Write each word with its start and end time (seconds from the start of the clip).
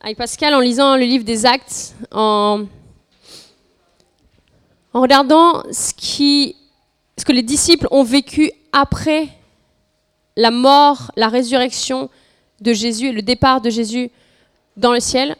Avec 0.00 0.16
Pascal, 0.16 0.54
en 0.54 0.60
lisant 0.60 0.96
le 0.96 1.04
livre 1.04 1.24
des 1.24 1.46
Actes, 1.46 1.94
en, 2.10 2.66
regardant 4.92 5.62
ce, 5.72 5.92
qui, 5.94 6.56
ce 7.16 7.24
que 7.24 7.32
les 7.32 7.42
disciples 7.42 7.86
ont 7.90 8.02
vécu 8.02 8.50
après 8.72 9.28
la 10.36 10.50
mort, 10.50 11.12
la 11.16 11.28
résurrection 11.28 12.08
de 12.60 12.72
Jésus 12.72 13.08
et 13.08 13.12
le 13.12 13.22
départ 13.22 13.60
de 13.60 13.70
Jésus 13.70 14.10
dans 14.76 14.92
le 14.92 15.00
ciel, 15.00 15.36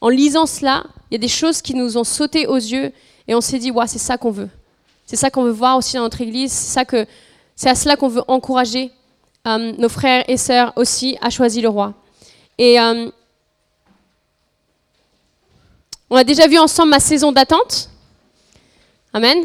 en 0.00 0.08
lisant 0.08 0.46
cela, 0.46 0.84
il 1.10 1.14
y 1.14 1.16
a 1.16 1.20
des 1.20 1.28
choses 1.28 1.62
qui 1.62 1.74
nous 1.74 1.96
ont 1.96 2.04
sauté 2.04 2.46
aux 2.46 2.56
yeux 2.56 2.92
et 3.28 3.34
on 3.34 3.40
s'est 3.40 3.58
dit, 3.58 3.70
ouais, 3.70 3.86
c'est 3.86 3.98
ça 3.98 4.16
qu'on 4.18 4.30
veut. 4.30 4.48
C'est 5.06 5.16
ça 5.16 5.30
qu'on 5.30 5.44
veut 5.44 5.52
voir 5.52 5.76
aussi 5.76 5.96
dans 5.96 6.02
notre 6.02 6.20
Église. 6.20 6.52
C'est 6.52 7.68
à 7.68 7.74
cela 7.74 7.96
qu'on 7.96 8.08
veut 8.08 8.24
encourager 8.26 8.90
euh, 9.46 9.72
nos 9.76 9.88
frères 9.88 10.24
et 10.28 10.36
sœurs 10.36 10.72
aussi 10.76 11.16
à 11.20 11.30
choisir 11.30 11.62
le 11.62 11.68
roi. 11.68 11.94
Et 12.58 12.78
euh, 12.78 13.10
on 16.10 16.16
a 16.16 16.24
déjà 16.24 16.46
vu 16.46 16.58
ensemble 16.58 16.90
ma 16.90 17.00
saison 17.00 17.32
d'attente. 17.32 17.88
Amen. 19.12 19.44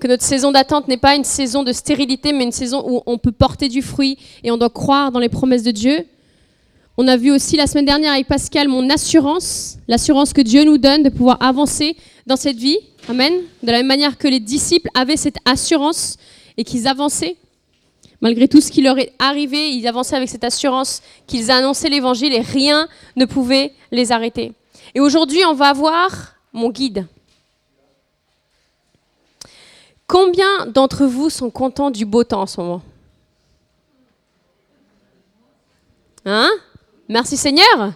Que 0.00 0.08
notre 0.08 0.22
saison 0.22 0.52
d'attente 0.52 0.88
n'est 0.88 0.96
pas 0.96 1.14
une 1.14 1.24
saison 1.24 1.62
de 1.62 1.72
stérilité, 1.72 2.32
mais 2.32 2.44
une 2.44 2.52
saison 2.52 2.82
où 2.86 3.02
on 3.06 3.18
peut 3.18 3.32
porter 3.32 3.68
du 3.68 3.82
fruit 3.82 4.18
et 4.42 4.50
on 4.50 4.56
doit 4.56 4.70
croire 4.70 5.10
dans 5.10 5.20
les 5.20 5.28
promesses 5.28 5.62
de 5.62 5.70
Dieu. 5.70 6.06
On 6.98 7.08
a 7.08 7.16
vu 7.16 7.30
aussi 7.30 7.56
la 7.56 7.66
semaine 7.66 7.84
dernière 7.84 8.12
avec 8.12 8.26
Pascal 8.26 8.68
mon 8.68 8.88
assurance, 8.88 9.76
l'assurance 9.86 10.32
que 10.32 10.40
Dieu 10.40 10.64
nous 10.64 10.78
donne 10.78 11.02
de 11.02 11.10
pouvoir 11.10 11.36
avancer 11.42 11.96
dans 12.26 12.36
cette 12.36 12.56
vie. 12.56 12.78
Amen. 13.08 13.34
De 13.62 13.70
la 13.70 13.78
même 13.78 13.86
manière 13.86 14.16
que 14.16 14.28
les 14.28 14.40
disciples 14.40 14.88
avaient 14.94 15.16
cette 15.16 15.36
assurance 15.44 16.16
et 16.56 16.64
qu'ils 16.64 16.88
avançaient. 16.88 17.36
Malgré 18.20 18.48
tout 18.48 18.60
ce 18.60 18.70
qui 18.70 18.82
leur 18.82 18.98
est 18.98 19.12
arrivé, 19.18 19.70
ils 19.70 19.86
avançaient 19.86 20.16
avec 20.16 20.28
cette 20.28 20.44
assurance 20.44 21.02
qu'ils 21.26 21.50
annonçaient 21.50 21.90
l'évangile 21.90 22.32
et 22.32 22.40
rien 22.40 22.88
ne 23.14 23.24
pouvait 23.24 23.72
les 23.92 24.10
arrêter. 24.10 24.52
Et 24.94 25.00
aujourd'hui, 25.00 25.44
on 25.44 25.52
va 25.52 25.72
voir 25.72 26.34
mon 26.52 26.70
guide. 26.70 27.06
Combien 30.06 30.66
d'entre 30.66 31.04
vous 31.04 31.30
sont 31.30 31.50
contents 31.50 31.90
du 31.90 32.06
beau 32.06 32.24
temps 32.24 32.42
en 32.42 32.46
ce 32.46 32.60
moment? 32.60 32.82
Hein? 36.24 36.50
Merci 37.08 37.36
Seigneur 37.36 37.92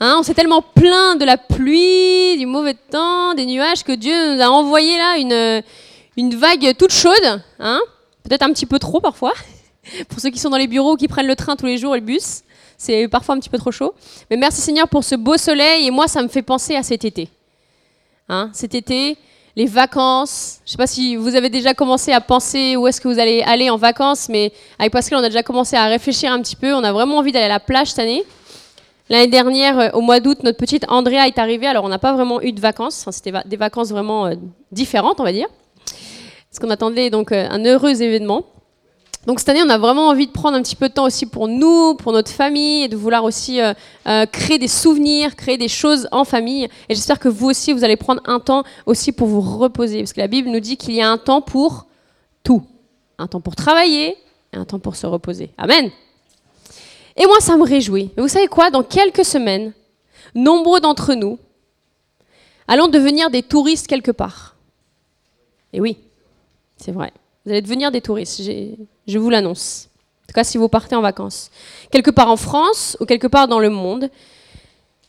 hein, 0.00 0.16
On 0.18 0.22
s'est 0.22 0.34
tellement 0.34 0.62
plaint 0.62 1.18
de 1.18 1.24
la 1.24 1.38
pluie, 1.38 2.36
du 2.36 2.46
mauvais 2.46 2.74
temps, 2.74 3.34
des 3.34 3.46
nuages, 3.46 3.84
que 3.84 3.92
Dieu 3.92 4.34
nous 4.34 4.42
a 4.42 4.48
envoyé 4.50 4.98
là 4.98 5.16
une, 5.18 5.62
une 6.16 6.34
vague 6.34 6.76
toute 6.76 6.92
chaude. 6.92 7.42
Hein? 7.58 7.80
Peut-être 8.22 8.42
un 8.42 8.52
petit 8.52 8.66
peu 8.66 8.78
trop 8.78 9.00
parfois. 9.00 9.32
Pour 10.08 10.20
ceux 10.20 10.30
qui 10.30 10.38
sont 10.38 10.50
dans 10.50 10.56
les 10.56 10.66
bureaux, 10.66 10.96
qui 10.96 11.08
prennent 11.08 11.26
le 11.26 11.36
train 11.36 11.56
tous 11.56 11.66
les 11.66 11.78
jours 11.78 11.96
et 11.96 12.00
le 12.00 12.06
bus, 12.06 12.42
c'est 12.76 13.08
parfois 13.08 13.34
un 13.34 13.38
petit 13.38 13.50
peu 13.50 13.58
trop 13.58 13.70
chaud. 13.70 13.94
Mais 14.30 14.36
merci 14.36 14.60
Seigneur 14.60 14.88
pour 14.88 15.04
ce 15.04 15.14
beau 15.14 15.36
soleil. 15.36 15.86
Et 15.86 15.90
moi, 15.90 16.08
ça 16.08 16.22
me 16.22 16.28
fait 16.28 16.42
penser 16.42 16.76
à 16.76 16.82
cet 16.82 17.04
été. 17.04 17.28
Hein, 18.28 18.50
cet 18.52 18.74
été, 18.74 19.18
les 19.56 19.66
vacances. 19.66 20.60
Je 20.64 20.68
ne 20.68 20.70
sais 20.72 20.76
pas 20.78 20.86
si 20.86 21.16
vous 21.16 21.34
avez 21.34 21.50
déjà 21.50 21.74
commencé 21.74 22.12
à 22.12 22.20
penser 22.20 22.76
où 22.76 22.86
est-ce 22.86 23.00
que 23.00 23.08
vous 23.08 23.18
allez 23.18 23.42
aller 23.42 23.68
en 23.68 23.76
vacances, 23.76 24.28
mais 24.28 24.52
avec 24.78 24.92
Pascal, 24.92 25.18
on 25.18 25.22
a 25.22 25.28
déjà 25.28 25.42
commencé 25.42 25.76
à 25.76 25.86
réfléchir 25.86 26.32
un 26.32 26.40
petit 26.40 26.56
peu. 26.56 26.72
On 26.72 26.84
a 26.84 26.92
vraiment 26.92 27.18
envie 27.18 27.32
d'aller 27.32 27.46
à 27.46 27.48
la 27.48 27.60
plage 27.60 27.88
cette 27.88 27.98
année. 27.98 28.24
L'année 29.10 29.26
dernière, 29.26 29.78
euh, 29.78 29.88
au 29.92 30.00
mois 30.00 30.20
d'août, 30.20 30.38
notre 30.44 30.56
petite 30.56 30.86
Andrea 30.88 31.26
est 31.26 31.38
arrivée. 31.38 31.66
Alors, 31.66 31.84
on 31.84 31.88
n'a 31.88 31.98
pas 31.98 32.12
vraiment 32.12 32.40
eu 32.40 32.52
de 32.52 32.60
vacances. 32.60 33.04
C'était 33.10 33.32
des 33.44 33.56
vacances 33.56 33.90
vraiment 33.90 34.26
euh, 34.26 34.36
différentes, 34.70 35.18
on 35.18 35.24
va 35.24 35.32
dire. 35.32 35.48
Parce 36.50 36.58
qu'on 36.58 36.70
attendait 36.70 37.10
donc 37.10 37.30
euh, 37.30 37.46
un 37.48 37.64
heureux 37.64 38.02
événement. 38.02 38.44
Donc 39.26 39.38
cette 39.38 39.50
année, 39.50 39.62
on 39.62 39.68
a 39.68 39.78
vraiment 39.78 40.08
envie 40.08 40.26
de 40.26 40.32
prendre 40.32 40.56
un 40.56 40.62
petit 40.62 40.74
peu 40.74 40.88
de 40.88 40.94
temps 40.94 41.04
aussi 41.04 41.26
pour 41.26 41.46
nous, 41.46 41.94
pour 41.94 42.12
notre 42.12 42.30
famille, 42.30 42.84
et 42.84 42.88
de 42.88 42.96
vouloir 42.96 43.22
aussi 43.22 43.60
euh, 43.60 43.72
euh, 44.08 44.26
créer 44.26 44.58
des 44.58 44.66
souvenirs, 44.66 45.36
créer 45.36 45.58
des 45.58 45.68
choses 45.68 46.08
en 46.10 46.24
famille. 46.24 46.64
Et 46.88 46.94
j'espère 46.94 47.18
que 47.18 47.28
vous 47.28 47.50
aussi, 47.50 47.72
vous 47.72 47.84
allez 47.84 47.96
prendre 47.96 48.22
un 48.24 48.40
temps 48.40 48.64
aussi 48.86 49.12
pour 49.12 49.28
vous 49.28 49.40
reposer, 49.40 49.98
parce 49.98 50.12
que 50.12 50.20
la 50.20 50.26
Bible 50.26 50.48
nous 50.48 50.60
dit 50.60 50.76
qu'il 50.76 50.94
y 50.94 51.02
a 51.02 51.10
un 51.10 51.18
temps 51.18 51.42
pour 51.42 51.86
tout. 52.42 52.64
Un 53.18 53.26
temps 53.28 53.40
pour 53.40 53.54
travailler 53.54 54.16
et 54.52 54.56
un 54.56 54.64
temps 54.64 54.78
pour 54.78 54.96
se 54.96 55.06
reposer. 55.06 55.50
Amen. 55.58 55.90
Et 57.16 57.26
moi, 57.26 57.40
ça 57.40 57.56
me 57.56 57.62
réjouit. 57.64 58.10
Mais 58.16 58.22
vous 58.22 58.28
savez 58.28 58.46
quoi? 58.48 58.70
Dans 58.70 58.82
quelques 58.82 59.24
semaines, 59.24 59.72
nombreux 60.34 60.80
d'entre 60.80 61.14
nous 61.14 61.38
allons 62.66 62.86
devenir 62.86 63.30
des 63.30 63.42
touristes 63.42 63.88
quelque 63.88 64.12
part. 64.12 64.54
Et 65.72 65.80
oui, 65.80 65.98
c'est 66.80 66.92
vrai. 66.92 67.12
Vous 67.44 67.52
allez 67.52 67.62
devenir 67.62 67.90
des 67.90 68.00
touristes, 68.00 68.42
je 68.42 69.18
vous 69.18 69.30
l'annonce. 69.30 69.88
En 70.24 70.26
tout 70.28 70.34
cas, 70.34 70.44
si 70.44 70.58
vous 70.58 70.68
partez 70.68 70.94
en 70.94 71.00
vacances. 71.00 71.50
Quelque 71.90 72.10
part 72.10 72.30
en 72.30 72.36
France 72.36 72.96
ou 73.00 73.06
quelque 73.06 73.26
part 73.26 73.48
dans 73.48 73.58
le 73.58 73.70
monde, 73.70 74.10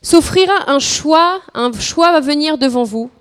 s'offrira 0.02 0.70
un 0.70 0.80
choix, 0.80 1.42
un 1.54 1.72
choix 1.74 2.12
va 2.12 2.20
venir 2.20 2.58
devant 2.58 2.84
vous, 2.84 3.12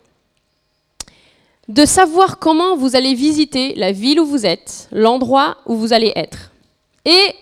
de 1.68 1.84
savoir 1.84 2.38
comment 2.38 2.76
vous 2.76 2.96
allez 2.96 3.14
visiter 3.14 3.74
la 3.74 3.92
ville 3.92 4.18
où 4.18 4.26
vous 4.26 4.46
êtes, 4.46 4.88
l'endroit 4.90 5.58
où 5.66 5.76
vous 5.76 5.92
allez 5.92 6.12
être. 6.16 6.50
Et 7.04 7.34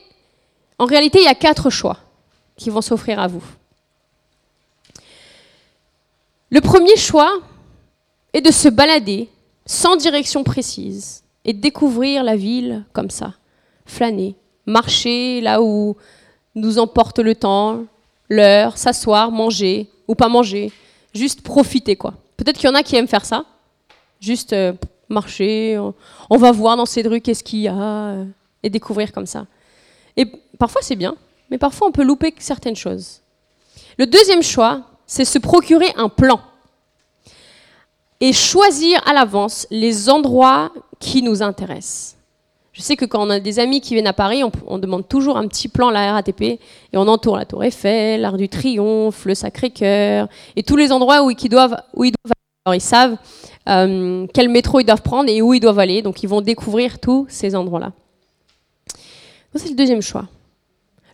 en 0.78 0.84
réalité, 0.84 1.20
il 1.20 1.24
y 1.24 1.28
a 1.28 1.34
quatre 1.34 1.70
choix 1.70 1.98
qui 2.56 2.70
vont 2.70 2.82
s'offrir 2.82 3.20
à 3.20 3.28
vous. 3.28 3.44
Le 6.50 6.60
premier 6.60 6.96
choix 6.96 7.32
est 8.32 8.40
de 8.40 8.50
se 8.50 8.68
balader 8.68 9.28
sans 9.68 9.96
direction 9.96 10.42
précise, 10.42 11.22
et 11.44 11.52
découvrir 11.52 12.24
la 12.24 12.36
ville 12.36 12.84
comme 12.92 13.10
ça, 13.10 13.34
flâner, 13.86 14.34
marcher 14.66 15.40
là 15.42 15.62
où 15.62 15.94
nous 16.54 16.78
emporte 16.78 17.18
le 17.18 17.34
temps, 17.34 17.84
l'heure, 18.30 18.78
s'asseoir, 18.78 19.30
manger 19.30 19.88
ou 20.08 20.14
pas 20.14 20.28
manger, 20.28 20.72
juste 21.14 21.42
profiter 21.42 21.96
quoi. 21.96 22.14
Peut-être 22.38 22.56
qu'il 22.56 22.68
y 22.68 22.72
en 22.72 22.74
a 22.74 22.82
qui 22.82 22.96
aiment 22.96 23.08
faire 23.08 23.26
ça, 23.26 23.44
juste 24.20 24.54
euh, 24.54 24.72
marcher, 25.10 25.78
on, 26.30 26.36
va 26.38 26.50
voir 26.50 26.76
dans 26.76 26.86
ces 26.86 27.02
rues 27.02 27.20
qu'est-ce 27.20 27.44
qu'il 27.44 27.60
y 27.60 27.68
a 27.68 27.76
euh, 27.76 28.24
et 28.62 28.70
découvrir 28.70 29.12
comme 29.12 29.26
ça. 29.26 29.46
Et 30.16 30.24
parfois 30.58 30.80
c'est 30.82 30.96
bien, 30.96 31.14
mais 31.50 31.58
parfois 31.58 31.88
on 31.88 31.92
peut 31.92 32.04
louper 32.04 32.34
certaines 32.38 32.76
choses. 32.76 33.20
Le 33.98 34.06
deuxième 34.06 34.42
choix, 34.42 34.82
c'est 35.06 35.26
se 35.26 35.38
procurer 35.38 35.92
un 35.96 36.08
plan 36.08 36.40
et 38.20 38.32
choisir 38.32 39.00
à 39.06 39.12
l'avance 39.12 39.66
les 39.70 40.10
endroits 40.10 40.72
qui 40.98 41.22
nous 41.22 41.42
intéressent. 41.42 42.16
Je 42.72 42.82
sais 42.82 42.96
que 42.96 43.04
quand 43.04 43.26
on 43.26 43.30
a 43.30 43.40
des 43.40 43.58
amis 43.58 43.80
qui 43.80 43.94
viennent 43.94 44.06
à 44.06 44.12
Paris, 44.12 44.42
on, 44.66 44.78
demande 44.78 45.08
toujours 45.08 45.36
un 45.36 45.48
petit 45.48 45.66
plan 45.66 45.90
la 45.90 46.12
RATP 46.12 46.42
et 46.42 46.60
on 46.94 47.08
entoure 47.08 47.36
la 47.36 47.44
Tour 47.44 47.64
Eiffel, 47.64 48.20
l'Arc 48.20 48.36
du 48.36 48.48
Triomphe, 48.48 49.24
le 49.24 49.34
Sacré-Cœur 49.34 50.28
et 50.54 50.62
tous 50.62 50.76
les 50.76 50.92
endroits 50.92 51.24
où 51.24 51.30
ils 51.30 51.48
doivent, 51.48 51.76
où 51.94 52.04
ils 52.04 52.12
Alors 52.64 52.76
ils 52.76 52.80
savent 52.80 53.16
euh, 53.68 54.26
quel 54.32 54.48
métro 54.48 54.78
ils 54.78 54.84
doivent 54.84 55.02
prendre 55.02 55.28
et 55.28 55.42
où 55.42 55.54
ils 55.54 55.60
doivent 55.60 55.80
aller, 55.80 56.02
donc 56.02 56.22
ils 56.22 56.28
vont 56.28 56.40
découvrir 56.40 57.00
tous 57.00 57.26
ces 57.28 57.56
endroits-là. 57.56 57.92
C'est 59.56 59.70
le 59.70 59.74
deuxième 59.74 60.02
choix. 60.02 60.26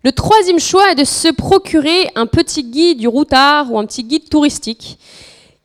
Le 0.02 0.12
troisième 0.12 0.60
choix 0.60 0.92
est 0.92 0.96
de 0.96 1.04
se 1.04 1.28
procurer 1.32 2.10
un 2.14 2.26
petit 2.26 2.62
guide 2.62 2.98
du 2.98 3.08
routard 3.08 3.72
ou 3.72 3.78
un 3.78 3.86
petit 3.86 4.04
guide 4.04 4.28
touristique 4.28 4.98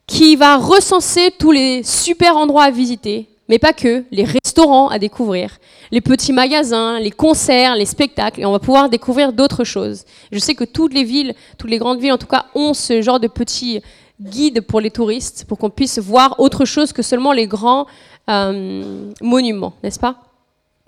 qui 0.10 0.36
va 0.36 0.58
recenser 0.58 1.32
tous 1.38 1.52
les 1.52 1.84
super 1.84 2.36
endroits 2.36 2.64
à 2.64 2.72
visiter, 2.72 3.30
mais 3.48 3.60
pas 3.60 3.74
que, 3.74 4.04
les 4.10 4.24
restaurants 4.24 4.88
à 4.90 4.98
découvrir, 4.98 5.60
les 5.92 6.02
petits 6.02 6.34
magasins, 6.34 7.00
les 7.00 7.12
concerts, 7.12 7.76
les 7.76 7.86
spectacles, 7.86 8.42
et 8.42 8.46
on 8.46 8.52
va 8.52 8.60
pouvoir 8.60 8.90
découvrir 8.90 9.32
d'autres 9.34 9.64
choses. 9.64 10.06
Je 10.32 10.40
sais 10.40 10.56
que 10.56 10.64
toutes 10.64 10.96
les 10.96 11.04
villes, 11.04 11.36
toutes 11.60 11.70
les 11.70 11.78
grandes 11.78 12.00
villes 12.00 12.12
en 12.12 12.18
tout 12.18 12.28
cas, 12.28 12.48
ont 12.56 12.74
ce 12.74 13.04
genre 13.04 13.20
de 13.20 13.28
petits 13.28 13.82
guides 14.20 14.62
pour 14.62 14.82
les 14.82 14.90
touristes, 14.90 15.46
pour 15.48 15.60
qu'on 15.60 15.70
puisse 15.70 16.00
voir 16.00 16.40
autre 16.40 16.66
chose 16.66 16.92
que 16.92 17.04
seulement 17.04 17.32
les 17.32 17.46
grands 17.46 17.86
euh, 18.30 19.12
monuments, 19.22 19.74
n'est-ce 19.84 20.00
pas? 20.00 20.16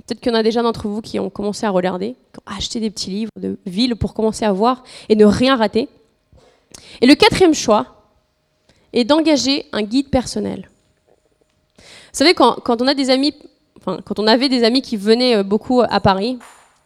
Peut-être 0.07 0.19
qu'il 0.19 0.31
y 0.31 0.35
en 0.35 0.39
a 0.39 0.43
déjà 0.43 0.63
d'entre 0.63 0.87
vous 0.87 1.01
qui 1.01 1.19
ont 1.19 1.29
commencé 1.29 1.67
à 1.67 1.69
regarder, 1.69 2.15
qui 2.33 2.39
ont 2.39 2.57
acheté 2.57 2.79
des 2.79 2.89
petits 2.89 3.11
livres 3.11 3.31
de 3.39 3.59
villes 3.67 3.95
pour 3.95 4.15
commencer 4.15 4.45
à 4.45 4.51
voir 4.51 4.83
et 5.09 5.15
ne 5.15 5.25
rien 5.25 5.55
rater. 5.55 5.89
Et 7.01 7.05
le 7.05 7.13
quatrième 7.13 7.53
choix, 7.53 8.00
et 8.93 9.03
d'engager 9.03 9.65
un 9.71 9.83
guide 9.83 10.09
personnel. 10.09 10.69
Vous 11.77 12.17
savez, 12.17 12.33
quand, 12.33 12.55
quand 12.63 12.81
on 12.81 12.87
avait 12.87 14.49
des 14.49 14.63
amis 14.63 14.81
qui 14.81 14.97
venaient 14.97 15.37
euh, 15.37 15.43
beaucoup 15.43 15.81
à 15.81 15.99
Paris, 15.99 16.37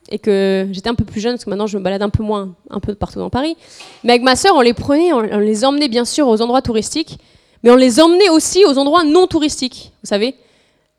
et 0.10 0.20
que 0.20 0.68
j'étais 0.72 0.90
un 0.90 0.96
peu 0.96 1.06
plus 1.06 1.20
jeune, 1.20 1.34
parce 1.34 1.46
que 1.46 1.50
maintenant 1.50 1.68
je 1.68 1.78
me 1.78 1.84
balade 1.84 2.02
un 2.02 2.10
peu 2.10 2.24
moins, 2.24 2.54
un 2.70 2.80
peu 2.80 2.94
partout 2.96 3.20
dans 3.20 3.30
Paris, 3.30 3.58
mais 4.04 4.14
avec 4.14 4.24
ma 4.24 4.36
sœur, 4.36 4.56
on 4.56 4.62
les 4.62 4.74
prenait, 4.74 5.14
on, 5.14 5.22
les 5.22 5.66
emmenait 5.66 5.88
bien 5.88 6.06
sûr 6.06 6.28
aux 6.28 6.42
endroits 6.42 6.62
touristiques, 6.62 7.18
mais 7.64 7.72
on 7.72 7.76
les 7.76 8.00
emmenait 8.00 8.30
aussi 8.30 8.64
aux 8.66 8.78
endroits 8.78 9.04
non 9.04 9.28
touristiques, 9.28 9.92
vous 10.04 10.08
savez, 10.08 10.36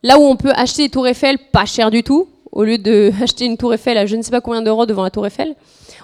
là 0.03 0.19
où 0.19 0.23
on 0.23 0.37
peut 0.37 0.53
acheter 0.55 0.85
des 0.85 0.89
tours 0.89 1.07
Eiffel 1.07 1.39
pas 1.53 1.67
cher 1.67 1.91
du 1.91 2.03
tout, 2.03 2.29
au 2.53 2.65
lieu 2.65 2.79
d'acheter 2.79 3.45
une 3.47 3.57
tour 3.57 3.73
Eiffel 3.75 3.97
à 3.97 4.07
je 4.07 4.17
ne 4.17 4.23
sais 4.23 4.31
pas 4.31 4.41
combien 4.41 4.63
d'euros 4.63 4.87
devant 4.87 5.05
la 5.05 5.11
tour 5.11 5.27
Eiffel. 5.27 5.55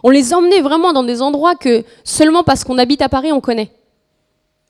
On 0.04 0.10
les 0.10 0.34
emmenait 0.34 0.60
vraiment 0.60 0.92
dans 0.92 1.04
des 1.04 1.22
endroits 1.22 1.54
que 1.54 1.84
seulement 2.04 2.42
parce 2.42 2.64
qu'on 2.64 2.78
habite 2.78 3.02
à 3.02 3.08
Paris, 3.08 3.32
on 3.32 3.40
connaît. 3.40 3.70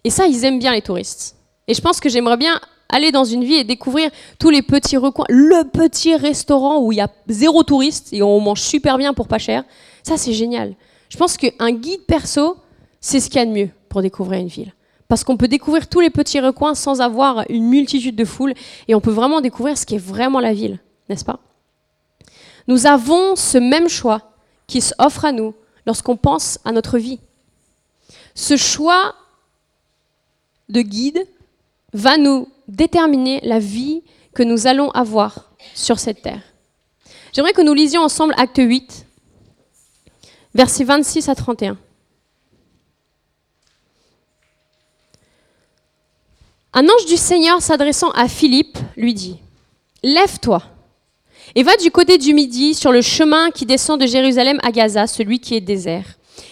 Et 0.04 0.10
ça, 0.10 0.26
ils 0.26 0.44
aiment 0.44 0.58
bien 0.58 0.72
les 0.72 0.82
touristes. 0.82 1.36
Et 1.68 1.74
je 1.74 1.80
pense 1.80 2.00
que 2.00 2.08
j'aimerais 2.08 2.36
bien 2.36 2.60
aller 2.88 3.12
dans 3.12 3.24
une 3.24 3.44
ville 3.44 3.60
et 3.60 3.64
découvrir 3.64 4.10
tous 4.38 4.50
les 4.50 4.62
petits 4.62 4.96
recoins, 4.96 5.24
le 5.28 5.64
petit 5.64 6.14
restaurant 6.14 6.80
où 6.80 6.92
il 6.92 6.96
y 6.96 7.00
a 7.00 7.08
zéro 7.28 7.62
touriste 7.62 8.12
et 8.12 8.22
on 8.22 8.38
mange 8.40 8.60
super 8.60 8.98
bien 8.98 9.14
pour 9.14 9.28
pas 9.28 9.38
cher. 9.38 9.64
Ça, 10.02 10.16
c'est 10.16 10.32
génial. 10.32 10.74
Je 11.08 11.16
pense 11.16 11.36
qu'un 11.36 11.72
guide 11.72 12.04
perso, 12.06 12.56
c'est 13.00 13.20
ce 13.20 13.30
qu'il 13.30 13.38
y 13.38 13.42
a 13.42 13.46
de 13.46 13.52
mieux 13.52 13.70
pour 13.88 14.02
découvrir 14.02 14.40
une 14.40 14.48
ville. 14.48 14.72
Parce 15.08 15.24
qu'on 15.24 15.36
peut 15.36 15.48
découvrir 15.48 15.88
tous 15.88 16.00
les 16.00 16.10
petits 16.10 16.40
recoins 16.40 16.74
sans 16.74 17.00
avoir 17.00 17.44
une 17.48 17.64
multitude 17.64 18.16
de 18.16 18.24
foules 18.24 18.54
et 18.88 18.94
on 18.94 19.00
peut 19.00 19.10
vraiment 19.10 19.40
découvrir 19.40 19.76
ce 19.76 19.86
qui 19.86 19.94
est 19.94 19.98
vraiment 19.98 20.40
la 20.40 20.52
ville, 20.52 20.78
n'est-ce 21.08 21.24
pas? 21.24 21.40
Nous 22.68 22.86
avons 22.86 23.36
ce 23.36 23.58
même 23.58 23.88
choix 23.88 24.32
qui 24.66 24.80
s'offre 24.80 25.24
à 25.24 25.32
nous 25.32 25.54
lorsqu'on 25.86 26.16
pense 26.16 26.58
à 26.64 26.72
notre 26.72 26.98
vie. 26.98 27.20
Ce 28.34 28.56
choix 28.56 29.14
de 30.72 30.82
guide 30.82 31.26
va 31.92 32.16
nous 32.16 32.48
déterminer 32.66 33.40
la 33.42 33.58
vie 33.58 34.02
que 34.34 34.42
nous 34.42 34.66
allons 34.66 34.90
avoir 34.90 35.52
sur 35.74 35.98
cette 35.98 36.22
terre. 36.22 36.42
J'aimerais 37.32 37.52
que 37.52 37.62
nous 37.62 37.74
lisions 37.74 38.02
ensemble 38.02 38.34
Acte 38.36 38.58
8, 38.58 39.06
versets 40.54 40.84
26 40.84 41.28
à 41.28 41.34
31. 41.34 41.78
Un 46.74 46.84
ange 46.84 47.06
du 47.06 47.18
Seigneur 47.18 47.60
s'adressant 47.60 48.10
à 48.12 48.28
Philippe 48.28 48.78
lui 48.96 49.12
dit, 49.12 49.36
Lève-toi 50.02 50.62
et 51.54 51.62
va 51.62 51.76
du 51.76 51.90
côté 51.90 52.16
du 52.16 52.32
midi 52.32 52.74
sur 52.74 52.92
le 52.92 53.02
chemin 53.02 53.50
qui 53.50 53.66
descend 53.66 54.00
de 54.00 54.06
Jérusalem 54.06 54.58
à 54.62 54.72
Gaza, 54.72 55.06
celui 55.06 55.38
qui 55.38 55.54
est 55.54 55.60
désert. 55.60 56.06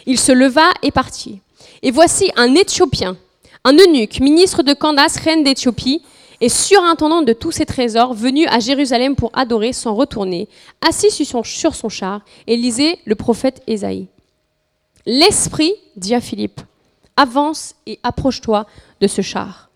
Il 0.07 0.19
se 0.19 0.33
leva 0.33 0.71
et 0.83 0.91
partit. 0.91 1.41
Et 1.83 1.91
voici 1.91 2.31
un 2.37 2.55
Éthiopien, 2.55 3.17
un 3.65 3.77
eunuque, 3.77 4.21
ministre 4.21 4.63
de 4.63 4.73
Candace, 4.73 5.17
reine 5.17 5.45
d'Éthiopie, 5.45 6.03
et 6.41 6.49
surintendant 6.49 7.21
de 7.21 7.35
tous 7.35 7.53
ses 7.53 7.67
trésors, 7.67 8.15
venu 8.15 8.47
à 8.47 8.61
Jérusalem 8.61 9.15
pour 9.15 9.31
adorer 9.35 9.75
sans 9.75 9.95
retourner, 9.95 10.49
assis 10.81 11.11
sur 11.11 11.27
son, 11.27 11.43
sur 11.43 11.75
son 11.75 11.91
char, 11.91 12.23
et 12.47 12.57
lisait 12.57 12.99
le 13.05 13.15
prophète 13.15 13.63
Ésaïe. 13.67 14.09
L'Esprit, 15.05 15.75
dit 15.97 16.15
à 16.15 16.21
Philippe, 16.21 16.61
avance 17.17 17.75
et 17.87 17.99
approche-toi 18.03 18.67
de 19.01 19.07
ce 19.07 19.21
char. 19.21 19.69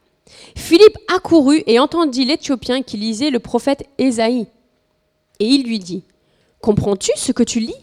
Philippe 0.56 0.96
accourut 1.14 1.62
et 1.66 1.78
entendit 1.78 2.24
l'Éthiopien 2.24 2.82
qui 2.82 2.96
lisait 2.96 3.30
le 3.30 3.40
prophète 3.40 3.86
Ésaïe. 3.98 4.46
Et 5.40 5.46
il 5.46 5.64
lui 5.64 5.78
dit, 5.78 6.04
Comprends-tu 6.60 7.10
ce 7.16 7.32
que 7.32 7.42
tu 7.42 7.60
lis? 7.60 7.74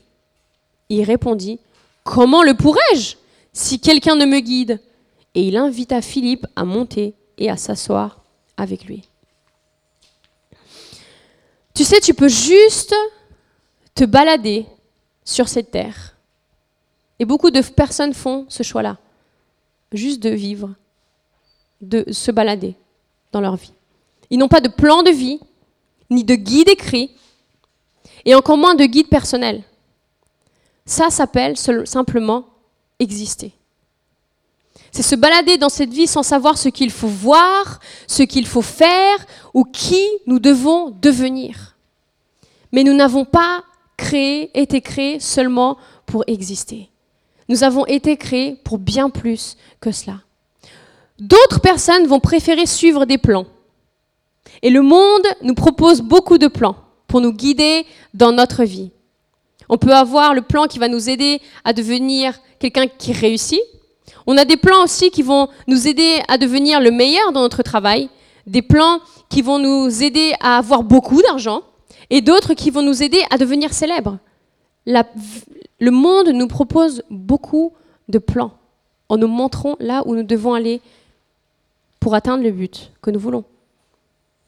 Il 0.89 1.03
répondit, 1.03 1.59
Comment 2.03 2.41
le 2.41 2.55
pourrais-je 2.55 3.15
si 3.53 3.79
quelqu'un 3.79 4.15
ne 4.15 4.25
me 4.25 4.39
guide? 4.39 4.79
Et 5.35 5.47
il 5.47 5.55
invita 5.55 6.01
Philippe 6.01 6.45
à 6.55 6.65
monter 6.65 7.15
et 7.37 7.49
à 7.49 7.57
s'asseoir 7.57 8.21
avec 8.57 8.85
lui. 8.85 9.03
Tu 11.73 11.83
sais, 11.83 11.99
tu 11.99 12.13
peux 12.13 12.27
juste 12.27 12.93
te 13.95 14.03
balader 14.03 14.65
sur 15.23 15.47
cette 15.47 15.71
terre. 15.71 16.15
Et 17.19 17.25
beaucoup 17.25 17.51
de 17.51 17.61
personnes 17.61 18.13
font 18.13 18.45
ce 18.49 18.63
choix-là, 18.63 18.97
juste 19.91 20.21
de 20.21 20.29
vivre, 20.29 20.73
de 21.81 22.05
se 22.11 22.31
balader 22.31 22.75
dans 23.31 23.41
leur 23.41 23.55
vie. 23.55 23.73
Ils 24.29 24.37
n'ont 24.37 24.47
pas 24.47 24.61
de 24.61 24.69
plan 24.69 25.03
de 25.03 25.11
vie, 25.11 25.39
ni 26.09 26.23
de 26.23 26.35
guide 26.35 26.69
écrit, 26.69 27.11
et 28.25 28.35
encore 28.35 28.57
moins 28.57 28.75
de 28.75 28.85
guide 28.85 29.07
personnel. 29.07 29.63
Ça 30.85 31.09
s'appelle 31.09 31.55
simplement 31.57 32.45
exister. 32.99 33.53
C'est 34.91 35.03
se 35.03 35.15
balader 35.15 35.57
dans 35.57 35.69
cette 35.69 35.93
vie 35.93 36.07
sans 36.07 36.23
savoir 36.23 36.57
ce 36.57 36.69
qu'il 36.69 36.91
faut 36.91 37.07
voir, 37.07 37.79
ce 38.07 38.23
qu'il 38.23 38.45
faut 38.45 38.61
faire 38.61 39.25
ou 39.53 39.63
qui 39.63 40.05
nous 40.25 40.39
devons 40.39 40.89
devenir. 41.01 41.75
Mais 42.71 42.83
nous 42.83 42.93
n'avons 42.93 43.25
pas 43.25 43.63
créé, 43.97 44.51
été 44.59 44.81
créés 44.81 45.19
seulement 45.19 45.77
pour 46.05 46.23
exister. 46.27 46.89
Nous 47.47 47.63
avons 47.63 47.85
été 47.85 48.17
créés 48.17 48.55
pour 48.63 48.79
bien 48.79 49.09
plus 49.09 49.55
que 49.79 49.91
cela. 49.91 50.21
D'autres 51.19 51.59
personnes 51.59 52.07
vont 52.07 52.19
préférer 52.19 52.65
suivre 52.65 53.05
des 53.05 53.17
plans. 53.17 53.45
Et 54.61 54.69
le 54.69 54.81
monde 54.81 55.25
nous 55.41 55.53
propose 55.53 56.01
beaucoup 56.01 56.37
de 56.37 56.47
plans 56.47 56.75
pour 57.07 57.21
nous 57.21 57.33
guider 57.33 57.85
dans 58.13 58.31
notre 58.31 58.63
vie. 58.63 58.91
On 59.69 59.77
peut 59.77 59.93
avoir 59.93 60.33
le 60.33 60.41
plan 60.41 60.67
qui 60.67 60.79
va 60.79 60.87
nous 60.87 61.09
aider 61.09 61.41
à 61.63 61.73
devenir 61.73 62.39
quelqu'un 62.59 62.87
qui 62.87 63.13
réussit. 63.13 63.61
On 64.27 64.37
a 64.37 64.45
des 64.45 64.57
plans 64.57 64.83
aussi 64.83 65.09
qui 65.11 65.23
vont 65.23 65.47
nous 65.67 65.87
aider 65.87 66.21
à 66.27 66.37
devenir 66.37 66.79
le 66.79 66.91
meilleur 66.91 67.31
dans 67.31 67.41
notre 67.41 67.63
travail, 67.63 68.09
des 68.45 68.61
plans 68.61 68.99
qui 69.29 69.41
vont 69.41 69.59
nous 69.59 70.03
aider 70.03 70.33
à 70.39 70.57
avoir 70.57 70.83
beaucoup 70.83 71.21
d'argent 71.21 71.61
et 72.09 72.21
d'autres 72.21 72.53
qui 72.53 72.69
vont 72.69 72.81
nous 72.81 73.01
aider 73.01 73.23
à 73.29 73.37
devenir 73.37 73.73
célèbres. 73.73 74.17
le 74.85 75.91
monde 75.91 76.29
nous 76.29 76.47
propose 76.47 77.03
beaucoup 77.09 77.73
de 78.09 78.19
plans 78.19 78.51
en 79.09 79.17
nous 79.17 79.27
montrant 79.27 79.75
là 79.79 80.03
où 80.05 80.15
nous 80.15 80.23
devons 80.23 80.53
aller 80.53 80.81
pour 81.99 82.15
atteindre 82.15 82.43
le 82.43 82.51
but 82.51 82.91
que 83.01 83.11
nous 83.11 83.19
voulons. 83.19 83.43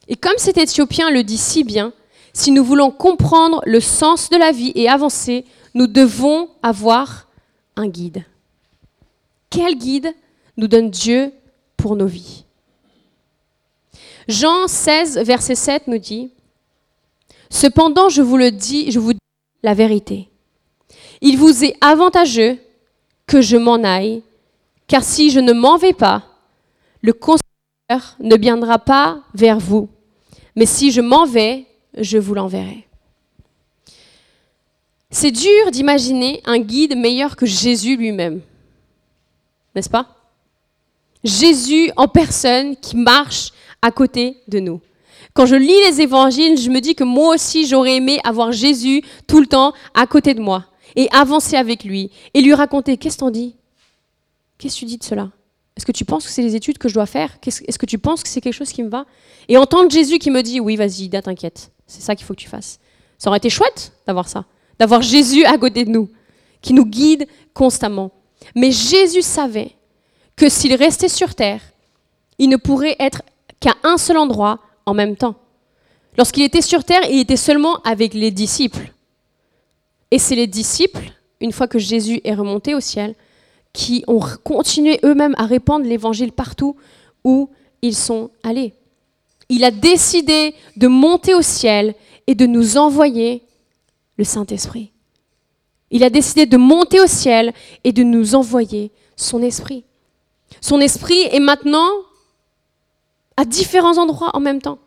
Et 0.08 0.16
comme 0.16 0.36
cet 0.36 0.58
Éthiopien 0.58 1.10
le 1.10 1.22
dit 1.22 1.38
si 1.38 1.64
bien, 1.64 1.92
si 2.32 2.50
nous 2.50 2.64
voulons 2.64 2.90
comprendre 2.90 3.62
le 3.64 3.80
sens 3.80 4.28
de 4.28 4.36
la 4.36 4.52
vie 4.52 4.72
et 4.74 4.88
avancer, 4.88 5.44
nous 5.72 5.86
devons 5.86 6.48
avoir 6.62 7.28
un 7.76 7.88
guide. 7.88 8.24
Quel 9.54 9.76
guide 9.76 10.12
nous 10.56 10.66
donne 10.66 10.90
Dieu 10.90 11.32
pour 11.76 11.94
nos 11.94 12.06
vies? 12.06 12.44
Jean 14.26 14.66
16, 14.66 15.18
verset 15.18 15.54
7 15.54 15.86
nous 15.86 15.98
dit, 15.98 16.32
Cependant, 17.50 18.08
je 18.08 18.20
vous 18.20 18.36
le 18.36 18.50
dis, 18.50 18.90
je 18.90 18.98
vous 18.98 19.12
dis 19.12 19.20
la 19.62 19.74
vérité. 19.74 20.28
Il 21.20 21.38
vous 21.38 21.62
est 21.62 21.76
avantageux 21.80 22.58
que 23.28 23.40
je 23.42 23.56
m'en 23.56 23.84
aille, 23.84 24.24
car 24.88 25.04
si 25.04 25.30
je 25.30 25.38
ne 25.38 25.52
m'en 25.52 25.76
vais 25.76 25.92
pas, 25.92 26.24
le 27.00 27.12
consolateur 27.12 28.16
ne 28.18 28.36
viendra 28.36 28.80
pas 28.80 29.22
vers 29.34 29.60
vous. 29.60 29.88
Mais 30.56 30.66
si 30.66 30.90
je 30.90 31.00
m'en 31.00 31.26
vais, 31.26 31.66
je 31.96 32.18
vous 32.18 32.34
l'enverrai. 32.34 32.88
C'est 35.10 35.30
dur 35.30 35.70
d'imaginer 35.70 36.42
un 36.44 36.58
guide 36.58 36.96
meilleur 36.96 37.36
que 37.36 37.46
Jésus 37.46 37.96
lui-même, 37.96 38.40
n'est-ce 39.74 39.90
pas? 39.90 40.08
Jésus 41.22 41.90
en 41.96 42.06
personne 42.08 42.76
qui 42.76 42.96
marche 42.96 43.52
à 43.82 43.90
côté 43.90 44.38
de 44.48 44.60
nous. 44.60 44.80
Quand 45.32 45.46
je 45.46 45.56
lis 45.56 45.80
les 45.88 46.00
évangiles, 46.00 46.58
je 46.58 46.70
me 46.70 46.80
dis 46.80 46.94
que 46.94 47.04
moi 47.04 47.34
aussi 47.34 47.66
j'aurais 47.66 47.96
aimé 47.96 48.20
avoir 48.24 48.52
Jésus 48.52 49.02
tout 49.26 49.40
le 49.40 49.46
temps 49.46 49.72
à 49.94 50.06
côté 50.06 50.34
de 50.34 50.40
moi 50.40 50.66
et 50.96 51.08
avancer 51.10 51.56
avec 51.56 51.82
lui 51.82 52.10
et 52.34 52.40
lui 52.40 52.54
raconter 52.54 52.96
qu'est-ce 52.98 53.16
que 53.16 53.20
t'en 53.20 53.30
dis? 53.30 53.56
Qu'est-ce 54.58 54.74
que 54.76 54.80
tu 54.80 54.84
dis 54.84 54.98
de 54.98 55.04
cela? 55.04 55.30
Est-ce 55.76 55.86
que 55.86 55.92
tu 55.92 56.04
penses 56.04 56.24
que 56.24 56.30
c'est 56.30 56.42
les 56.42 56.54
études 56.54 56.78
que 56.78 56.88
je 56.88 56.94
dois 56.94 57.06
faire? 57.06 57.36
Est-ce 57.44 57.78
que 57.78 57.86
tu 57.86 57.98
penses 57.98 58.22
que 58.22 58.28
c'est 58.28 58.40
quelque 58.40 58.54
chose 58.54 58.70
qui 58.70 58.82
me 58.82 58.88
va? 58.88 59.06
Et 59.48 59.56
entendre 59.56 59.90
Jésus 59.90 60.18
qui 60.18 60.30
me 60.30 60.42
dit 60.42 60.60
oui, 60.60 60.76
vas-y, 60.76 61.10
t'inquiète, 61.10 61.72
c'est 61.86 62.00
ça 62.00 62.14
qu'il 62.14 62.24
faut 62.24 62.34
que 62.34 62.40
tu 62.40 62.48
fasses. 62.48 62.78
Ça 63.18 63.28
aurait 63.28 63.38
été 63.38 63.50
chouette 63.50 63.92
d'avoir 64.06 64.28
ça, 64.28 64.44
d'avoir 64.78 65.02
Jésus 65.02 65.44
à 65.44 65.58
côté 65.58 65.84
de 65.84 65.90
nous, 65.90 66.10
qui 66.62 66.74
nous 66.74 66.86
guide 66.86 67.26
constamment. 67.54 68.12
Mais 68.54 68.70
Jésus 68.70 69.22
savait 69.22 69.72
que 70.36 70.48
s'il 70.48 70.74
restait 70.74 71.08
sur 71.08 71.34
terre, 71.34 71.60
il 72.38 72.48
ne 72.48 72.56
pourrait 72.56 72.96
être 72.98 73.22
qu'à 73.60 73.74
un 73.82 73.96
seul 73.96 74.16
endroit 74.16 74.60
en 74.86 74.94
même 74.94 75.16
temps. 75.16 75.36
Lorsqu'il 76.16 76.42
était 76.42 76.62
sur 76.62 76.84
terre, 76.84 77.02
il 77.10 77.20
était 77.20 77.36
seulement 77.36 77.80
avec 77.82 78.14
les 78.14 78.30
disciples. 78.30 78.92
Et 80.10 80.18
c'est 80.18 80.36
les 80.36 80.46
disciples, 80.46 81.12
une 81.40 81.52
fois 81.52 81.66
que 81.66 81.78
Jésus 81.78 82.20
est 82.24 82.34
remonté 82.34 82.74
au 82.74 82.80
ciel, 82.80 83.14
qui 83.72 84.04
ont 84.06 84.20
continué 84.44 85.00
eux-mêmes 85.04 85.34
à 85.38 85.46
répandre 85.46 85.86
l'évangile 85.86 86.32
partout 86.32 86.76
où 87.24 87.50
ils 87.82 87.96
sont 87.96 88.30
allés 88.44 88.74
il 89.48 89.64
a 89.64 89.70
décidé 89.70 90.54
de 90.76 90.88
monter 90.88 91.34
au 91.34 91.42
ciel 91.42 91.94
et 92.26 92.34
de 92.34 92.46
nous 92.46 92.76
envoyer 92.76 93.42
le 94.16 94.24
Saint-Esprit. 94.24 94.90
Il 95.94 96.02
a 96.02 96.10
décidé 96.10 96.44
de 96.44 96.56
monter 96.56 97.00
au 97.00 97.06
ciel 97.06 97.54
et 97.84 97.92
de 97.92 98.02
nous 98.02 98.34
envoyer 98.34 98.90
son 99.14 99.40
esprit. 99.42 99.84
Son 100.60 100.80
esprit 100.80 101.22
est 101.30 101.38
maintenant 101.38 101.88
à 103.36 103.44
différents 103.44 103.96
endroits 103.98 104.32
en 104.34 104.40
même 104.40 104.60
temps. 104.60 104.80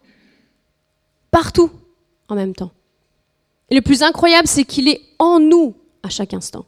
Partout 1.32 1.72
en 2.28 2.36
même 2.36 2.54
temps. 2.54 2.72
Et 3.70 3.76
le 3.76 3.82
plus 3.82 4.04
incroyable, 4.04 4.50
c'est 4.50 4.66
qu'il 4.66 4.90
est 4.90 5.02
en 5.18 5.40
nous 5.40 5.76
à 6.04 6.10
chaque 6.10 6.34
instant. 6.34 6.66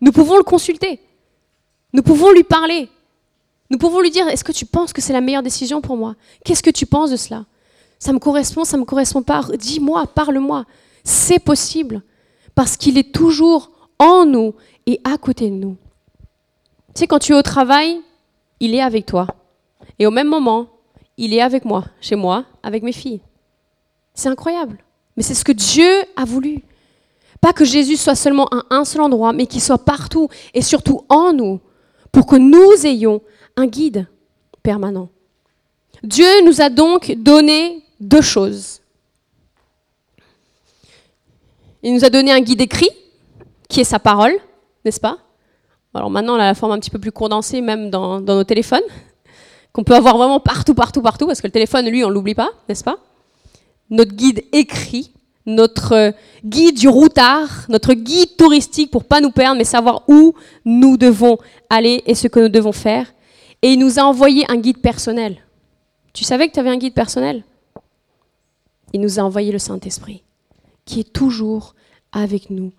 Nous 0.00 0.10
pouvons 0.10 0.38
le 0.38 0.42
consulter. 0.42 0.98
Nous 1.92 2.02
pouvons 2.02 2.32
lui 2.32 2.44
parler. 2.44 2.88
Nous 3.68 3.76
pouvons 3.76 4.00
lui 4.00 4.10
dire, 4.10 4.26
est-ce 4.28 4.42
que 4.42 4.52
tu 4.52 4.64
penses 4.64 4.94
que 4.94 5.02
c'est 5.02 5.12
la 5.12 5.20
meilleure 5.20 5.42
décision 5.42 5.82
pour 5.82 5.98
moi? 5.98 6.16
Qu'est-ce 6.46 6.62
que 6.62 6.70
tu 6.70 6.86
penses 6.86 7.10
de 7.10 7.16
cela? 7.16 7.44
Ça 7.98 8.14
me 8.14 8.18
correspond, 8.18 8.64
ça 8.64 8.78
ne 8.78 8.82
me 8.82 8.86
correspond 8.86 9.22
pas. 9.22 9.42
Dis-moi, 9.54 10.06
parle-moi. 10.06 10.64
C'est 11.04 11.40
possible 11.40 12.00
parce 12.54 12.78
qu'il 12.78 12.96
est 12.96 13.12
toujours 13.12 13.71
en 14.02 14.26
nous 14.26 14.54
et 14.86 15.00
à 15.04 15.16
côté 15.16 15.48
de 15.48 15.54
nous. 15.54 15.76
Tu 16.94 17.00
sais, 17.00 17.06
quand 17.06 17.20
tu 17.20 17.32
es 17.32 17.36
au 17.36 17.42
travail, 17.42 18.00
il 18.60 18.74
est 18.74 18.82
avec 18.82 19.06
toi. 19.06 19.28
Et 19.98 20.06
au 20.06 20.10
même 20.10 20.28
moment, 20.28 20.68
il 21.16 21.32
est 21.32 21.40
avec 21.40 21.64
moi, 21.64 21.84
chez 22.00 22.16
moi, 22.16 22.44
avec 22.62 22.82
mes 22.82 22.92
filles. 22.92 23.20
C'est 24.14 24.28
incroyable. 24.28 24.78
Mais 25.16 25.22
c'est 25.22 25.34
ce 25.34 25.44
que 25.44 25.52
Dieu 25.52 26.04
a 26.16 26.24
voulu. 26.24 26.62
Pas 27.40 27.52
que 27.52 27.64
Jésus 27.64 27.96
soit 27.96 28.14
seulement 28.14 28.46
à 28.48 28.64
un 28.70 28.84
seul 28.84 29.02
endroit, 29.02 29.32
mais 29.32 29.46
qu'il 29.46 29.62
soit 29.62 29.84
partout 29.84 30.28
et 30.52 30.62
surtout 30.62 31.02
en 31.08 31.32
nous, 31.32 31.60
pour 32.10 32.26
que 32.26 32.36
nous 32.36 32.86
ayons 32.86 33.22
un 33.56 33.66
guide 33.66 34.06
permanent. 34.62 35.08
Dieu 36.02 36.44
nous 36.44 36.60
a 36.60 36.68
donc 36.68 37.12
donné 37.16 37.84
deux 38.00 38.20
choses. 38.20 38.80
Il 41.82 41.94
nous 41.94 42.04
a 42.04 42.10
donné 42.10 42.32
un 42.32 42.40
guide 42.40 42.60
écrit, 42.60 42.90
qui 43.72 43.80
est 43.80 43.84
sa 43.84 43.98
parole, 43.98 44.34
n'est-ce 44.84 45.00
pas? 45.00 45.16
Alors 45.94 46.10
maintenant, 46.10 46.34
on 46.34 46.40
a 46.40 46.44
la 46.44 46.54
forme 46.54 46.72
un 46.72 46.78
petit 46.78 46.90
peu 46.90 46.98
plus 46.98 47.10
condensée, 47.10 47.62
même 47.62 47.88
dans, 47.88 48.20
dans 48.20 48.34
nos 48.34 48.44
téléphones, 48.44 48.82
qu'on 49.72 49.82
peut 49.82 49.94
avoir 49.94 50.18
vraiment 50.18 50.40
partout, 50.40 50.74
partout, 50.74 51.00
partout, 51.00 51.26
parce 51.26 51.40
que 51.40 51.46
le 51.46 51.52
téléphone, 51.52 51.88
lui, 51.88 52.04
on 52.04 52.10
l'oublie 52.10 52.34
pas, 52.34 52.50
n'est-ce 52.68 52.84
pas? 52.84 52.98
Notre 53.88 54.12
guide 54.12 54.44
écrit, 54.52 55.12
notre 55.46 56.12
guide 56.44 56.78
du 56.78 56.86
routard, 56.86 57.64
notre 57.70 57.94
guide 57.94 58.36
touristique 58.36 58.90
pour 58.90 59.04
pas 59.04 59.22
nous 59.22 59.30
perdre, 59.30 59.56
mais 59.56 59.64
savoir 59.64 60.02
où 60.06 60.34
nous 60.66 60.98
devons 60.98 61.38
aller 61.70 62.02
et 62.06 62.14
ce 62.14 62.28
que 62.28 62.40
nous 62.40 62.50
devons 62.50 62.72
faire. 62.72 63.14
Et 63.62 63.72
il 63.72 63.78
nous 63.78 63.98
a 63.98 64.02
envoyé 64.02 64.44
un 64.50 64.58
guide 64.58 64.82
personnel. 64.82 65.38
Tu 66.12 66.24
savais 66.24 66.46
que 66.48 66.52
tu 66.52 66.60
avais 66.60 66.68
un 66.68 66.76
guide 66.76 66.94
personnel? 66.94 67.42
Il 68.92 69.00
nous 69.00 69.18
a 69.18 69.22
envoyé 69.22 69.50
le 69.50 69.58
Saint-Esprit, 69.58 70.22
qui 70.84 71.00
est 71.00 71.10
toujours 71.10 71.74
avec 72.12 72.50
nous 72.50 72.72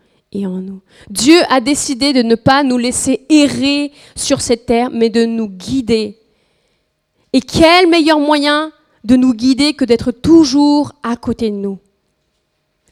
Dieu 1.09 1.39
a 1.49 1.61
décidé 1.61 2.13
de 2.13 2.21
ne 2.21 2.35
pas 2.35 2.63
nous 2.63 2.77
laisser 2.77 3.25
errer 3.29 3.91
sur 4.15 4.41
cette 4.41 4.65
terre, 4.65 4.89
mais 4.91 5.09
de 5.09 5.25
nous 5.25 5.47
guider. 5.47 6.17
Et 7.33 7.41
quel 7.41 7.87
meilleur 7.87 8.19
moyen 8.19 8.71
de 9.03 9.15
nous 9.15 9.33
guider 9.33 9.73
que 9.73 9.85
d'être 9.85 10.11
toujours 10.11 10.93
à 11.03 11.15
côté 11.15 11.51
de 11.51 11.55
nous 11.55 11.79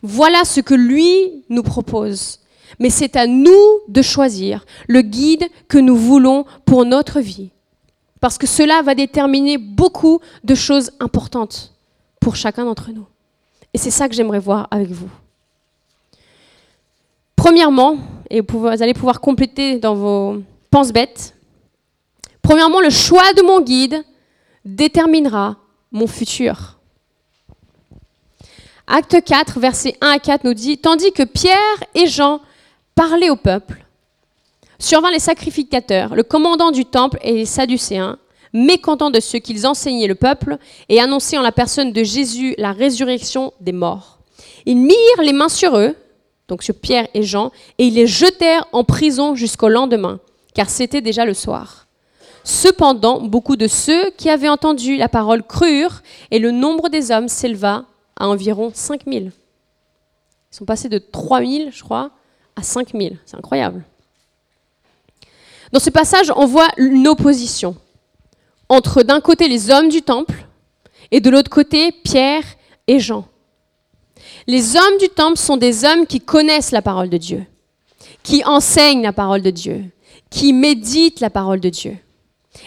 voilà 0.03 0.45
ce 0.45 0.61
que 0.61 0.73
lui 0.73 1.43
nous 1.49 1.63
propose. 1.63 2.39
Mais 2.79 2.89
c'est 2.89 3.15
à 3.15 3.27
nous 3.27 3.79
de 3.87 4.01
choisir 4.01 4.65
le 4.87 5.01
guide 5.01 5.47
que 5.67 5.77
nous 5.77 5.95
voulons 5.95 6.45
pour 6.65 6.85
notre 6.85 7.19
vie. 7.19 7.51
Parce 8.19 8.37
que 8.37 8.47
cela 8.47 8.81
va 8.81 8.95
déterminer 8.95 9.57
beaucoup 9.57 10.19
de 10.43 10.55
choses 10.55 10.91
importantes 10.99 11.73
pour 12.19 12.35
chacun 12.35 12.65
d'entre 12.65 12.91
nous. 12.91 13.05
Et 13.73 13.77
c'est 13.77 13.91
ça 13.91 14.07
que 14.07 14.15
j'aimerais 14.15 14.39
voir 14.39 14.67
avec 14.71 14.89
vous. 14.89 15.09
Premièrement, 17.41 17.97
et 18.29 18.41
vous 18.47 18.67
allez 18.67 18.93
pouvoir 18.93 19.19
compléter 19.19 19.79
dans 19.79 19.95
vos 19.95 20.43
penses-bêtes, 20.69 21.33
premièrement, 22.43 22.79
le 22.79 22.91
choix 22.91 23.33
de 23.33 23.41
mon 23.41 23.61
guide 23.61 24.03
déterminera 24.63 25.57
mon 25.91 26.05
futur. 26.05 26.77
Acte 28.85 29.23
4, 29.25 29.59
versets 29.59 29.97
1 30.01 30.09
à 30.11 30.19
4 30.19 30.43
nous 30.43 30.53
dit, 30.53 30.77
Tandis 30.77 31.13
que 31.13 31.23
Pierre 31.23 31.57
et 31.95 32.05
Jean 32.05 32.41
parlaient 32.93 33.31
au 33.31 33.37
peuple, 33.37 33.87
survint 34.77 35.09
les 35.09 35.17
sacrificateurs, 35.17 36.13
le 36.13 36.21
commandant 36.21 36.69
du 36.69 36.85
temple 36.85 37.17
et 37.23 37.33
les 37.33 37.45
Sadducéens, 37.47 38.19
mécontents 38.53 39.09
de 39.09 39.19
ce 39.19 39.37
qu'ils 39.37 39.65
enseignaient 39.65 40.05
le 40.05 40.13
peuple, 40.13 40.59
et 40.89 41.01
annonçaient 41.01 41.39
en 41.39 41.41
la 41.41 41.51
personne 41.51 41.91
de 41.91 42.03
Jésus 42.03 42.53
la 42.59 42.71
résurrection 42.71 43.51
des 43.61 43.71
morts. 43.71 44.19
Ils 44.67 44.77
mirent 44.77 45.23
les 45.23 45.33
mains 45.33 45.49
sur 45.49 45.75
eux, 45.75 45.95
donc 46.47 46.63
sur 46.63 46.75
Pierre 46.75 47.07
et 47.13 47.23
Jean, 47.23 47.51
et 47.77 47.85
ils 47.85 47.93
les 47.93 48.07
jetèrent 48.07 48.67
en 48.71 48.83
prison 48.83 49.35
jusqu'au 49.35 49.69
lendemain, 49.69 50.19
car 50.53 50.69
c'était 50.69 51.01
déjà 51.01 51.25
le 51.25 51.33
soir. 51.33 51.87
Cependant, 52.43 53.21
beaucoup 53.21 53.55
de 53.55 53.67
ceux 53.67 54.11
qui 54.11 54.29
avaient 54.29 54.49
entendu 54.49 54.97
la 54.97 55.09
parole 55.09 55.43
crurent, 55.43 56.01
et 56.31 56.39
le 56.39 56.51
nombre 56.51 56.89
des 56.89 57.11
hommes 57.11 57.27
s'éleva 57.27 57.85
à 58.17 58.27
environ 58.27 58.71
5000. 58.73 59.31
Ils 60.51 60.55
sont 60.55 60.65
passés 60.65 60.89
de 60.89 60.97
3000, 60.97 61.71
je 61.71 61.83
crois, 61.83 62.11
à 62.55 62.63
5000. 62.63 63.17
C'est 63.25 63.37
incroyable. 63.37 63.83
Dans 65.71 65.79
ce 65.79 65.89
passage, 65.89 66.31
on 66.35 66.45
voit 66.45 66.67
une 66.77 67.07
opposition 67.07 67.75
entre 68.67 69.03
d'un 69.03 69.21
côté 69.21 69.47
les 69.47 69.69
hommes 69.69 69.89
du 69.89 70.01
temple 70.01 70.45
et 71.11 71.21
de 71.21 71.29
l'autre 71.29 71.49
côté 71.49 71.91
Pierre 71.91 72.43
et 72.87 72.99
Jean. 72.99 73.25
Les 74.47 74.75
hommes 74.75 74.97
du 74.99 75.09
temple 75.09 75.37
sont 75.37 75.57
des 75.57 75.85
hommes 75.85 76.05
qui 76.05 76.19
connaissent 76.19 76.71
la 76.71 76.81
parole 76.81 77.09
de 77.09 77.17
Dieu, 77.17 77.45
qui 78.23 78.43
enseignent 78.45 79.03
la 79.03 79.13
parole 79.13 79.41
de 79.41 79.51
Dieu, 79.51 79.85
qui 80.29 80.53
méditent 80.53 81.19
la 81.19 81.29
parole 81.29 81.59
de 81.59 81.69
Dieu. 81.69 81.97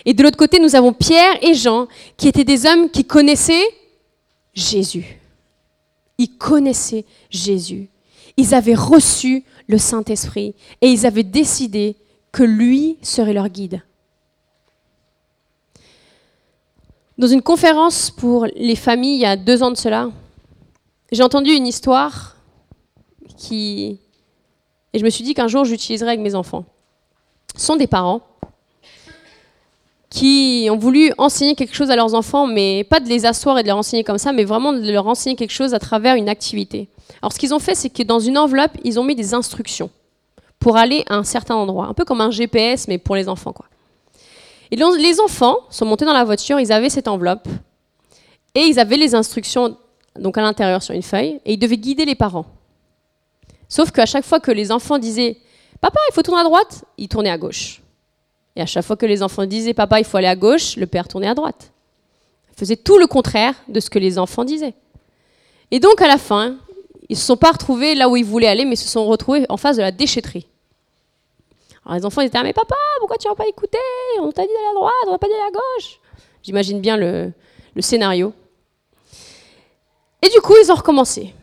Et 0.05 0.15
de 0.15 0.23
l'autre 0.23 0.37
côté, 0.37 0.59
nous 0.59 0.77
avons 0.77 0.93
Pierre 0.93 1.37
et 1.43 1.55
Jean, 1.55 1.89
qui 2.17 2.29
étaient 2.29 2.45
des 2.45 2.67
hommes 2.67 2.91
qui 2.91 3.05
connaissaient 3.05 3.67
Jésus. 4.55 5.19
Ils 6.19 6.37
connaissaient 6.37 7.05
Jésus. 7.31 7.89
Ils 8.37 8.55
avaient 8.55 8.75
reçu 8.75 9.45
le 9.67 9.79
Saint-Esprit 9.79 10.55
et 10.81 10.89
ils 10.89 11.07
avaient 11.07 11.23
décidé 11.23 11.97
que 12.33 12.43
lui 12.43 12.99
serait 13.03 13.33
leur 13.33 13.49
guide. 13.49 13.83
Dans 17.17 17.29
une 17.29 17.43
conférence 17.43 18.11
pour 18.11 18.47
les 18.57 18.75
familles 18.75 19.15
il 19.15 19.21
y 19.21 19.27
a 19.27 19.37
deux 19.37 19.63
ans 19.63 19.71
de 19.71 19.77
cela, 19.77 20.11
j'ai 21.15 21.23
entendu 21.23 21.51
une 21.53 21.67
histoire 21.67 22.37
qui... 23.37 24.01
Et 24.93 24.99
je 24.99 25.05
me 25.05 25.11
suis 25.11 25.25
dit 25.25 25.35
qu'un 25.35 25.49
jour 25.49 25.65
j'utiliserai 25.65 26.09
avec 26.09 26.21
mes 26.21 26.35
enfants. 26.35 26.65
Ce 27.57 27.65
sont 27.65 27.77
des 27.77 27.87
parents 27.87 28.23
qui 30.11 30.69
ont 30.71 30.77
voulu 30.77 31.13
enseigner 31.19 31.57
quelque 31.57 31.75
chose 31.75 31.91
à 31.91 31.97
leurs 31.97 32.15
enfants, 32.15 32.47
mais 32.47 32.85
pas 32.85 33.01
de 33.01 33.09
les 33.09 33.27
asseoir 33.27 33.59
et 33.59 33.63
de 33.63 33.69
leur 33.69 33.77
enseigner 33.77 34.05
comme 34.05 34.19
ça, 34.19 34.33
mais 34.33 34.45
vraiment 34.45 34.73
de 34.73 34.91
leur 34.91 35.09
enseigner 35.09 35.35
quelque 35.35 35.51
chose 35.53 35.75
à 35.75 35.81
travers 35.81 36.15
une 36.15 36.29
activité. 36.29 36.89
Alors 37.21 37.33
ce 37.33 37.39
qu'ils 37.39 37.53
ont 37.53 37.59
fait, 37.59 37.75
c'est 37.75 37.91
que 37.91 38.03
dans 38.05 38.21
une 38.21 38.39
enveloppe, 38.39 38.73
ils 38.85 39.01
ont 39.01 39.05
mis 39.05 39.17
des 39.17 39.35
instructions 39.35 39.91
pour 40.61 40.77
aller 40.77 41.05
à 41.09 41.17
un 41.17 41.25
certain 41.25 41.57
endroit, 41.57 41.87
un 41.87 41.95
peu 41.95 42.05
comme 42.05 42.21
un 42.21 42.31
GPS, 42.31 42.87
mais 42.87 42.99
pour 42.99 43.17
les 43.17 43.29
enfants. 43.29 43.53
Quoi. 43.53 43.67
Et 44.71 44.77
les 44.77 45.21
enfants 45.21 45.59
sont 45.71 45.85
montés 45.85 46.05
dans 46.05 46.13
la 46.13 46.25
voiture, 46.25 46.61
ils 46.61 46.73
avaient 46.73 46.91
cette 46.91 47.09
enveloppe, 47.09 47.49
et 48.55 48.61
ils 48.61 48.79
avaient 48.79 48.97
les 48.97 49.15
instructions 49.15 49.77
donc 50.19 50.39
à 50.39 50.43
l'intérieur 50.43 50.83
sur 50.83 50.95
une 50.95 51.03
feuille, 51.03 51.41
et 51.45 51.55
ils 51.55 51.59
devaient 51.59 51.77
guider 51.77 52.05
les 52.05 52.15
parents. 52.15 52.47
Sauf 53.69 53.91
qu'à 53.91 54.07
chaque 54.07 54.25
fois 54.25 54.41
que 54.41 54.53
les 54.53 54.71
enfants 54.71 54.99
disaient 54.99 55.39
«Papa, 55.81 55.99
il 56.11 56.15
faut 56.15 56.23
tourner 56.23 56.41
à 56.41 56.45
droite», 56.45 56.85
ils 56.99 57.09
tournaient 57.09 57.31
à 57.31 57.39
gauche. 57.39 57.83
Et 58.57 58.61
à 58.61 58.67
chaque 58.67 58.85
fois 58.85 58.97
que 58.97 59.07
les 59.07 59.23
enfants 59.23 59.47
disaient 59.47 59.75
Papa, 59.75 59.99
il 59.99 60.05
faut 60.05 60.17
aller 60.17 60.29
à 60.29 60.37
gauche, 60.37 60.77
le 60.77 60.87
père 60.87 61.09
tournait 61.09 61.27
à 61.27 61.35
droite. 61.35 61.73
Il 62.53 62.59
faisait 62.59 62.77
tout 62.77 62.99
le 62.99 63.07
contraire 63.07 63.55
de 63.69 63.81
ce 63.81 63.91
que 63.91 63.99
les 63.99 64.19
enfants 64.19 64.45
disaient. 64.45 64.75
Et 65.73 65.81
donc 65.81 66.01
à 66.01 66.07
la 66.07 66.19
fin, 66.19 66.57
ils 67.09 67.15
ne 67.15 67.19
se 67.19 67.27
sont 67.27 67.37
pas 67.37 67.51
retrouvés 67.51 67.97
là 67.97 68.09
où 68.09 68.17
ils 68.17 68.25
voulaient 68.25 68.47
aller, 68.47 68.65
mais 68.65 68.77
se 68.77 68.89
sont 68.89 69.07
retrouvés 69.07 69.45
en 69.49 69.57
face 69.57 69.77
de 69.77 69.83
la 69.83 69.91
déchetterie. 69.91 70.47
Alors 71.85 71.99
les 71.99 72.07
enfants 72.07 72.21
étaient 72.21 72.39
ah, 72.39 72.45
Mais 72.45 72.53
papa, 72.53 72.77
pourquoi 72.99 73.17
tu 73.17 73.27
n'as 73.27 73.35
pas 73.35 73.49
écouté 73.49 73.79
On 74.21 74.31
t'a 74.31 74.43
dit 74.43 74.49
d'aller 74.49 74.71
à 74.71 74.75
droite, 74.75 74.93
on 75.09 75.13
t'a 75.13 75.19
pas 75.19 75.27
dit 75.27 75.33
d'aller 75.33 75.49
à 75.49 75.51
gauche. 75.51 76.01
J'imagine 76.43 76.81
bien 76.81 76.97
le 76.97 77.33
scénario. 77.81 78.33
Et 80.25 80.31
du 80.31 80.41
coup, 80.41 80.55
ils 80.63 80.73
ont 80.73 80.77
recommencé. 80.77 81.35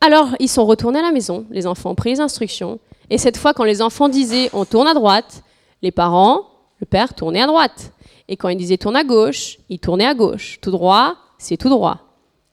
Alors, 0.00 0.28
ils 0.38 0.50
sont 0.50 0.66
retournés 0.66 0.98
à 0.98 1.02
la 1.02 1.12
maison, 1.12 1.46
les 1.50 1.66
enfants 1.66 1.90
ont 1.90 1.94
pris 1.94 2.10
les 2.10 2.20
instructions, 2.20 2.78
et 3.08 3.16
cette 3.16 3.38
fois, 3.38 3.54
quand 3.54 3.64
les 3.64 3.80
enfants 3.80 4.10
disaient 4.10 4.50
on 4.52 4.66
tourne 4.66 4.86
à 4.86 4.92
droite, 4.92 5.42
les 5.80 5.90
parents, 5.90 6.42
le 6.80 6.86
père 6.86 7.14
tournait 7.14 7.40
à 7.40 7.46
droite. 7.46 7.92
Et 8.28 8.36
quand 8.36 8.48
il 8.48 8.56
disait 8.56 8.76
tourne 8.76 8.96
à 8.96 9.04
gauche, 9.04 9.58
il 9.68 9.78
tournait 9.78 10.06
à 10.06 10.14
gauche. 10.14 10.58
Tout 10.60 10.70
droit, 10.70 11.16
c'est 11.38 11.56
tout 11.56 11.68
droit. 11.68 12.00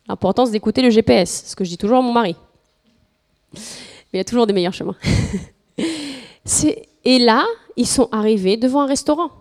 L'importance 0.08 0.52
d'écouter 0.52 0.82
le 0.82 0.90
GPS, 0.90 1.46
ce 1.48 1.56
que 1.56 1.64
je 1.64 1.70
dis 1.70 1.78
toujours 1.78 2.00
à 2.00 2.02
mon 2.02 2.14
mari. 2.14 2.36
Mais 3.54 3.60
il 4.14 4.18
y 4.18 4.22
a 4.22 4.26
toujours 4.26 4.48
des 4.48 4.54
meilleurs 4.54 4.74
chemins. 4.74 4.96
et 7.04 7.20
là, 7.20 7.46
ils 7.76 7.88
sont 7.88 8.10
arrivés 8.12 8.58
devant 8.58 8.82
un 8.82 8.88
restaurant. 8.88 9.32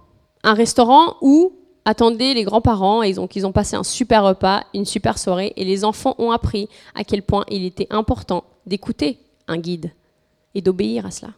Un 0.43 0.55
restaurant 0.55 1.17
où 1.21 1.60
attendaient 1.85 2.35
les 2.35 2.45
grands-parents 2.45 3.03
ils 3.03 3.21
ont 3.21 3.53
passé 3.53 3.77
un 3.77 3.83
super 3.83 4.25
repas, 4.25 4.65
une 4.75 4.85
super 4.85 5.19
soirée, 5.19 5.53
et 5.57 5.65
les 5.65 5.85
enfants 5.85 6.15
ont 6.19 6.31
appris 6.31 6.69
à 6.95 7.05
quel 7.05 7.23
point 7.23 7.45
il 7.51 7.65
était 7.65 7.87
important 7.91 8.45
d'écouter 8.67 9.19
un 9.49 9.59
guide 9.59 9.93
et 10.55 10.61
d'obéir 10.61 11.07
à 11.07 11.11
cela. 11.11 11.33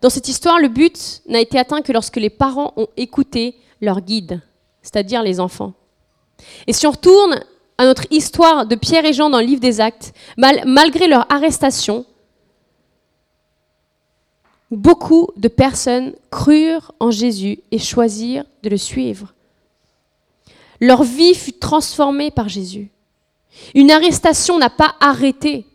Dans 0.00 0.10
cette 0.10 0.28
histoire, 0.28 0.58
le 0.58 0.68
but 0.68 1.22
n'a 1.28 1.40
été 1.40 1.58
atteint 1.58 1.82
que 1.82 1.92
lorsque 1.92 2.16
les 2.16 2.30
parents 2.30 2.72
ont 2.76 2.88
écouté 2.96 3.56
leur 3.80 4.00
guide, 4.00 4.40
c'est-à-dire 4.82 5.22
les 5.22 5.40
enfants. 5.40 5.72
Et 6.66 6.72
si 6.72 6.86
on 6.86 6.92
retourne 6.92 7.40
à 7.78 7.84
notre 7.84 8.06
histoire 8.10 8.66
de 8.66 8.74
Pierre 8.74 9.04
et 9.04 9.12
Jean 9.12 9.30
dans 9.30 9.40
le 9.40 9.46
livre 9.46 9.60
des 9.60 9.80
Actes, 9.80 10.14
malgré 10.36 11.08
leur 11.08 11.30
arrestation, 11.32 12.04
beaucoup 14.70 15.28
de 15.36 15.48
personnes 15.48 16.14
crurent 16.30 16.92
en 17.00 17.10
Jésus 17.10 17.60
et 17.70 17.78
choisirent 17.78 18.44
de 18.62 18.68
le 18.68 18.76
suivre. 18.76 19.34
Leur 20.80 21.02
vie 21.02 21.34
fut 21.34 21.54
transformée 21.54 22.30
par 22.30 22.48
Jésus. 22.48 22.90
Une 23.74 23.90
arrestation 23.90 24.58
n'a 24.58 24.70
pas 24.70 24.94
arrêté 25.00 25.66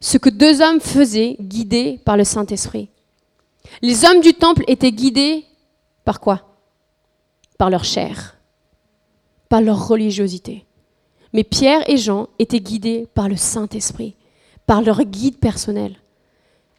ce 0.00 0.16
que 0.16 0.30
deux 0.30 0.62
hommes 0.62 0.80
faisaient, 0.80 1.36
guidés 1.40 2.00
par 2.04 2.16
le 2.16 2.24
Saint-Esprit. 2.24 2.88
Les 3.82 4.04
hommes 4.04 4.20
du 4.20 4.32
temple 4.32 4.64
étaient 4.68 4.92
guidés 4.92 5.44
par 6.04 6.20
quoi? 6.20 6.42
Par 7.58 7.68
leur 7.68 7.84
chair, 7.84 8.36
par 9.48 9.60
leur 9.60 9.88
religiosité. 9.88 10.64
Mais 11.32 11.44
Pierre 11.44 11.88
et 11.90 11.96
Jean 11.96 12.28
étaient 12.38 12.60
guidés 12.60 13.06
par 13.12 13.28
le 13.28 13.36
Saint-Esprit, 13.36 14.14
par 14.66 14.80
leur 14.80 15.02
guide 15.02 15.38
personnel, 15.38 15.96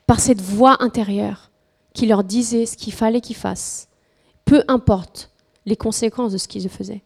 par 0.09 0.19
cette 0.19 0.41
voix 0.41 0.81
intérieure 0.81 1.51
qui 1.93 2.07
leur 2.07 2.23
disait 2.23 2.65
ce 2.65 2.75
qu'il 2.75 2.93
fallait 2.93 3.21
qu'ils 3.21 3.35
fassent, 3.35 3.89
peu 4.43 4.63
importe 4.67 5.29
les 5.67 5.75
conséquences 5.75 6.31
de 6.31 6.39
ce 6.39 6.47
qu'ils 6.47 6.67
faisaient. 6.67 7.03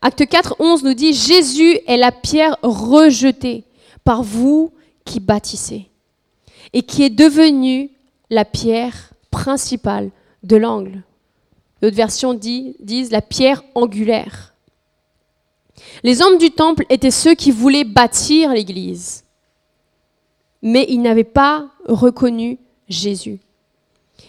Acte 0.00 0.26
4, 0.26 0.56
11 0.58 0.82
nous 0.84 0.94
dit 0.94 1.12
Jésus 1.12 1.78
est 1.86 1.98
la 1.98 2.12
pierre 2.12 2.56
rejetée 2.62 3.64
par 4.02 4.22
vous 4.22 4.72
qui 5.04 5.20
bâtissez 5.20 5.90
et 6.72 6.84
qui 6.84 7.02
est 7.02 7.10
devenue 7.10 7.90
la 8.30 8.46
pierre 8.46 9.12
principale 9.30 10.10
de 10.42 10.56
l'angle. 10.56 11.02
D'autres 11.82 11.96
versions 11.96 12.32
disent 12.32 13.10
la 13.10 13.20
pierre 13.20 13.62
angulaire. 13.74 14.54
Les 16.02 16.22
hommes 16.22 16.38
du 16.38 16.50
temple 16.50 16.86
étaient 16.88 17.10
ceux 17.10 17.34
qui 17.34 17.50
voulaient 17.50 17.84
bâtir 17.84 18.54
l'Église, 18.54 19.25
mais 20.62 20.86
ils 20.88 21.00
n'avaient 21.00 21.24
pas 21.24 21.68
reconnu 21.86 22.58
Jésus. 22.88 23.40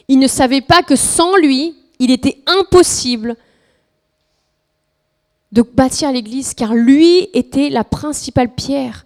Ils 0.07 0.19
ne 0.19 0.27
savaient 0.27 0.61
pas 0.61 0.83
que 0.83 0.95
sans 0.95 1.35
lui, 1.37 1.75
il 1.99 2.11
était 2.11 2.41
impossible 2.45 3.35
de 5.51 5.61
bâtir 5.61 6.11
l'Église, 6.11 6.53
car 6.53 6.73
lui 6.73 7.29
était 7.33 7.69
la 7.69 7.83
principale 7.83 8.53
pierre 8.53 9.03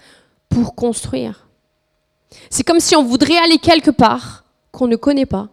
pour 0.49 0.75
construire. 0.75 1.47
C'est 2.49 2.63
comme 2.63 2.79
si 2.79 2.95
on 2.95 3.03
voudrait 3.03 3.37
aller 3.37 3.57
quelque 3.57 3.91
part 3.91 4.43
qu'on 4.71 4.87
ne 4.87 4.95
connaît 4.95 5.25
pas, 5.25 5.49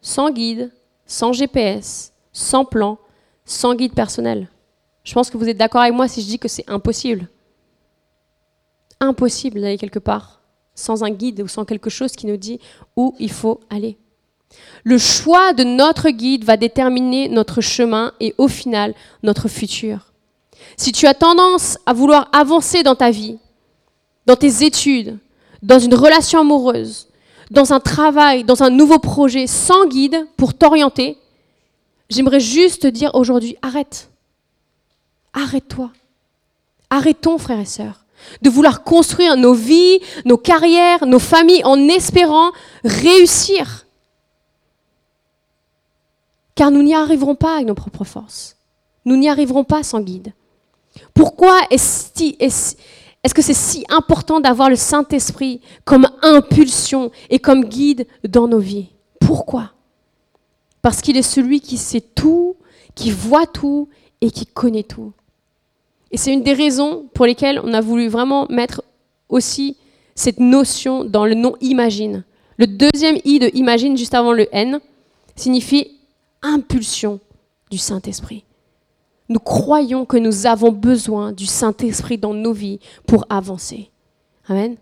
sans 0.00 0.30
guide, 0.30 0.72
sans 1.06 1.32
GPS, 1.32 2.12
sans 2.32 2.64
plan, 2.64 2.98
sans 3.44 3.74
guide 3.74 3.94
personnel. 3.94 4.48
Je 5.04 5.12
pense 5.12 5.30
que 5.30 5.36
vous 5.36 5.48
êtes 5.48 5.56
d'accord 5.56 5.82
avec 5.82 5.94
moi 5.94 6.08
si 6.08 6.22
je 6.22 6.26
dis 6.26 6.38
que 6.38 6.48
c'est 6.48 6.68
impossible. 6.68 7.28
Impossible 9.02 9.60
d'aller 9.60 9.76
quelque 9.76 9.98
part 9.98 10.42
sans 10.74 11.04
un 11.04 11.10
guide 11.10 11.42
ou 11.42 11.48
sans 11.48 11.64
quelque 11.64 11.90
chose 11.90 12.12
qui 12.12 12.26
nous 12.26 12.36
dit 12.36 12.60
où 12.96 13.14
il 13.18 13.30
faut 13.30 13.60
aller. 13.70 13.98
Le 14.84 14.98
choix 14.98 15.52
de 15.52 15.64
notre 15.64 16.10
guide 16.10 16.44
va 16.44 16.56
déterminer 16.56 17.28
notre 17.28 17.60
chemin 17.60 18.12
et 18.20 18.34
au 18.38 18.48
final 18.48 18.94
notre 19.22 19.48
futur. 19.48 20.12
Si 20.76 20.92
tu 20.92 21.06
as 21.06 21.14
tendance 21.14 21.78
à 21.86 21.92
vouloir 21.92 22.28
avancer 22.32 22.82
dans 22.82 22.94
ta 22.94 23.10
vie, 23.10 23.38
dans 24.26 24.36
tes 24.36 24.64
études, 24.64 25.18
dans 25.62 25.78
une 25.78 25.94
relation 25.94 26.40
amoureuse, 26.40 27.08
dans 27.50 27.72
un 27.72 27.80
travail, 27.80 28.44
dans 28.44 28.62
un 28.62 28.70
nouveau 28.70 28.98
projet 28.98 29.46
sans 29.46 29.86
guide 29.86 30.26
pour 30.36 30.54
t'orienter, 30.54 31.18
j'aimerais 32.08 32.40
juste 32.40 32.82
te 32.82 32.86
dire 32.86 33.10
aujourd'hui, 33.14 33.56
arrête. 33.62 34.10
Arrête-toi. 35.32 35.90
Arrêtons, 36.90 37.38
frères 37.38 37.60
et 37.60 37.64
sœurs, 37.64 38.01
de 38.42 38.50
vouloir 38.50 38.84
construire 38.84 39.36
nos 39.36 39.54
vies, 39.54 40.00
nos 40.24 40.36
carrières, 40.36 41.06
nos 41.06 41.18
familles 41.18 41.64
en 41.64 41.88
espérant 41.88 42.50
réussir. 42.84 43.86
Car 46.54 46.70
nous 46.70 46.82
n'y 46.82 46.94
arriverons 46.94 47.34
pas 47.34 47.54
avec 47.54 47.66
nos 47.66 47.74
propres 47.74 48.04
forces. 48.04 48.56
Nous 49.04 49.16
n'y 49.16 49.28
arriverons 49.28 49.64
pas 49.64 49.82
sans 49.82 50.00
guide. 50.00 50.32
Pourquoi 51.14 51.58
est-ce 51.70 52.12
que 53.34 53.42
c'est 53.42 53.54
si 53.54 53.84
important 53.88 54.40
d'avoir 54.40 54.68
le 54.68 54.76
Saint-Esprit 54.76 55.60
comme 55.84 56.08
impulsion 56.22 57.10
et 57.30 57.38
comme 57.38 57.64
guide 57.64 58.06
dans 58.28 58.48
nos 58.48 58.58
vies? 58.58 58.90
Pourquoi? 59.20 59.72
Parce 60.82 61.00
qu'il 61.00 61.16
est 61.16 61.22
celui 61.22 61.60
qui 61.60 61.78
sait 61.78 62.00
tout, 62.00 62.56
qui 62.94 63.10
voit 63.10 63.46
tout 63.46 63.88
et 64.20 64.30
qui 64.30 64.46
connaît 64.46 64.82
tout. 64.82 65.12
Et 66.12 66.18
c'est 66.18 66.32
une 66.32 66.42
des 66.42 66.52
raisons 66.52 67.06
pour 67.14 67.26
lesquelles 67.26 67.60
on 67.64 67.72
a 67.72 67.80
voulu 67.80 68.08
vraiment 68.08 68.46
mettre 68.48 68.82
aussi 69.28 69.76
cette 70.14 70.40
notion 70.40 71.04
dans 71.04 71.24
le 71.24 71.34
nom 71.34 71.56
imagine. 71.60 72.24
Le 72.58 72.66
deuxième 72.66 73.16
i 73.24 73.38
de 73.38 73.50
imagine, 73.54 73.96
juste 73.96 74.14
avant 74.14 74.32
le 74.32 74.46
n, 74.52 74.78
signifie 75.36 75.90
impulsion 76.42 77.18
du 77.70 77.78
Saint-Esprit. 77.78 78.44
Nous 79.28 79.40
croyons 79.40 80.04
que 80.04 80.18
nous 80.18 80.46
avons 80.46 80.70
besoin 80.70 81.32
du 81.32 81.46
Saint-Esprit 81.46 82.18
dans 82.18 82.34
nos 82.34 82.52
vies 82.52 82.80
pour 83.06 83.24
avancer. 83.30 83.90
Amen. 84.48 84.76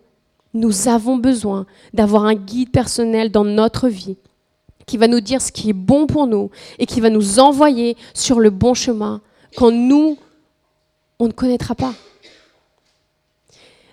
Nous 0.53 0.89
avons 0.89 1.15
besoin 1.15 1.65
d'avoir 1.93 2.25
un 2.25 2.35
guide 2.35 2.71
personnel 2.71 3.31
dans 3.31 3.45
notre 3.45 3.87
vie 3.87 4.17
qui 4.85 4.97
va 4.97 5.07
nous 5.07 5.21
dire 5.21 5.41
ce 5.41 5.53
qui 5.53 5.69
est 5.69 5.73
bon 5.73 6.07
pour 6.07 6.27
nous 6.27 6.49
et 6.79 6.85
qui 6.85 6.99
va 6.99 7.09
nous 7.09 7.39
envoyer 7.39 7.95
sur 8.13 8.41
le 8.41 8.49
bon 8.49 8.73
chemin 8.73 9.21
quand 9.55 9.71
nous, 9.71 10.17
on 11.21 11.27
ne 11.27 11.31
connaîtra 11.31 11.75
pas. 11.75 11.93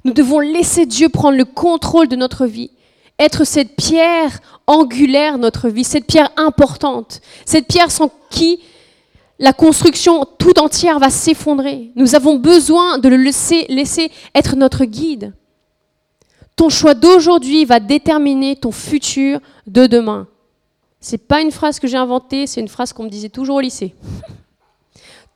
Nous 0.05 0.14
devons 0.14 0.38
laisser 0.41 0.87
Dieu 0.87 1.11
prendre 1.11 1.37
le 1.37 1.45
contrôle 1.45 2.09
de 2.09 2.17
notre 2.17 2.47
vie, 2.47 2.71
être 3.19 3.45
cette 3.45 3.77
pierre 3.77 4.41
angulaire 4.67 5.37
de 5.37 5.43
notre 5.43 5.69
vie, 5.69 5.85
cette 5.85 6.07
pierre 6.07 6.31
importante, 6.38 7.21
cette 7.45 7.67
pierre 7.67 7.91
sans 7.91 8.11
qui 8.31 8.61
la 9.38 9.53
construction 9.53 10.25
tout 10.38 10.59
entière 10.59 10.99
va 10.99 11.11
s'effondrer. 11.11 11.93
Nous 11.97 12.14
avons 12.14 12.37
besoin 12.37 12.99
de 12.99 13.11
le 13.11 13.17
laisser, 13.17 13.67
laisser 13.69 14.11
être 14.35 14.57
notre 14.57 14.87
guide. 14.87 15.35
Ton 16.57 16.71
choix 16.71 16.95
d'aujourd'hui 16.95 17.67
va 17.67 17.79
déterminer 17.79 18.57
ton 18.57 18.73
futur 18.73 19.41
de 19.67 19.87
demain. 19.87 20.27
C'est 20.99 21.19
pas 21.29 21.43
une 21.43 21.53
phrase 21.53 21.79
que 21.79 21.87
j'ai 21.87 21.99
inventée, 21.99 22.47
c'est 22.47 22.61
une 22.61 22.69
phrase 22.69 22.95
qu'on 22.95 23.05
me 23.05 23.11
disait 23.11 23.29
toujours 23.29 23.57
au 23.57 23.61
lycée. 23.61 23.95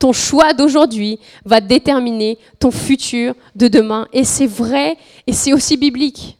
Ton 0.02 0.12
choix 0.12 0.52
d'aujourd'hui 0.52 1.20
va 1.44 1.60
déterminer 1.60 2.36
ton 2.58 2.72
futur 2.72 3.36
de 3.54 3.68
demain. 3.68 4.08
Et 4.12 4.24
c'est 4.24 4.48
vrai 4.48 4.96
et 5.28 5.32
c'est 5.32 5.52
aussi 5.52 5.76
biblique. 5.76 6.38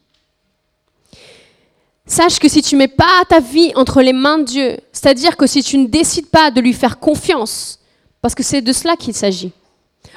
Sache 2.05 2.39
que 2.39 2.49
si 2.49 2.61
tu 2.61 2.75
mets 2.75 2.89
pas 2.89 3.23
ta 3.29 3.39
vie 3.39 3.71
entre 3.75 4.01
les 4.01 4.11
mains 4.11 4.39
de 4.39 4.43
Dieu, 4.43 4.77
c'est-à-dire 4.91 5.37
que 5.37 5.47
si 5.47 5.63
tu 5.63 5.77
ne 5.77 5.87
décides 5.87 6.27
pas 6.27 6.51
de 6.51 6.59
lui 6.59 6.73
faire 6.73 6.99
confiance, 6.99 7.79
parce 8.21 8.35
que 8.35 8.43
c'est 8.43 8.61
de 8.61 8.73
cela 8.73 8.97
qu'il 8.97 9.13
s'agit. 9.13 9.53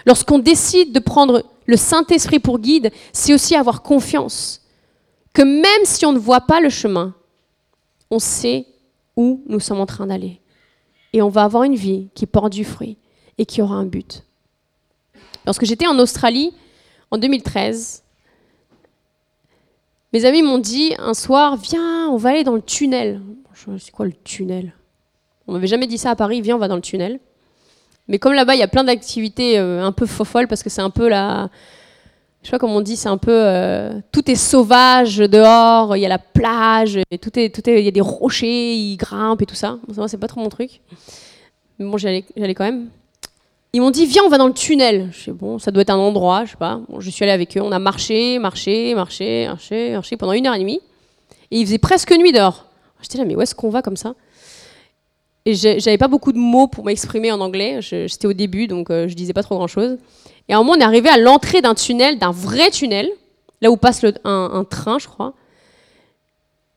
Lorsqu'on 0.06 0.40
décide 0.40 0.90
de 0.90 0.98
prendre 0.98 1.44
le 1.66 1.76
Saint-Esprit 1.76 2.40
pour 2.40 2.58
guide, 2.58 2.90
c'est 3.12 3.32
aussi 3.32 3.54
avoir 3.54 3.82
confiance 3.82 4.60
que 5.32 5.42
même 5.42 5.84
si 5.84 6.04
on 6.04 6.12
ne 6.12 6.18
voit 6.18 6.40
pas 6.40 6.58
le 6.58 6.68
chemin, 6.68 7.14
on 8.10 8.18
sait 8.18 8.66
où 9.16 9.44
nous 9.46 9.60
sommes 9.60 9.80
en 9.80 9.86
train 9.86 10.08
d'aller. 10.08 10.40
Et 11.12 11.22
on 11.22 11.28
va 11.28 11.44
avoir 11.44 11.62
une 11.62 11.76
vie 11.76 12.08
qui 12.12 12.26
porte 12.26 12.52
du 12.52 12.64
fruit 12.64 12.98
et 13.38 13.46
qui 13.46 13.62
aura 13.62 13.74
un 13.76 13.86
but. 13.86 14.22
Lorsque 15.44 15.64
j'étais 15.64 15.86
en 15.86 15.98
Australie 15.98 16.52
en 17.10 17.18
2013, 17.18 18.02
mes 20.12 20.24
amis 20.24 20.42
m'ont 20.42 20.58
dit 20.58 20.94
un 20.98 21.14
soir, 21.14 21.56
viens, 21.56 22.08
on 22.08 22.16
va 22.16 22.30
aller 22.30 22.44
dans 22.44 22.54
le 22.54 22.62
tunnel. 22.62 23.20
C'est 23.78 23.90
quoi 23.90 24.06
le 24.06 24.12
tunnel? 24.24 24.72
On 25.46 25.52
m'avait 25.52 25.66
jamais 25.66 25.86
dit 25.86 25.98
ça 25.98 26.10
à 26.10 26.16
Paris, 26.16 26.40
viens, 26.40 26.56
on 26.56 26.58
va 26.58 26.68
dans 26.68 26.76
le 26.76 26.82
tunnel. 26.82 27.20
Mais 28.08 28.18
comme 28.18 28.32
là-bas, 28.32 28.54
il 28.54 28.58
y 28.58 28.62
a 28.62 28.68
plein 28.68 28.84
d'activités 28.84 29.58
euh, 29.58 29.84
un 29.84 29.92
peu 29.92 30.06
folles 30.06 30.48
parce 30.48 30.62
que 30.62 30.70
c'est 30.70 30.80
un 30.80 30.90
peu 30.90 31.08
la. 31.08 31.48
Je 32.42 32.48
sais 32.48 32.50
pas 32.52 32.58
comment 32.58 32.76
on 32.76 32.80
dit, 32.80 32.96
c'est 32.96 33.08
un 33.08 33.18
peu. 33.18 33.32
Euh, 33.32 34.00
tout 34.12 34.30
est 34.30 34.36
sauvage 34.36 35.16
dehors, 35.16 35.96
il 35.96 36.00
y 36.00 36.06
a 36.06 36.08
la 36.08 36.18
plage, 36.18 36.98
et 37.10 37.18
tout 37.18 37.36
est, 37.38 37.52
tout 37.52 37.68
est, 37.68 37.80
il 37.80 37.84
y 37.84 37.88
a 37.88 37.92
des 37.92 38.00
rochers, 38.00 38.74
ils 38.74 38.96
grimpent 38.96 39.42
et 39.42 39.46
tout 39.46 39.56
ça. 39.56 39.78
Bon, 39.88 40.06
c'est 40.06 40.18
pas 40.18 40.28
trop 40.28 40.40
mon 40.40 40.48
truc. 40.48 40.80
Mais 41.78 41.84
bon, 41.84 41.96
j'allais 41.98 42.24
quand 42.54 42.64
même. 42.64 42.88
Ils 43.76 43.80
m'ont 43.80 43.90
dit, 43.90 44.06
viens, 44.06 44.22
on 44.24 44.30
va 44.30 44.38
dans 44.38 44.46
le 44.46 44.54
tunnel. 44.54 45.10
Je 45.12 45.24
sais, 45.24 45.32
bon, 45.32 45.58
ça 45.58 45.70
doit 45.70 45.82
être 45.82 45.90
un 45.90 45.98
endroit, 45.98 46.46
je 46.46 46.52
sais 46.52 46.56
pas. 46.56 46.80
je 46.98 47.10
suis 47.10 47.24
allée 47.24 47.32
avec 47.32 47.58
eux, 47.58 47.60
on 47.60 47.72
a 47.72 47.78
marché, 47.78 48.38
marché, 48.38 48.94
marché, 48.94 49.46
marché, 49.46 49.92
marché 49.92 50.16
pendant 50.16 50.32
une 50.32 50.46
heure 50.46 50.54
et 50.54 50.60
demie. 50.60 50.80
Et 51.50 51.58
il 51.58 51.66
faisait 51.66 51.76
presque 51.76 52.10
nuit 52.12 52.32
dehors. 52.32 52.64
J'étais 53.02 53.18
là, 53.18 53.26
mais 53.26 53.36
où 53.36 53.42
est-ce 53.42 53.54
qu'on 53.54 53.68
va 53.68 53.82
comme 53.82 53.98
ça? 53.98 54.14
Et 55.44 55.52
j'avais 55.54 55.98
pas 55.98 56.08
beaucoup 56.08 56.32
de 56.32 56.38
mots 56.38 56.68
pour 56.68 56.86
m'exprimer 56.86 57.30
en 57.32 57.40
anglais. 57.42 57.80
J'étais 57.82 58.26
au 58.26 58.32
début, 58.32 58.66
donc 58.66 58.88
euh, 58.88 59.08
je 59.08 59.14
disais 59.14 59.34
pas 59.34 59.42
trop 59.42 59.56
grand-chose. 59.56 59.98
Et 60.48 60.54
à 60.54 60.56
un 60.56 60.60
moment, 60.60 60.72
on 60.72 60.80
est 60.80 60.82
arrivé 60.82 61.10
à 61.10 61.18
l'entrée 61.18 61.60
d'un 61.60 61.74
tunnel, 61.74 62.18
d'un 62.18 62.30
vrai 62.30 62.70
tunnel, 62.70 63.10
là 63.60 63.70
où 63.70 63.76
passe 63.76 64.06
un, 64.24 64.64
train, 64.70 64.98
je 64.98 65.06
crois. 65.06 65.34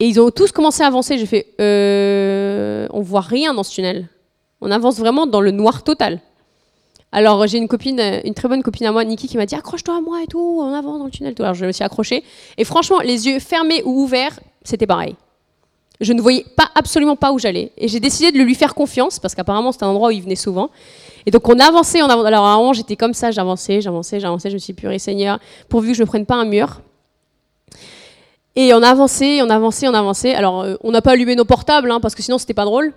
Et 0.01 0.05
ils 0.05 0.19
ont 0.19 0.31
tous 0.31 0.51
commencé 0.51 0.83
à 0.83 0.87
avancer. 0.87 1.17
J'ai 1.17 1.25
fait, 1.25 1.47
euh, 1.61 2.89
on 2.91 2.99
voit 2.99 3.21
rien 3.21 3.53
dans 3.53 3.63
ce 3.63 3.73
tunnel. 3.73 4.09
On 4.59 4.69
avance 4.69 4.99
vraiment 4.99 5.27
dans 5.27 5.39
le 5.39 5.51
noir 5.51 5.83
total. 5.83 6.19
Alors 7.11 7.47
j'ai 7.47 7.57
une 7.57 7.67
copine, 7.67 7.99
une 8.23 8.33
très 8.33 8.47
bonne 8.47 8.61
copine 8.61 8.85
à 8.85 8.91
moi, 8.91 9.03
Niki, 9.03 9.27
qui 9.27 9.37
m'a 9.37 9.45
dit 9.45 9.55
accroche-toi 9.55 9.97
à 9.97 10.01
moi 10.01 10.21
et 10.21 10.27
tout, 10.27 10.59
en 10.61 10.73
avant 10.73 10.99
dans 10.99 11.05
le 11.05 11.11
tunnel. 11.11 11.33
Alors 11.39 11.55
je 11.55 11.65
me 11.65 11.71
suis 11.71 11.83
accrochée. 11.83 12.23
Et 12.57 12.63
franchement, 12.63 12.99
les 12.99 13.27
yeux 13.27 13.39
fermés 13.39 13.81
ou 13.83 14.03
ouverts, 14.03 14.39
c'était 14.63 14.87
pareil. 14.87 15.15
Je 16.01 16.13
ne 16.13 16.21
voyais 16.21 16.45
pas 16.55 16.69
absolument 16.75 17.17
pas 17.17 17.31
où 17.33 17.39
j'allais. 17.39 17.71
Et 17.77 17.87
j'ai 17.87 17.99
décidé 17.99 18.31
de 18.31 18.41
lui 18.41 18.55
faire 18.55 18.73
confiance, 18.73 19.19
parce 19.19 19.35
qu'apparemment 19.35 19.71
c'était 19.71 19.83
un 19.83 19.89
endroit 19.89 20.09
où 20.09 20.11
il 20.11 20.21
venait 20.21 20.35
souvent. 20.35 20.69
Et 21.25 21.31
donc 21.31 21.47
on 21.49 21.59
avançait, 21.59 22.01
on 22.01 22.05
avançait. 22.05 22.27
Alors 22.27 22.45
moment 22.57 22.73
j'étais 22.73 22.95
comme 22.95 23.13
ça, 23.13 23.31
j'avançais, 23.31 23.81
j'avançais, 23.81 24.19
j'avançais, 24.19 24.49
je 24.49 24.55
me 24.55 24.59
suis 24.59 24.73
purée 24.73 24.99
Seigneur, 24.99 25.39
pourvu 25.67 25.89
que 25.89 25.95
je 25.95 26.03
ne 26.03 26.07
prenne 26.07 26.25
pas 26.25 26.35
un 26.35 26.45
mur. 26.45 26.81
Et 28.55 28.73
on 28.73 28.81
a 28.81 28.89
avancé, 28.89 29.41
on 29.43 29.49
a 29.49 29.55
avancé, 29.55 29.87
on 29.87 29.93
a 29.93 29.99
avancé. 29.99 30.33
Alors 30.33 30.61
euh, 30.61 30.75
on 30.83 30.91
n'a 30.91 31.01
pas 31.01 31.11
allumé 31.11 31.35
nos 31.35 31.45
portables, 31.45 31.91
hein, 31.91 31.99
parce 31.99 32.15
que 32.15 32.21
sinon 32.21 32.37
c'était 32.37 32.53
pas 32.53 32.65
drôle. 32.65 32.93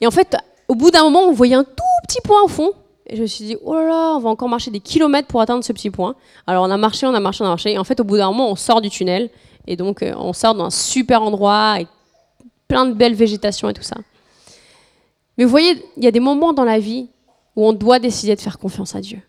Et 0.00 0.06
en 0.06 0.10
fait, 0.10 0.36
au 0.68 0.74
bout 0.74 0.90
d'un 0.90 1.04
moment, 1.04 1.22
on 1.22 1.32
voyait 1.32 1.54
un 1.54 1.64
tout 1.64 2.06
petit 2.06 2.20
point 2.22 2.42
au 2.42 2.48
fond. 2.48 2.72
Et 3.08 3.16
je 3.16 3.22
me 3.22 3.26
suis 3.26 3.44
dit, 3.44 3.56
oh 3.64 3.74
là 3.74 3.86
là, 3.86 4.14
on 4.16 4.18
va 4.20 4.28
encore 4.28 4.48
marcher 4.48 4.70
des 4.70 4.80
kilomètres 4.80 5.28
pour 5.28 5.40
atteindre 5.40 5.64
ce 5.64 5.72
petit 5.72 5.90
point. 5.90 6.14
Alors 6.46 6.64
on 6.64 6.70
a 6.70 6.76
marché, 6.76 7.06
on 7.06 7.14
a 7.14 7.20
marché, 7.20 7.42
on 7.42 7.46
a 7.46 7.50
marché. 7.50 7.72
Et 7.72 7.78
en 7.78 7.84
fait, 7.84 8.00
au 8.00 8.04
bout 8.04 8.18
d'un 8.18 8.28
moment, 8.28 8.50
on 8.50 8.56
sort 8.56 8.80
du 8.80 8.90
tunnel. 8.90 9.30
Et 9.66 9.76
donc, 9.76 10.02
euh, 10.02 10.14
on 10.16 10.32
sort 10.32 10.54
dans 10.54 10.66
un 10.66 10.70
super 10.70 11.22
endroit 11.22 11.70
avec 11.70 11.88
plein 12.68 12.84
de 12.84 12.92
belles 12.92 13.14
végétations 13.14 13.68
et 13.68 13.74
tout 13.74 13.82
ça. 13.82 13.96
Mais 15.36 15.44
vous 15.44 15.50
voyez, 15.50 15.82
il 15.96 16.04
y 16.04 16.06
a 16.06 16.10
des 16.10 16.20
moments 16.20 16.52
dans 16.52 16.64
la 16.64 16.78
vie 16.78 17.08
où 17.56 17.66
on 17.66 17.72
doit 17.72 17.98
décider 17.98 18.34
de 18.36 18.40
faire 18.40 18.58
confiance 18.58 18.94
à 18.94 19.00
Dieu. 19.00 19.20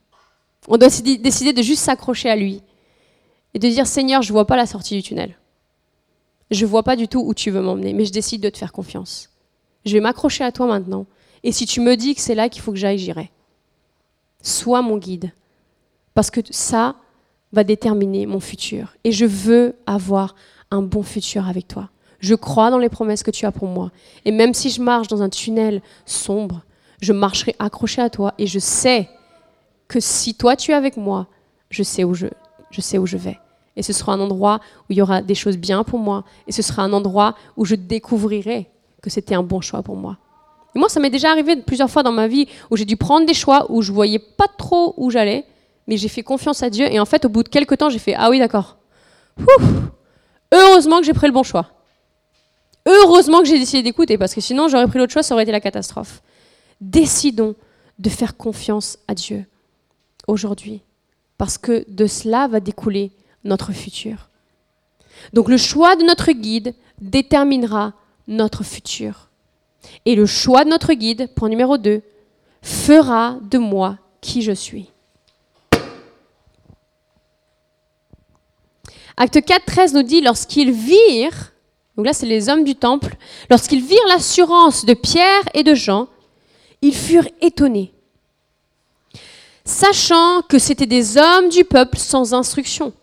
On 0.68 0.78
doit 0.78 0.90
décider 0.90 1.54
de 1.54 1.62
juste 1.62 1.84
s'accrocher 1.84 2.30
à 2.30 2.36
lui 2.36 2.62
et 3.54 3.60
de 3.60 3.70
dire 3.70 3.88
Seigneur, 3.88 4.22
je 4.22 4.30
ne 4.30 4.34
vois 4.34 4.46
pas 4.46 4.58
la 4.58 4.66
sortie 4.66 4.96
du 4.96 5.04
tunnel. 5.04 5.36
Je 6.52 6.66
ne 6.66 6.70
vois 6.70 6.84
pas 6.84 6.96
du 6.96 7.08
tout 7.08 7.22
où 7.22 7.34
tu 7.34 7.52
veux 7.52 7.62
m'emmener, 7.62 7.94
mais 7.94 8.06
je 8.06 8.12
décide 8.12 8.42
de 8.42 8.50
te 8.50 8.58
faire 8.58 8.72
confiance. 8.72 9.30
Je 9.86 9.94
vais 9.94 10.00
m'accrocher 10.00 10.44
à 10.44 10.52
toi 10.52 10.66
maintenant. 10.66 11.06
Et 11.44 11.52
si 11.52 11.66
tu 11.66 11.80
me 11.80 11.96
dis 11.96 12.16
que 12.16 12.22
c'est 12.22 12.36
là 12.36 12.50
qu'il 12.50 12.62
faut 12.62 12.72
que 12.72 12.78
j'aille, 12.78 12.98
j'irai. 12.98 13.32
Sois 14.42 14.82
mon 14.82 14.98
guide. 14.98 15.32
Parce 16.14 16.32
que 16.32 16.42
ça 16.50 16.96
va 17.52 17.64
déterminer 17.64 18.26
mon 18.26 18.40
futur. 18.40 18.96
Et 19.04 19.12
je 19.12 19.26
veux 19.26 19.76
avoir 19.86 20.36
un 20.72 20.82
bon 20.82 21.04
futur 21.04 21.48
avec 21.48 21.68
toi. 21.68 21.90
Je 22.20 22.36
crois 22.36 22.70
dans 22.70 22.78
les 22.78 22.90
promesses 22.90 23.24
que 23.24 23.32
tu 23.32 23.46
as 23.46 23.52
pour 23.52 23.68
moi. 23.68 23.92
Et 24.26 24.32
même 24.32 24.54
si 24.54 24.70
je 24.70 24.82
marche 24.82 25.08
dans 25.08 25.22
un 25.22 25.30
tunnel 25.30 25.82
sombre, 26.06 26.64
je 27.02 27.14
marcherai 27.14 27.56
accroché 27.60 28.02
à 28.02 28.10
toi 28.10 28.34
et 28.38 28.46
je 28.46 28.60
sais 28.60 29.10
que 29.88 30.00
si 30.00 30.36
toi 30.36 30.56
tu 30.56 30.72
es 30.72 30.74
avec 30.74 30.98
moi, 30.98 31.28
je 31.70 31.82
sais 31.84 32.04
où 32.04 32.14
je, 32.14 32.28
je 32.72 32.82
sais 32.82 32.98
où 32.98 33.06
je 33.06 33.18
vais. 33.18 33.40
Et 33.76 33.84
ce 33.84 33.94
sera 33.94 34.14
un 34.14 34.20
endroit 34.20 34.60
où 34.82 34.86
il 34.94 34.98
y 34.98 35.02
aura 35.02 35.22
des 35.22 35.36
choses 35.36 35.58
bien 35.58 35.84
pour 35.84 36.00
moi. 36.00 36.26
Et 36.48 36.52
ce 36.52 36.62
sera 36.62 36.84
un 36.84 36.92
endroit 36.92 37.36
où 37.56 37.64
je 37.64 37.76
découvrirai 37.76 38.70
que 39.02 39.10
c'était 39.10 39.36
un 39.36 39.44
bon 39.44 39.62
choix 39.62 39.82
pour 39.82 39.96
moi. 39.96 40.18
Moi, 40.76 40.90
ça 40.90 41.00
m'est 41.00 41.10
déjà 41.10 41.32
arrivé 41.32 41.56
plusieurs 41.56 41.90
fois 41.90 42.04
dans 42.04 42.12
ma 42.12 42.28
vie 42.28 42.48
où 42.70 42.78
j'ai 42.78 42.86
dû 42.86 42.96
prendre 42.96 43.26
des 43.26 43.34
choix 43.34 43.66
où 43.70 43.82
je 43.82 43.92
voyais 43.92 44.20
pas 44.20 44.48
trop 44.58 44.94
où 44.98 45.10
j'allais, 45.10 45.46
mais 45.88 45.98
j'ai 45.98 46.08
fait 46.08 46.24
confiance 46.24 46.62
à 46.62 46.70
Dieu. 46.70 46.86
Et 46.92 47.00
en 47.00 47.06
fait, 47.06 47.26
au 47.26 47.30
bout 47.30 47.44
de 47.44 47.50
quelques 47.50 47.78
temps, 47.78 47.90
j'ai 47.90 48.00
fait 48.00 48.14
Ah 48.16 48.30
oui, 48.30 48.40
d'accord. 48.40 48.78
Heureusement 50.52 51.00
que 51.00 51.06
j'ai 51.06 51.14
pris 51.14 51.28
le 51.28 51.34
bon 51.34 51.44
choix. 51.44 51.72
Heureusement 52.86 53.40
que 53.40 53.48
j'ai 53.48 53.60
décidé 53.60 53.84
d'écouter, 53.84 54.18
parce 54.18 54.34
que 54.34 54.42
sinon, 54.42 54.68
j'aurais 54.68 54.88
pris 54.88 55.00
l'autre 55.00 55.14
choix, 55.14 55.24
ça 55.24 55.34
aurait 55.34 55.44
été 55.44 55.52
la 55.52 55.60
catastrophe. 55.60 56.22
Décidons 56.82 57.56
de 58.00 58.10
faire 58.10 58.38
confiance 58.38 58.98
à 59.08 59.14
Dieu 59.14 59.46
aujourd'hui, 60.28 60.82
parce 61.38 61.58
que 61.58 61.86
de 61.88 62.08
cela 62.08 62.48
va 62.48 62.60
découler 62.60 63.12
notre 63.44 63.74
futur. 63.74 64.30
Donc 65.34 65.50
le 65.50 65.58
choix 65.58 65.96
de 65.96 66.04
notre 66.04 66.32
guide 66.32 66.74
déterminera 67.02 67.94
notre 68.28 68.64
futur. 68.64 69.29
Et 70.06 70.16
le 70.16 70.26
choix 70.26 70.64
de 70.64 70.70
notre 70.70 70.94
guide, 70.94 71.30
point 71.36 71.50
numéro 71.50 71.78
2, 71.78 72.02
fera 72.62 73.38
de 73.42 73.58
moi 73.58 73.98
qui 74.22 74.42
je 74.42 74.52
suis. 74.52 74.92
Acte 79.18 79.44
4, 79.44 79.66
13 79.66 79.94
nous 79.94 80.04
dit, 80.04 80.22
lorsqu'ils 80.22 80.72
virent, 80.72 81.52
donc 81.98 82.06
là 82.06 82.14
c'est 82.14 82.26
les 82.26 82.48
hommes 82.48 82.64
du 82.64 82.76
temple, 82.76 83.18
lorsqu'ils 83.50 83.84
virent 83.84 84.08
l'assurance 84.08 84.86
de 84.86 84.94
Pierre 84.94 85.44
et 85.54 85.64
de 85.64 85.76
Jean, 85.76 86.08
ils 86.82 86.96
furent 86.96 87.28
étonnés, 87.42 87.92
sachant 89.66 90.42
que 90.48 90.58
c'étaient 90.58 90.86
des 90.86 91.18
hommes 91.18 91.50
du 91.50 91.66
peuple 91.66 91.98
sans 91.98 92.34
instruction. 92.34 92.94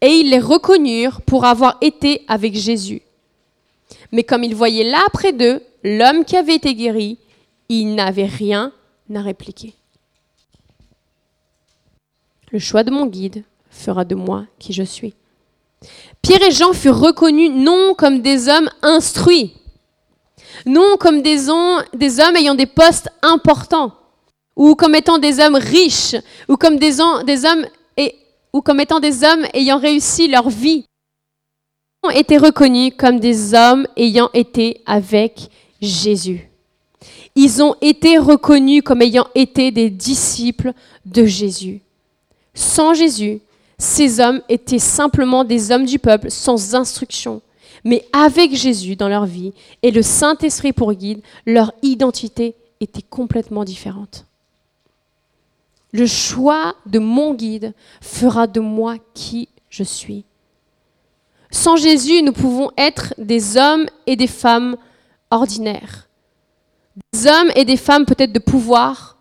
Et 0.00 0.08
ils 0.08 0.30
les 0.30 0.40
reconnurent 0.40 1.20
pour 1.20 1.44
avoir 1.44 1.76
été 1.82 2.24
avec 2.26 2.54
Jésus. 2.54 3.02
Mais 4.12 4.24
comme 4.24 4.44
ils 4.44 4.54
voyaient 4.54 4.90
là 4.90 5.04
près 5.12 5.32
d'eux 5.32 5.62
l'homme 5.82 6.24
qui 6.24 6.36
avait 6.36 6.54
été 6.54 6.74
guéri, 6.74 7.18
ils 7.68 7.94
n'avaient 7.94 8.26
rien 8.26 8.72
à 9.14 9.20
répliquer. 9.20 9.74
Le 12.52 12.58
choix 12.58 12.84
de 12.84 12.90
mon 12.90 13.06
guide 13.06 13.44
fera 13.70 14.04
de 14.04 14.14
moi 14.14 14.46
qui 14.58 14.72
je 14.72 14.82
suis. 14.82 15.14
Pierre 16.22 16.42
et 16.42 16.52
Jean 16.52 16.72
furent 16.72 16.98
reconnus 16.98 17.50
non 17.52 17.94
comme 17.94 18.22
des 18.22 18.48
hommes 18.48 18.70
instruits, 18.82 19.52
non 20.64 20.96
comme 20.98 21.20
des, 21.20 21.50
hommes 21.50 22.36
ayant 22.36 22.54
des 22.54 22.66
postes 22.66 23.10
importants, 23.22 23.92
ou 24.56 24.74
comme 24.74 24.94
étant 24.94 25.18
des 25.18 25.40
hommes 25.40 25.56
riches, 25.56 26.16
ou 26.48 26.56
comme 26.56 26.78
des, 26.78 27.00
hommes 27.00 27.66
ou 28.52 28.62
comme 28.62 28.80
étant 28.80 29.00
des 29.00 29.24
hommes 29.24 29.44
ayant 29.52 29.78
réussi 29.78 30.28
leur 30.28 30.48
vie. 30.48 30.86
Ont 32.04 32.10
été 32.10 32.36
reconnus 32.36 32.92
comme 32.98 33.18
des 33.18 33.54
hommes 33.54 33.86
ayant 33.96 34.28
été 34.34 34.82
avec 34.84 35.48
Jésus. 35.80 36.50
Ils 37.34 37.62
ont 37.62 37.76
été 37.80 38.18
reconnus 38.18 38.82
comme 38.84 39.00
ayant 39.00 39.26
été 39.34 39.70
des 39.70 39.88
disciples 39.88 40.74
de 41.06 41.24
Jésus. 41.24 41.80
Sans 42.52 42.92
Jésus, 42.92 43.40
ces 43.78 44.20
hommes 44.20 44.42
étaient 44.50 44.78
simplement 44.78 45.44
des 45.44 45.72
hommes 45.72 45.86
du 45.86 45.98
peuple 45.98 46.30
sans 46.30 46.74
instruction. 46.74 47.40
Mais 47.84 48.04
avec 48.12 48.54
Jésus 48.54 48.96
dans 48.96 49.08
leur 49.08 49.24
vie 49.24 49.54
et 49.82 49.90
le 49.90 50.02
Saint-Esprit 50.02 50.74
pour 50.74 50.92
guide, 50.92 51.22
leur 51.46 51.72
identité 51.82 52.54
était 52.80 53.00
complètement 53.00 53.64
différente. 53.64 54.26
Le 55.92 56.06
choix 56.06 56.74
de 56.84 56.98
mon 56.98 57.32
guide 57.32 57.72
fera 58.02 58.46
de 58.46 58.60
moi 58.60 58.96
qui 59.14 59.48
je 59.70 59.84
suis. 59.84 60.26
Sans 61.54 61.76
Jésus, 61.76 62.20
nous 62.22 62.32
pouvons 62.32 62.72
être 62.76 63.14
des 63.16 63.56
hommes 63.56 63.86
et 64.08 64.16
des 64.16 64.26
femmes 64.26 64.76
ordinaires. 65.30 66.08
Des 67.12 67.28
hommes 67.28 67.50
et 67.54 67.64
des 67.64 67.76
femmes 67.76 68.06
peut-être 68.06 68.32
de 68.32 68.40
pouvoir, 68.40 69.18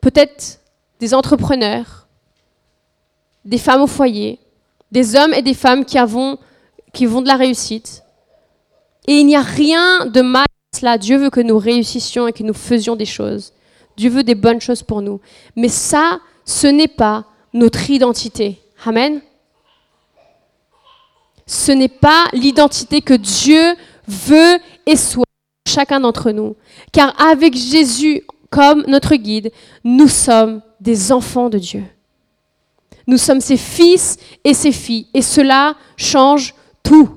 peut-être 0.00 0.58
des 0.98 1.14
entrepreneurs, 1.14 2.08
des 3.44 3.58
femmes 3.58 3.82
au 3.82 3.86
foyer, 3.86 4.40
des 4.90 5.14
hommes 5.14 5.32
et 5.32 5.42
des 5.42 5.54
femmes 5.54 5.84
qui, 5.84 5.96
vont 5.96 6.38
de 7.22 7.28
la 7.28 7.36
réussite. 7.36 8.02
Et 9.06 9.20
il 9.20 9.26
n'y 9.26 9.36
a 9.36 9.42
rien 9.42 10.06
de 10.06 10.22
mal 10.22 10.42
à 10.42 10.76
cela. 10.76 10.98
Dieu 10.98 11.18
veut 11.18 11.30
que 11.30 11.40
nous 11.40 11.58
réussissions 11.58 12.26
et 12.26 12.32
que 12.32 12.42
nous 12.42 12.52
faisions 12.52 12.96
des 12.96 13.06
choses. 13.06 13.52
Dieu 13.96 14.10
veut 14.10 14.24
des 14.24 14.34
bonnes 14.34 14.60
choses 14.60 14.82
pour 14.82 15.02
nous. 15.02 15.20
Mais 15.54 15.68
ça, 15.68 16.18
ce 16.44 16.66
n'est 16.66 16.88
pas 16.88 17.26
notre 17.52 17.90
identité. 17.90 18.60
Amen. 18.84 19.20
Ce 21.46 21.72
n'est 21.72 21.88
pas 21.88 22.26
l'identité 22.32 23.00
que 23.00 23.14
Dieu 23.14 23.76
veut 24.06 24.58
et 24.86 24.96
souhaite 24.96 25.24
chacun 25.68 26.00
d'entre 26.00 26.30
nous. 26.30 26.56
Car 26.92 27.14
avec 27.20 27.54
Jésus 27.54 28.22
comme 28.50 28.84
notre 28.86 29.16
guide, 29.16 29.50
nous 29.82 30.08
sommes 30.08 30.62
des 30.80 31.12
enfants 31.12 31.48
de 31.48 31.58
Dieu. 31.58 31.84
Nous 33.06 33.18
sommes 33.18 33.40
ses 33.40 33.56
fils 33.56 34.16
et 34.44 34.54
ses 34.54 34.72
filles. 34.72 35.08
Et 35.12 35.22
cela 35.22 35.76
change 35.96 36.54
tout. 36.82 37.10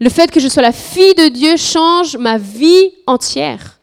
Le 0.00 0.08
fait 0.08 0.30
que 0.30 0.40
je 0.40 0.48
sois 0.48 0.62
la 0.62 0.72
fille 0.72 1.14
de 1.14 1.28
Dieu 1.28 1.56
change 1.56 2.16
ma 2.16 2.38
vie 2.38 2.92
entière. 3.06 3.80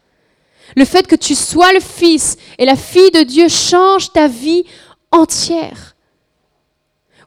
Le 0.76 0.84
fait 0.84 1.06
que 1.06 1.16
tu 1.16 1.34
sois 1.34 1.72
le 1.72 1.80
fils 1.80 2.36
et 2.58 2.64
la 2.64 2.76
fille 2.76 3.10
de 3.10 3.22
Dieu 3.22 3.48
change 3.48 4.12
ta 4.12 4.28
vie 4.28 4.64
entière. 5.10 5.94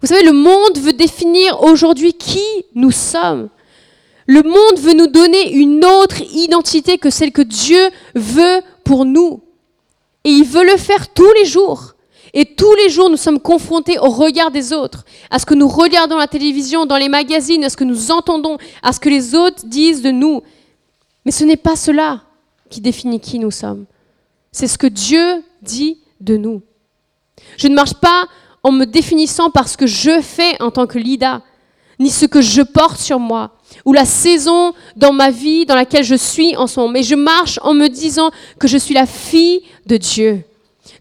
Vous 0.03 0.09
savez, 0.09 0.23
le 0.23 0.33
monde 0.33 0.77
veut 0.79 0.91
définir 0.91 1.63
aujourd'hui 1.63 2.13
qui 2.13 2.43
nous 2.75 2.91
sommes. 2.91 3.47
Le 4.27 4.43
monde 4.43 4.77
veut 4.77 4.93
nous 4.93 5.07
donner 5.07 5.53
une 5.53 5.85
autre 5.85 6.21
identité 6.33 6.97
que 6.97 7.09
celle 7.09 7.31
que 7.31 7.41
Dieu 7.41 7.89
veut 8.13 8.61
pour 8.83 9.05
nous. 9.05 9.41
Et 10.25 10.29
il 10.29 10.43
veut 10.43 10.65
le 10.65 10.75
faire 10.75 11.13
tous 11.13 11.31
les 11.35 11.45
jours. 11.45 11.95
Et 12.33 12.43
tous 12.43 12.75
les 12.75 12.89
jours, 12.89 13.09
nous 13.09 13.17
sommes 13.17 13.39
confrontés 13.39 13.97
au 13.97 14.09
regard 14.09 14.51
des 14.51 14.73
autres, 14.73 15.05
à 15.29 15.39
ce 15.39 15.45
que 15.45 15.53
nous 15.53 15.69
regardons 15.69 16.17
à 16.17 16.21
la 16.21 16.27
télévision, 16.27 16.85
dans 16.85 16.97
les 16.97 17.07
magazines, 17.07 17.63
à 17.63 17.69
ce 17.69 17.77
que 17.77 17.83
nous 17.85 18.11
entendons, 18.11 18.57
à 18.81 18.91
ce 18.91 18.99
que 18.99 19.09
les 19.09 19.35
autres 19.35 19.65
disent 19.65 20.01
de 20.01 20.11
nous. 20.11 20.41
Mais 21.23 21.31
ce 21.31 21.45
n'est 21.45 21.55
pas 21.55 21.77
cela 21.77 22.23
qui 22.69 22.81
définit 22.81 23.21
qui 23.21 23.39
nous 23.39 23.51
sommes. 23.51 23.85
C'est 24.51 24.67
ce 24.67 24.77
que 24.77 24.87
Dieu 24.87 25.43
dit 25.61 25.99
de 26.19 26.35
nous. 26.35 26.61
Je 27.55 27.67
ne 27.69 27.75
marche 27.75 27.93
pas 27.93 28.27
en 28.63 28.71
me 28.71 28.86
définissant 28.86 29.49
par 29.49 29.67
ce 29.67 29.78
que 29.78 29.88
je 29.88 30.21
fais 30.21 30.62
en 30.62 30.71
tant 30.71 30.88
que 30.88 30.97
Lida, 30.97 31.41
ni 31.99 32.10
ce 32.10 32.26
que 32.26 32.41
je 32.41 32.62
porte 32.62 32.99
sur 32.99 33.19
moi, 33.19 33.52
ou 33.86 33.93
la 33.93 34.06
saison 34.06 34.73
dans 34.95 35.13
ma 35.13 35.32
vie 35.32 35.65
dans 35.65 35.76
laquelle 35.76 36.04
je 36.04 36.15
suis 36.15 36.56
en 36.56 36.67
ce 36.67 36.80
moment, 36.80 36.91
mais 36.91 37.04
je 37.04 37.15
marche 37.15 37.60
en 37.62 37.73
me 37.73 37.88
disant 37.88 38.32
que 38.60 38.67
je 38.67 38.78
suis 38.78 38.93
la 38.93 39.06
fille 39.06 39.62
de 39.86 39.97
Dieu, 39.97 40.43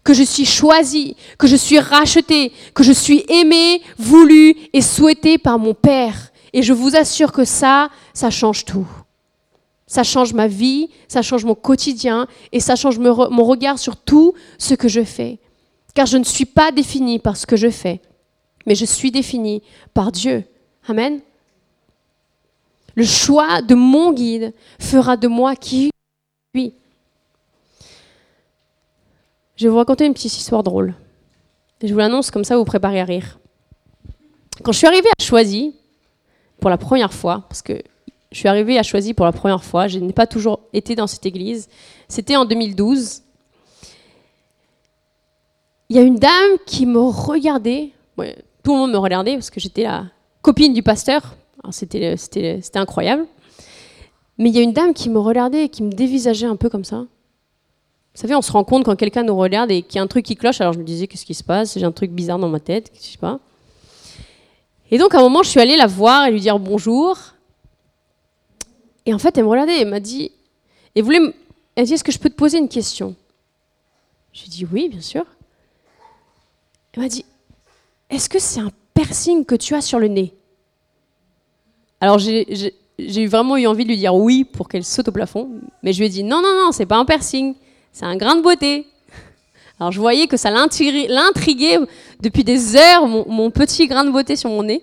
que 0.03 0.13
je 0.13 0.23
suis 0.23 0.45
choisie, 0.45 1.15
que 1.37 1.47
je 1.47 1.55
suis 1.55 1.79
rachetée, 1.79 2.51
que 2.73 2.83
je 2.83 2.91
suis 2.91 3.23
aimée, 3.29 3.81
voulue 3.97 4.55
et 4.73 4.81
souhaitée 4.81 5.37
par 5.37 5.57
mon 5.57 5.73
Père. 5.73 6.31
Et 6.51 6.61
je 6.61 6.73
vous 6.73 6.95
assure 6.95 7.31
que 7.31 7.45
ça, 7.45 7.89
ça 8.13 8.29
change 8.29 8.65
tout. 8.65 8.87
Ça 9.87 10.03
change 10.03 10.33
ma 10.33 10.47
vie, 10.47 10.89
ça 11.07 11.21
change 11.21 11.45
mon 11.45 11.55
quotidien 11.55 12.27
et 12.51 12.59
ça 12.59 12.75
change 12.75 12.99
mon 12.99 13.43
regard 13.43 13.79
sur 13.79 13.95
tout 13.95 14.33
ce 14.57 14.73
que 14.73 14.87
je 14.87 15.03
fais. 15.03 15.39
Car 15.93 16.05
je 16.05 16.17
ne 16.17 16.23
suis 16.23 16.45
pas 16.45 16.71
définie 16.71 17.19
par 17.19 17.37
ce 17.37 17.45
que 17.45 17.55
je 17.55 17.69
fais, 17.69 18.01
mais 18.65 18.75
je 18.75 18.85
suis 18.85 19.11
définie 19.11 19.61
par 19.93 20.11
Dieu. 20.11 20.43
Amen. 20.87 21.21
Le 22.95 23.05
choix 23.05 23.61
de 23.61 23.75
mon 23.75 24.13
guide 24.13 24.53
fera 24.79 25.17
de 25.17 25.27
moi 25.27 25.55
qui 25.55 25.89
suis. 26.55 26.73
Je 29.55 29.65
vais 29.65 29.69
vous 29.69 29.77
raconter 29.77 30.05
une 30.05 30.13
petite 30.13 30.37
histoire 30.37 30.63
drôle. 30.63 30.93
je 31.81 31.91
vous 31.91 31.99
l'annonce 31.99 32.31
comme 32.31 32.43
ça, 32.43 32.57
vous 32.57 32.65
préparez 32.65 32.99
à 32.99 33.05
rire. 33.05 33.39
Quand 34.63 34.71
je 34.71 34.77
suis 34.77 34.87
arrivée 34.87 35.09
à 35.09 35.23
Choisy, 35.23 35.75
pour 36.59 36.69
la 36.69 36.77
première 36.77 37.13
fois, 37.13 37.45
parce 37.49 37.61
que 37.61 37.81
je 38.31 38.37
suis 38.37 38.47
arrivée 38.47 38.77
à 38.77 38.83
Choisy 38.83 39.13
pour 39.13 39.25
la 39.25 39.31
première 39.31 39.63
fois, 39.63 39.87
je 39.87 39.99
n'ai 39.99 40.13
pas 40.13 40.27
toujours 40.27 40.61
été 40.73 40.95
dans 40.95 41.07
cette 41.07 41.25
église, 41.25 41.69
c'était 42.07 42.35
en 42.35 42.45
2012. 42.45 43.21
Il 45.93 45.97
y 45.97 45.99
a 45.99 46.01
une 46.01 46.15
dame 46.15 46.57
qui 46.65 46.87
me 46.87 46.99
regardait, 46.99 47.91
tout 48.17 48.73
le 48.73 48.79
monde 48.79 48.93
me 48.93 48.97
regardait 48.97 49.35
parce 49.35 49.51
que 49.51 49.59
j'étais 49.59 49.83
la 49.83 50.07
copine 50.41 50.73
du 50.73 50.81
pasteur, 50.81 51.35
c'était 51.69 52.15
incroyable. 52.73 53.27
Mais 54.39 54.49
il 54.49 54.55
y 54.55 54.57
a 54.57 54.63
une 54.63 54.73
dame 54.73 54.95
qui 54.95 55.11
me 55.11 55.19
regardait 55.19 55.65
et 55.65 55.69
qui 55.69 55.83
me 55.83 55.91
dévisageait 55.91 56.47
un 56.47 56.55
peu 56.55 56.67
comme 56.67 56.83
ça. 56.83 56.95
Vous 56.95 57.07
savez, 58.15 58.33
on 58.33 58.41
se 58.41 58.51
rend 58.51 58.63
compte 58.63 58.85
quand 58.85 58.95
quelqu'un 58.95 59.21
nous 59.21 59.35
regarde 59.35 59.69
et 59.69 59.83
qu'il 59.83 59.97
y 59.97 59.99
a 59.99 60.01
un 60.01 60.07
truc 60.07 60.25
qui 60.25 60.35
cloche. 60.35 60.61
Alors 60.61 60.73
je 60.73 60.79
me 60.79 60.83
disais, 60.83 61.05
qu'est-ce 61.05 61.27
qui 61.27 61.35
se 61.35 61.43
passe? 61.43 61.77
J'ai 61.77 61.85
un 61.85 61.91
truc 61.91 62.09
bizarre 62.09 62.39
dans 62.39 62.49
ma 62.49 62.59
tête, 62.59 62.91
je 62.95 63.11
sais 63.11 63.19
pas. 63.19 63.39
Et 64.89 64.97
donc 64.97 65.13
à 65.13 65.19
un 65.19 65.21
moment, 65.21 65.43
je 65.43 65.49
suis 65.49 65.59
allée 65.59 65.77
la 65.77 65.85
voir 65.85 66.25
et 66.25 66.31
lui 66.31 66.41
dire 66.41 66.57
bonjour. 66.57 67.19
Et 69.05 69.13
en 69.13 69.19
fait, 69.19 69.37
elle 69.37 69.43
me 69.43 69.49
regardait 69.49 69.79
elle 69.79 69.89
m'a 69.89 69.99
dit, 69.99 70.31
et 70.95 71.03
voulait, 71.03 71.19
elle 71.75 71.85
dit, 71.85 71.93
est-ce 71.93 72.03
que 72.03 72.11
je 72.11 72.17
peux 72.17 72.31
te 72.31 72.35
poser 72.35 72.57
une 72.57 72.67
question? 72.67 73.15
J'ai 74.31 74.47
dit 74.47 74.65
oui, 74.65 74.89
bien 74.89 75.01
sûr. 75.01 75.23
Elle 76.93 77.03
m'a 77.03 77.09
dit, 77.09 77.25
est-ce 78.09 78.29
que 78.29 78.39
c'est 78.39 78.59
un 78.59 78.71
piercing 78.93 79.45
que 79.45 79.55
tu 79.55 79.73
as 79.75 79.81
sur 79.81 79.99
le 79.99 80.07
nez? 80.07 80.33
Alors 81.99 82.19
j'ai 82.19 83.27
vraiment 83.27 83.57
eu 83.57 83.65
envie 83.65 83.83
de 83.83 83.89
lui 83.89 83.97
dire 83.97 84.13
oui 84.13 84.43
pour 84.43 84.67
qu'elle 84.67 84.83
saute 84.83 85.07
au 85.07 85.11
plafond, 85.11 85.49
mais 85.81 85.93
je 85.93 85.99
lui 85.99 86.07
ai 86.07 86.09
dit 86.09 86.23
non, 86.23 86.41
non, 86.41 86.53
non, 86.53 86.71
c'est 86.71 86.85
pas 86.85 86.97
un 86.97 87.05
piercing 87.05 87.55
c'est 87.93 88.05
un 88.05 88.17
grain 88.17 88.35
de 88.35 88.41
beauté. 88.41 88.87
Alors 89.79 89.91
je 89.91 89.99
voyais 89.99 90.27
que 90.27 90.35
ça 90.35 90.49
l'intriguait 90.49 91.79
depuis 92.19 92.43
des 92.43 92.75
heures, 92.75 93.07
mon, 93.07 93.51
petit 93.51 93.87
grain 93.87 94.03
de 94.03 94.09
beauté 94.09 94.35
sur 94.35 94.49
mon 94.49 94.63
nez. 94.63 94.81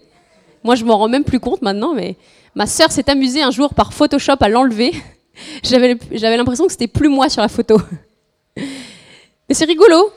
Moi, 0.62 0.76
je 0.76 0.84
m'en 0.84 0.96
rends 0.96 1.08
même 1.08 1.24
plus 1.24 1.40
compte 1.40 1.62
maintenant, 1.62 1.92
mais 1.94 2.16
ma 2.54 2.66
sœur 2.66 2.92
s'est 2.92 3.10
amusée 3.10 3.42
un 3.42 3.50
jour 3.50 3.74
par 3.74 3.92
Photoshop 3.92 4.36
à 4.40 4.48
l'enlever. 4.48 4.92
J'avais 5.62 6.36
l'impression 6.36 6.66
que 6.66 6.72
c'était 6.72 6.86
plus 6.86 7.08
moi 7.08 7.28
sur 7.28 7.42
la 7.42 7.48
photo. 7.48 7.78
Mais 8.56 9.54
c'est 9.54 9.64
rigolo. 9.64 10.12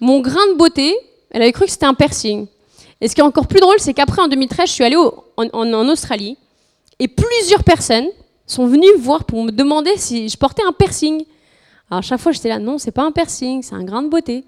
Mon 0.00 0.20
grain 0.20 0.46
de 0.52 0.56
beauté, 0.56 0.94
elle 1.30 1.42
avait 1.42 1.52
cru 1.52 1.64
que 1.64 1.70
c'était 1.70 1.86
un 1.86 1.94
piercing. 1.94 2.46
Et 3.00 3.08
ce 3.08 3.14
qui 3.14 3.20
est 3.20 3.24
encore 3.24 3.46
plus 3.46 3.60
drôle, 3.60 3.78
c'est 3.78 3.94
qu'après, 3.94 4.22
en 4.22 4.28
2013, 4.28 4.68
je 4.68 4.72
suis 4.72 4.84
allée 4.84 4.96
en 4.96 5.88
Australie 5.88 6.38
et 6.98 7.08
plusieurs 7.08 7.62
personnes 7.62 8.08
sont 8.46 8.66
venues 8.66 8.92
me 8.96 8.98
voir 8.98 9.24
pour 9.24 9.42
me 9.42 9.50
demander 9.50 9.96
si 9.96 10.28
je 10.28 10.36
portais 10.36 10.62
un 10.66 10.72
piercing. 10.72 11.24
Alors 11.90 11.98
à 11.98 12.02
chaque 12.02 12.20
fois, 12.20 12.32
j'étais 12.32 12.48
là, 12.48 12.58
non, 12.58 12.78
c'est 12.78 12.90
pas 12.90 13.02
un 13.02 13.12
piercing, 13.12 13.62
c'est 13.62 13.74
un 13.74 13.84
grain 13.84 14.02
de 14.02 14.08
beauté. 14.08 14.44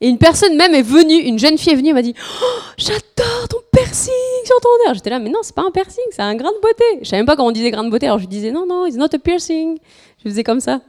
Et 0.00 0.08
une 0.08 0.16
personne 0.16 0.56
même 0.56 0.74
est 0.74 0.82
venue, 0.82 1.18
une 1.18 1.38
jeune 1.38 1.58
fille 1.58 1.74
est 1.74 1.76
venue, 1.76 1.90
elle 1.90 1.94
m'a 1.94 2.02
dit 2.02 2.14
oh, 2.16 2.60
J'adore 2.78 3.48
ton 3.50 3.58
piercing 3.70 4.12
sur 4.44 4.58
ton. 4.60 4.68
J'étais 4.94 5.10
là, 5.10 5.18
mais 5.18 5.28
non, 5.28 5.40
c'est 5.42 5.54
pas 5.54 5.62
un 5.62 5.70
piercing, 5.70 6.04
c'est 6.10 6.22
un 6.22 6.34
grain 6.34 6.50
de 6.52 6.60
beauté. 6.60 6.84
Je 7.02 7.08
savais 7.08 7.18
même 7.18 7.26
pas 7.26 7.36
comment 7.36 7.48
on 7.48 7.52
disait 7.52 7.70
grain 7.70 7.84
de 7.84 7.90
beauté, 7.90 8.06
alors 8.06 8.18
je 8.18 8.26
disais 8.26 8.50
Non, 8.50 8.66
non, 8.66 8.86
it's 8.86 8.96
not 8.96 9.08
a 9.12 9.18
piercing. 9.18 9.78
Je 10.24 10.30
faisais 10.30 10.44
comme 10.44 10.60
ça. 10.60 10.80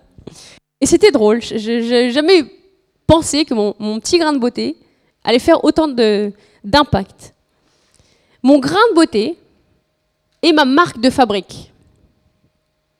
Et 0.80 0.86
c'était 0.86 1.12
drôle. 1.12 1.42
Je 1.42 2.10
jamais 2.14 2.46
pensé 3.06 3.44
que 3.44 3.54
mon, 3.54 3.76
mon, 3.80 4.00
petit 4.00 4.18
grain 4.18 4.32
de 4.32 4.40
beauté 4.40 4.78
allait 5.24 5.40
faire 5.40 5.64
autant 5.64 5.88
d'impact. 6.64 7.34
Mon 8.44 8.60
grain 8.60 8.80
de 8.90 8.96
beauté 8.96 9.38
est 10.42 10.54
ma 10.54 10.66
marque 10.66 11.00
de 11.00 11.10
fabrique. 11.10 11.72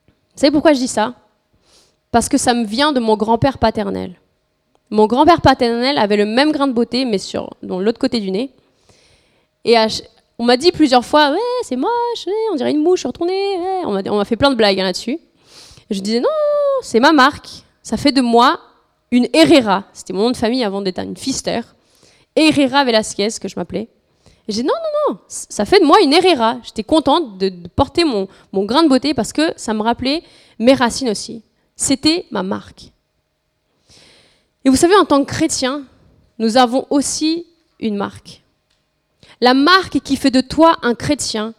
Vous 0.08 0.42
savez 0.42 0.52
pourquoi 0.52 0.74
je 0.74 0.80
dis 0.80 0.88
ça? 0.88 1.16
Parce 2.12 2.30
que 2.30 2.38
ça 2.38 2.54
me 2.54 2.66
vient 2.66 2.92
de 2.92 3.00
mon 3.00 3.16
grand-père 3.16 3.58
paternel. 3.58 4.20
Mon 4.90 5.08
grand-père 5.08 5.42
paternel 5.42 5.98
avait 5.98 6.18
le 6.18 6.26
même 6.26 6.52
grain 6.52 6.68
de 6.68 6.74
beauté, 6.74 7.06
mais 7.06 7.18
sur 7.18 7.50
l'autre 7.62 8.00
côté 8.00 8.20
du 8.20 8.30
nez. 8.32 8.52
Et 9.64 9.76
on 10.38 10.44
m'a 10.44 10.58
dit 10.58 10.72
plusieurs 10.72 11.06
fois, 11.06 11.32
ouais, 11.32 11.38
c'est 11.64 11.76
moche, 11.76 12.28
on 12.52 12.56
dirait 12.56 12.72
une 12.72 12.84
mouche 12.84 13.02
sur 13.02 13.14
ton 13.14 13.26
nez. 13.26 13.58
On 13.86 14.18
m'a 14.18 14.26
fait 14.26 14.36
plein 14.36 14.50
de 14.50 14.56
blagues 14.56 14.78
là-dessus. 14.78 15.20
Je 15.90 16.00
disais, 16.00 16.20
non, 16.20 16.30
c'est 16.82 17.00
ma 17.00 17.12
marque. 17.12 17.50
Ça 17.84 17.98
fait 17.98 18.12
de 18.12 18.22
moi 18.22 18.60
une 19.12 19.28
Herrera. 19.34 19.86
C'était 19.94 20.14
mon 20.14 20.24
nom 20.24 20.32
de 20.32 20.38
famille 20.38 20.64
avant 20.64 20.82
d'être 20.82 21.00
une 21.00 21.18
Fister. 21.18 21.62
Herrera 22.36 22.84
Velasquez, 22.84 23.30
que 23.40 23.48
je 23.48 23.56
m'appelais. 23.56 23.90
Et 24.48 24.54
j'ai 24.54 24.62
dit, 24.62 24.68
non, 24.68 24.74
non, 24.74 25.14
non, 25.14 25.20
ça 25.28 25.66
fait 25.66 25.80
de 25.80 25.86
moi 25.86 26.02
une 26.02 26.14
Herrera. 26.14 26.58
J'étais 26.64 26.84
contente 26.84 27.38
de, 27.38 27.52
porter 27.76 28.04
mon, 28.04 28.28
mon 28.52 28.66
grain 28.66 28.84
de 28.84 28.90
beauté 28.90 29.14
parce 29.14 29.34
que 29.34 29.54
ça 29.56 29.74
me 29.74 29.82
rappelait 29.82 30.24
mes 30.60 30.74
racines 30.74 31.10
aussi. 31.10 31.44
C'était 31.76 32.26
ma 32.32 32.44
marque. 32.44 32.92
Et 34.64 34.70
vous 34.70 34.76
savez, 34.76 34.96
en 34.96 35.06
tant 35.06 35.24
que 35.24 35.32
chrétien, 35.32 35.84
nous 36.38 36.58
avons 36.58 36.86
aussi 36.90 37.48
une 37.80 37.96
marque. 37.96 38.42
La 39.42 39.54
marque 39.54 40.00
qui 40.02 40.16
fait 40.18 40.32
de 40.32 40.42
toi 40.42 40.78
un 40.84 40.94
chrétien, 40.94 41.54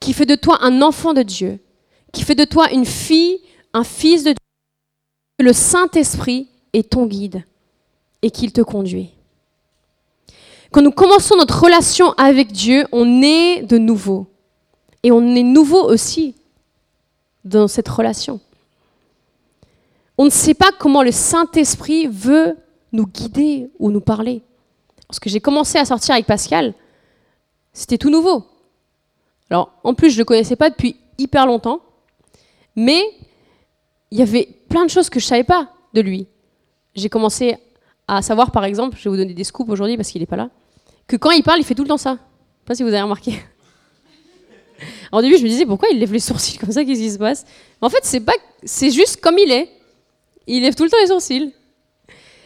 qui 0.00 0.12
fait 0.12 0.26
de 0.26 0.34
toi 0.34 0.58
un 0.62 0.82
enfant 0.82 1.14
de 1.14 1.22
Dieu, 1.22 1.60
qui 2.12 2.22
fait 2.22 2.34
de 2.34 2.44
toi 2.44 2.72
une 2.72 2.86
fille, 2.86 3.40
un 3.72 3.84
fils 3.84 4.24
de 4.24 4.30
Dieu. 4.30 4.36
Le 5.38 5.52
Saint-Esprit 5.52 6.48
est 6.72 6.90
ton 6.90 7.06
guide 7.06 7.44
et 8.22 8.30
qu'il 8.30 8.52
te 8.52 8.60
conduit. 8.60 9.10
Quand 10.72 10.82
nous 10.82 10.92
commençons 10.92 11.36
notre 11.36 11.62
relation 11.62 12.12
avec 12.12 12.52
Dieu, 12.52 12.86
on 12.92 13.22
est 13.22 13.62
de 13.62 13.76
nouveau. 13.78 14.28
Et 15.02 15.10
on 15.10 15.34
est 15.34 15.42
nouveau 15.42 15.82
aussi 15.82 16.36
dans 17.44 17.66
cette 17.66 17.88
relation. 17.88 18.40
On 20.16 20.26
ne 20.26 20.30
sait 20.30 20.54
pas 20.54 20.70
comment 20.78 21.02
le 21.02 21.12
Saint-Esprit 21.12 22.06
veut 22.06 22.56
nous 22.92 23.06
guider 23.06 23.70
ou 23.78 23.90
nous 23.90 24.00
parler. 24.00 24.42
Lorsque 25.08 25.28
j'ai 25.28 25.40
commencé 25.40 25.78
à 25.78 25.84
sortir 25.84 26.14
avec 26.14 26.26
Pascal, 26.26 26.74
c'était 27.72 27.98
tout 27.98 28.10
nouveau. 28.10 28.44
Alors, 29.48 29.72
en 29.82 29.94
plus, 29.94 30.10
je 30.10 30.16
ne 30.16 30.20
le 30.20 30.24
connaissais 30.24 30.56
pas 30.56 30.70
depuis 30.70 30.96
hyper 31.18 31.46
longtemps, 31.46 31.80
mais 32.76 33.02
il 34.10 34.18
y 34.18 34.22
avait 34.22 34.48
plein 34.68 34.84
de 34.84 34.90
choses 34.90 35.10
que 35.10 35.18
je 35.18 35.24
ne 35.24 35.28
savais 35.28 35.44
pas 35.44 35.72
de 35.94 36.00
lui. 36.00 36.28
J'ai 36.94 37.08
commencé 37.08 37.56
à 38.06 38.22
savoir, 38.22 38.50
par 38.52 38.64
exemple, 38.64 38.96
je 38.98 39.04
vais 39.04 39.10
vous 39.10 39.16
donner 39.16 39.34
des 39.34 39.44
scoops 39.44 39.70
aujourd'hui 39.70 39.96
parce 39.96 40.10
qu'il 40.10 40.20
n'est 40.20 40.26
pas 40.26 40.36
là, 40.36 40.50
que 41.10 41.16
quand 41.16 41.32
il 41.32 41.42
parle, 41.42 41.58
il 41.58 41.64
fait 41.64 41.74
tout 41.74 41.82
le 41.82 41.88
temps 41.88 41.96
ça. 41.96 42.12
Je 42.12 42.16
sais 42.16 42.66
pas 42.66 42.74
si 42.76 42.82
vous 42.84 42.88
avez 42.90 43.02
remarqué. 43.02 43.32
Au 45.12 45.20
début, 45.20 45.36
je 45.36 45.42
me 45.42 45.48
disais, 45.48 45.66
pourquoi 45.66 45.88
il 45.90 45.98
lève 45.98 46.12
les 46.12 46.20
sourcils 46.20 46.56
comme 46.56 46.70
ça 46.70 46.84
Qu'est-ce 46.84 47.00
qui 47.00 47.10
se 47.10 47.18
passe? 47.18 47.44
En 47.80 47.90
fait, 47.90 47.98
c'est 48.02 48.20
pas, 48.20 48.34
c'est 48.62 48.92
juste 48.92 49.20
comme 49.20 49.36
il 49.36 49.50
est. 49.50 49.68
Il 50.46 50.62
lève 50.62 50.76
tout 50.76 50.84
le 50.84 50.90
temps 50.90 50.96
les 51.00 51.08
sourcils. 51.08 51.52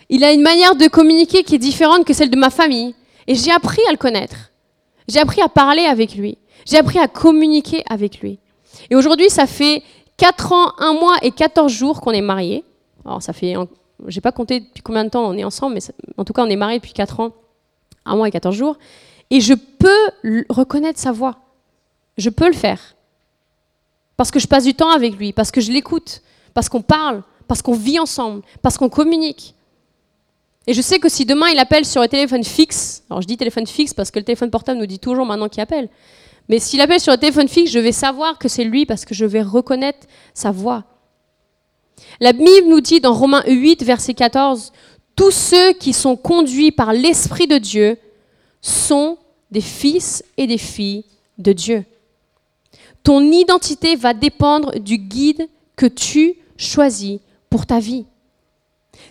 Il 0.09 0.25
a 0.25 0.33
une 0.33 0.41
manière 0.41 0.77
de 0.77 0.87
communiquer 0.87 1.45
qui 1.45 1.57
est 1.57 1.59
différente 1.59 2.07
que 2.07 2.15
celle 2.15 2.31
de 2.31 2.39
ma 2.39 2.49
famille. 2.49 2.95
Et 3.27 3.35
j'ai 3.35 3.51
appris 3.51 3.83
à 3.87 3.93
le 3.93 3.99
connaître. 3.99 4.51
J'ai 5.09 5.21
appris 5.21 5.43
à 5.43 5.49
parler 5.51 5.85
avec 5.85 6.15
lui. 6.15 6.39
J'ai 6.65 6.79
appris 6.79 6.99
à 6.99 7.07
communiquer 7.07 7.83
avec 7.91 8.21
lui. 8.21 8.39
Et 8.91 8.97
aujourd'hui, 8.97 9.29
ça 9.29 9.47
fait 9.47 9.83
4 10.17 10.53
ans, 10.53 10.73
1 10.79 10.95
mois 10.95 11.17
et 11.21 11.33
14 11.33 11.71
jours 11.71 12.01
qu'on 12.01 12.13
est 12.13 12.23
mariés. 12.23 12.65
Alors, 13.05 13.23
ça 13.23 13.35
fait. 13.35 13.55
J'ai 14.07 14.23
pas 14.23 14.33
compté 14.33 14.61
depuis 14.61 14.83
combien 14.83 15.05
de 15.05 15.11
temps 15.11 15.27
on 15.27 15.37
est 15.37 15.45
ensemble, 15.45 15.75
mais 15.75 15.81
en 16.17 16.25
tout 16.25 16.33
cas, 16.33 16.43
on 16.43 16.49
est 16.49 16.57
mariés 16.57 16.79
depuis 16.79 16.95
4 16.95 17.21
ans, 17.21 17.33
1 18.05 18.17
mois 18.17 18.29
et 18.29 18.31
14 18.31 18.55
jours. 18.55 18.79
Et 19.31 19.41
je 19.41 19.55
peux 19.55 20.45
reconnaître 20.49 20.99
sa 20.99 21.13
voix. 21.13 21.39
Je 22.17 22.31
peux 22.31 22.47
le 22.47 22.55
faire. 22.55 22.95
Parce 24.17 24.31
que 24.31 24.39
je 24.39 24.47
passe 24.47 24.65
du 24.65 24.75
temps 24.75 24.91
avec 24.91 25.17
lui, 25.17 25.33
parce 25.33 25.51
que 25.51 25.61
je 25.61 25.73
l'écoute, 25.73 26.23
parce 26.53 26.69
qu'on 26.69 26.83
parle, 26.83 27.23
parce 27.49 27.63
qu'on 27.63 27.75
vit 27.75 27.99
ensemble, 27.99 28.43
parce 28.63 28.79
qu'on 28.79 28.89
communique. 28.89 29.55
Et 30.67 30.73
je 30.73 30.81
sais 30.81 30.99
que 30.99 31.09
si 31.09 31.27
demain 31.27 31.49
il 31.49 31.59
appelle 31.59 31.85
sur 31.85 32.01
un 32.01 32.09
téléphone 32.09 32.45
fixe, 32.45 33.03
alors 33.11 33.21
je 33.21 33.27
dis 33.27 33.37
téléphone 33.37 33.67
fixe 33.67 33.93
parce 33.93 34.11
que 34.11 34.19
le 34.19 34.25
téléphone 34.25 34.51
portable 34.51 34.79
nous 34.79 34.87
dit 34.87 34.99
toujours 34.99 35.27
maintenant 35.27 35.49
qu'il 35.49 35.61
appelle, 35.61 35.89
mais 36.49 36.59
s'il 36.59 36.81
appelle 36.81 37.01
sur 37.01 37.13
un 37.13 37.19
téléphone 37.19 37.49
fixe, 37.49 37.71
je 37.71 37.79
vais 37.79 37.93
savoir 37.93 38.39
que 38.39 38.49
c'est 38.49 38.65
lui 38.65 38.87
parce 38.87 39.05
que 39.05 39.15
je 39.15 39.25
vais 39.25 39.43
reconnaître 39.43 40.07
sa 40.33 40.51
voix. 40.51 40.85
La 42.21 42.33
Bible 42.33 42.69
nous 42.69 42.81
dit 42.81 43.01
dans 43.01 43.13
Romains 43.13 43.45
8, 43.47 43.83
verset 43.83 44.15
14, 44.15 44.73
tous 45.17 45.31
ceux 45.31 45.73
qui 45.75 45.93
sont 45.93 46.17
conduits 46.17 46.73
par 46.73 46.93
l'Esprit 46.93 47.47
de 47.47 47.59
Dieu 47.59 47.99
sont 48.61 49.19
des 49.51 49.61
fils 49.61 50.25
et 50.37 50.47
des 50.47 50.59
filles 50.59 51.05
de 51.39 51.53
Dieu. 51.53 51.85
Ton 53.03 53.21
identité 53.31 53.97
va 53.97 54.15
dépendre 54.15 54.79
du 54.79 54.99
guide 54.99 55.49
que 55.77 55.87
tu 55.87 56.35
choisis 56.57 57.21
pour 57.51 57.67
ta 57.67 57.79
vie. 57.79 58.07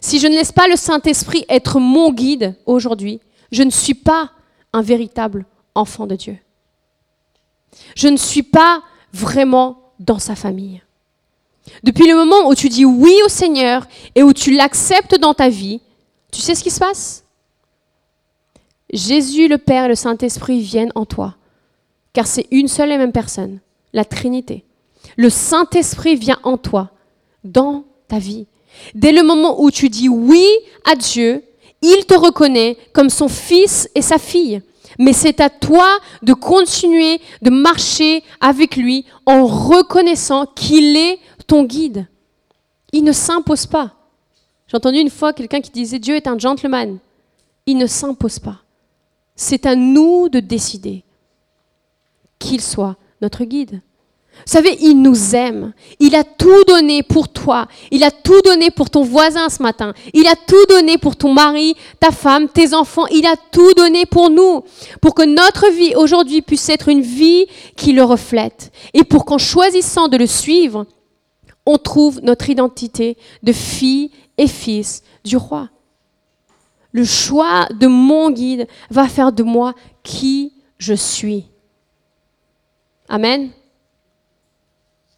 Si 0.01 0.19
je 0.19 0.27
ne 0.27 0.33
laisse 0.33 0.51
pas 0.51 0.67
le 0.67 0.75
Saint-Esprit 0.75 1.45
être 1.47 1.79
mon 1.79 2.11
guide 2.11 2.55
aujourd'hui, 2.65 3.19
je 3.51 3.63
ne 3.63 3.69
suis 3.69 3.93
pas 3.93 4.31
un 4.73 4.81
véritable 4.81 5.45
enfant 5.75 6.07
de 6.07 6.15
Dieu. 6.15 6.37
Je 7.95 8.07
ne 8.07 8.17
suis 8.17 8.43
pas 8.43 8.81
vraiment 9.13 9.77
dans 9.99 10.19
sa 10.19 10.35
famille. 10.35 10.81
Depuis 11.83 12.07
le 12.07 12.15
moment 12.15 12.49
où 12.49 12.55
tu 12.55 12.69
dis 12.69 12.85
oui 12.85 13.15
au 13.25 13.29
Seigneur 13.29 13.87
et 14.15 14.23
où 14.23 14.33
tu 14.33 14.55
l'acceptes 14.55 15.17
dans 15.19 15.33
ta 15.33 15.49
vie, 15.49 15.81
tu 16.33 16.41
sais 16.41 16.55
ce 16.55 16.63
qui 16.63 16.71
se 16.71 16.79
passe? 16.79 17.23
Jésus, 18.91 19.47
le 19.47 19.57
Père 19.57 19.85
et 19.85 19.87
le 19.87 19.95
Saint-Esprit 19.95 20.59
viennent 20.59 20.91
en 20.95 21.05
toi, 21.05 21.35
car 22.11 22.27
c'est 22.27 22.47
une 22.51 22.67
seule 22.67 22.91
et 22.91 22.97
même 22.97 23.11
personne, 23.11 23.59
la 23.93 24.03
Trinité. 24.03 24.65
Le 25.15 25.29
Saint-Esprit 25.29 26.15
vient 26.15 26.39
en 26.43 26.57
toi, 26.57 26.91
dans 27.43 27.85
ta 28.07 28.19
vie. 28.19 28.47
Dès 28.95 29.11
le 29.11 29.23
moment 29.23 29.61
où 29.61 29.71
tu 29.71 29.89
dis 29.89 30.09
oui 30.09 30.45
à 30.85 30.95
Dieu, 30.95 31.43
il 31.81 32.05
te 32.05 32.15
reconnaît 32.15 32.77
comme 32.93 33.09
son 33.09 33.27
fils 33.27 33.89
et 33.95 34.01
sa 34.01 34.17
fille. 34.17 34.61
Mais 34.99 35.13
c'est 35.13 35.39
à 35.39 35.49
toi 35.49 35.99
de 36.21 36.33
continuer 36.33 37.19
de 37.41 37.49
marcher 37.49 38.23
avec 38.39 38.75
lui 38.75 39.05
en 39.25 39.45
reconnaissant 39.45 40.45
qu'il 40.45 40.95
est 40.95 41.19
ton 41.47 41.63
guide. 41.63 42.07
Il 42.91 43.03
ne 43.03 43.11
s'impose 43.11 43.65
pas. 43.65 44.02
J'ai 44.67 44.78
entendu 44.78 44.99
une 44.99 45.10
fois 45.10 45.34
quelqu'un 45.34 45.62
qui 45.62 45.71
disait 45.71 45.99
Dieu 45.99 46.15
est 46.15 46.28
un 46.28 46.38
gentleman. 46.38 46.99
Il 47.65 47.78
ne 47.78 47.88
s'impose 47.88 48.39
pas. 48.39 48.62
C'est 49.36 49.65
à 49.65 49.76
nous 49.76 50.30
de 50.30 50.39
décider 50.39 51.04
qu'il 52.39 52.62
soit 52.62 52.97
notre 53.21 53.43
guide. 53.45 53.82
Vous 54.45 54.52
savez, 54.52 54.78
il 54.82 55.02
nous 55.02 55.36
aime. 55.36 55.73
Il 55.99 56.15
a 56.15 56.23
tout 56.23 56.63
donné 56.67 57.04
pour 57.04 57.30
toi. 57.30 57.67
Il 57.91 58.04
a 58.04 58.12
tout 58.12 58.41
donné 58.41 58.71
pour 58.71 58.89
ton 58.89 59.04
voisin 59.04 59.47
ce 59.47 59.62
matin. 59.62 59.93
Il 60.13 60.28
a 60.28 60.36
tout 60.36 60.65
donné 60.67 60.97
pour 60.97 61.15
ton 61.15 61.34
mari, 61.34 61.76
ta 61.99 62.12
femme, 62.12 62.49
tes 62.49 62.73
enfants. 62.73 63.06
Il 63.08 63.26
a 63.26 63.36
tout 63.52 63.73
donné 63.76 64.06
pour 64.06 64.30
nous. 64.30 64.63
Pour 65.02 65.13
que 65.13 65.23
notre 65.23 65.69
vie 65.71 65.95
aujourd'hui 65.95 66.41
puisse 66.41 66.67
être 66.69 66.89
une 66.89 67.02
vie 67.02 67.45
qui 67.78 67.93
le 67.93 68.04
reflète. 68.04 68.71
Et 68.93 69.04
pour 69.04 69.23
qu'en 69.23 69.38
choisissant 69.38 70.08
de 70.08 70.17
le 70.17 70.28
suivre, 70.28 70.88
on 71.65 71.78
trouve 71.78 72.19
notre 72.21 72.49
identité 72.49 73.17
de 73.43 73.54
fille 73.54 74.12
et 74.37 74.47
fils 74.47 75.03
du 75.23 75.37
roi. 75.37 75.69
Le 76.91 77.05
choix 77.05 77.67
de 77.71 77.87
mon 77.87 78.29
guide 78.29 78.67
va 78.89 79.07
faire 79.07 79.31
de 79.31 79.43
moi 79.43 79.73
qui 80.03 80.53
je 80.77 80.93
suis. 80.93 81.45
Amen. 83.09 83.49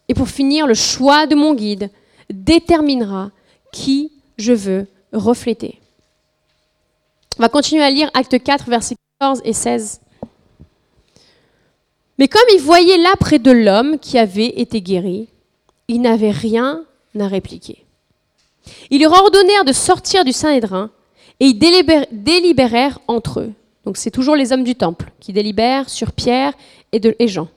Et 0.07 0.13
pour 0.13 0.29
finir, 0.29 0.67
le 0.67 0.73
choix 0.73 1.27
de 1.27 1.35
mon 1.35 1.53
guide 1.53 1.89
déterminera 2.29 3.31
qui 3.71 4.11
je 4.37 4.53
veux 4.53 4.87
refléter. 5.11 5.79
On 7.37 7.41
va 7.41 7.49
continuer 7.49 7.83
à 7.83 7.89
lire 7.89 8.09
Acte 8.13 8.41
4, 8.41 8.69
versets 8.69 8.95
14 9.19 9.41
et 9.43 9.53
16. 9.53 10.01
Mais 12.17 12.27
comme 12.27 12.41
ils 12.53 12.61
voyaient 12.61 12.97
là 12.97 13.13
près 13.19 13.39
de 13.39 13.51
l'homme 13.51 13.99
qui 13.99 14.17
avait 14.17 14.59
été 14.59 14.81
guéri, 14.81 15.27
ils 15.87 16.01
n'avaient 16.01 16.31
rien 16.31 16.85
à 17.19 17.27
répliquer. 17.27 17.84
Ils 18.89 19.01
leur 19.01 19.13
ordonnèrent 19.13 19.65
de 19.65 19.73
sortir 19.73 20.23
du 20.25 20.31
Saint-Hédrin 20.31 20.91
et 21.39 21.47
ils 21.47 21.59
délibérèrent 22.11 22.99
entre 23.07 23.41
eux. 23.41 23.53
Donc 23.85 23.97
c'est 23.97 24.11
toujours 24.11 24.35
les 24.35 24.51
hommes 24.51 24.63
du 24.63 24.75
temple 24.75 25.11
qui 25.19 25.33
délibèrent 25.33 25.89
sur 25.89 26.11
Pierre 26.11 26.53
et, 26.91 26.99
de, 26.99 27.15
et 27.19 27.27
Jean. 27.27 27.47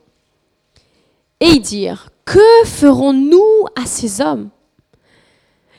Et 1.41 1.47
ils 1.47 1.61
dirent, 1.61 2.11
que 2.25 2.65
ferons-nous 2.65 3.67
à 3.77 3.87
ces 3.87 4.21
hommes? 4.21 4.51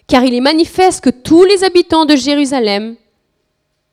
Car 0.08 0.24
il 0.24 0.34
est 0.34 0.42
manifeste 0.42 1.04
que 1.04 1.10
tous 1.12 1.44
les 1.44 1.64
habitants 1.64 2.06
de 2.06 2.16
Jérusalem, 2.16 2.96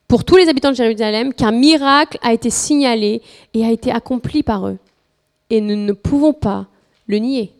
pour 0.09 0.25
tous 0.25 0.37
les 0.37 0.49
habitants 0.49 0.70
de 0.70 0.77
Jérusalem, 0.77 1.35
qu'un 1.35 1.51
miracle 1.51 2.18
a 2.22 2.33
été 2.33 2.49
signalé 2.49 3.20
et 3.53 3.64
a 3.64 3.70
été 3.70 3.90
accompli 3.90 4.42
par 4.42 4.68
eux. 4.68 4.79
Et 5.51 5.61
nous 5.61 5.77
ne 5.77 5.92
pouvons 5.92 6.33
pas 6.33 6.66
le 7.07 7.18
nier. 7.18 7.53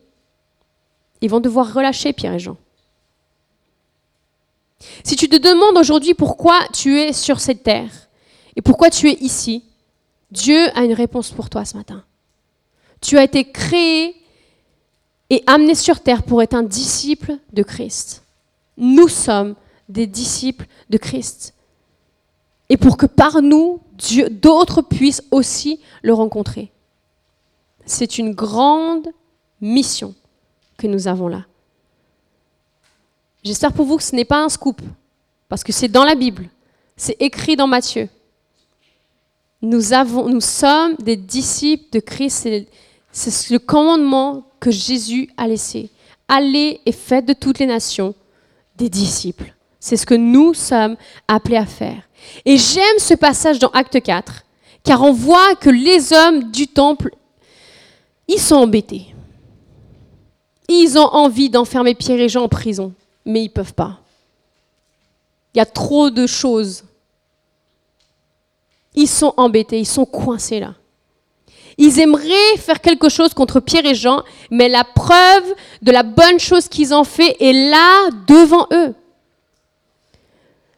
Ils 1.21 1.29
vont 1.29 1.39
devoir 1.39 1.73
relâcher 1.73 2.13
Pierre 2.13 2.33
et 2.33 2.39
Jean. 2.39 2.57
Si 5.03 5.15
tu 5.15 5.27
te 5.27 5.35
demandes 5.35 5.77
aujourd'hui 5.77 6.13
pourquoi 6.13 6.59
tu 6.73 6.99
es 6.99 7.13
sur 7.13 7.39
cette 7.39 7.63
terre 7.63 7.91
et 8.55 8.61
pourquoi 8.61 8.89
tu 8.89 9.09
es 9.09 9.17
ici, 9.21 9.63
Dieu 10.31 10.67
a 10.77 10.83
une 10.83 10.93
réponse 10.93 11.31
pour 11.31 11.49
toi 11.49 11.65
ce 11.65 11.77
matin. 11.77 12.03
Tu 13.01 13.17
as 13.17 13.23
été 13.23 13.49
créé 13.51 14.15
et 15.29 15.43
amené 15.45 15.75
sur 15.75 15.99
terre 15.99 16.23
pour 16.23 16.41
être 16.41 16.53
un 16.53 16.63
disciple 16.63 17.37
de 17.53 17.63
Christ. 17.63 18.23
Nous 18.77 19.07
sommes 19.07 19.55
des 19.89 20.07
disciples 20.07 20.67
de 20.89 20.97
Christ. 20.97 21.53
Et 22.69 22.77
pour 22.77 22.97
que 22.97 23.05
par 23.05 23.41
nous, 23.41 23.79
d'autres 24.31 24.81
puissent 24.81 25.23
aussi 25.31 25.79
le 26.01 26.13
rencontrer. 26.13 26.71
C'est 27.85 28.17
une 28.17 28.33
grande 28.33 29.07
mission 29.61 30.13
que 30.77 30.87
nous 30.87 31.07
avons 31.07 31.27
là. 31.27 31.45
J'espère 33.47 33.71
pour 33.71 33.85
vous 33.85 33.95
que 33.95 34.03
ce 34.03 34.13
n'est 34.13 34.25
pas 34.25 34.43
un 34.43 34.49
scoop, 34.49 34.81
parce 35.47 35.63
que 35.63 35.71
c'est 35.71 35.87
dans 35.87 36.03
la 36.03 36.15
Bible, 36.15 36.49
c'est 36.97 37.15
écrit 37.21 37.55
dans 37.55 37.65
Matthieu. 37.65 38.09
Nous, 39.61 39.81
sommes 39.81 40.95
des 40.99 41.15
disciples 41.15 41.85
de 41.93 42.01
Christ, 42.01 42.49
c'est 43.11 43.49
le 43.49 43.59
commandement 43.59 44.43
que 44.59 44.69
Jésus 44.69 45.29
a 45.37 45.47
laissé. 45.47 45.89
Allez 46.27 46.81
et 46.85 46.91
faites 46.91 47.25
de 47.25 47.31
toutes 47.31 47.59
les 47.59 47.65
nations 47.65 48.13
des 48.75 48.89
disciples. 48.89 49.55
C'est 49.79 49.95
ce 49.95 50.05
que 50.05 50.13
nous 50.13 50.53
sommes 50.53 50.97
appelés 51.29 51.55
à 51.55 51.65
faire. 51.65 52.03
Et 52.43 52.57
j'aime 52.57 52.99
ce 52.99 53.13
passage 53.13 53.59
dans 53.59 53.69
Acte 53.69 54.01
4, 54.01 54.43
car 54.83 55.01
on 55.03 55.13
voit 55.13 55.55
que 55.55 55.69
les 55.69 56.11
hommes 56.11 56.51
du 56.51 56.67
temple, 56.67 57.11
ils 58.27 58.41
sont 58.41 58.55
embêtés. 58.55 59.15
Ils 60.67 60.97
ont 60.97 61.07
envie 61.13 61.49
d'enfermer 61.49 61.95
Pierre 61.95 62.19
et 62.19 62.27
Jean 62.27 62.43
en 62.43 62.49
prison, 62.49 62.93
mais 63.27 63.41
ils 63.41 63.49
ne 63.49 63.51
peuvent 63.51 63.73
pas. 63.73 63.99
Il 65.53 65.59
y 65.59 65.61
a 65.61 65.65
trop 65.65 66.09
de 66.09 66.25
choses. 66.25 66.83
Ils 68.95 69.07
sont 69.07 69.33
embêtés, 69.37 69.79
ils 69.79 69.85
sont 69.85 70.05
coincés 70.05 70.59
là. 70.59 70.73
Ils 71.77 71.99
aimeraient 71.99 72.57
faire 72.57 72.81
quelque 72.81 73.09
chose 73.09 73.35
contre 73.35 73.59
Pierre 73.59 73.85
et 73.85 73.93
Jean, 73.93 74.23
mais 74.49 74.67
la 74.67 74.83
preuve 74.83 75.53
de 75.83 75.91
la 75.91 76.01
bonne 76.01 76.39
chose 76.39 76.67
qu'ils 76.67 76.93
ont 76.95 77.03
fait 77.03 77.37
est 77.39 77.69
là 77.69 78.09
devant 78.27 78.65
eux. 78.73 78.95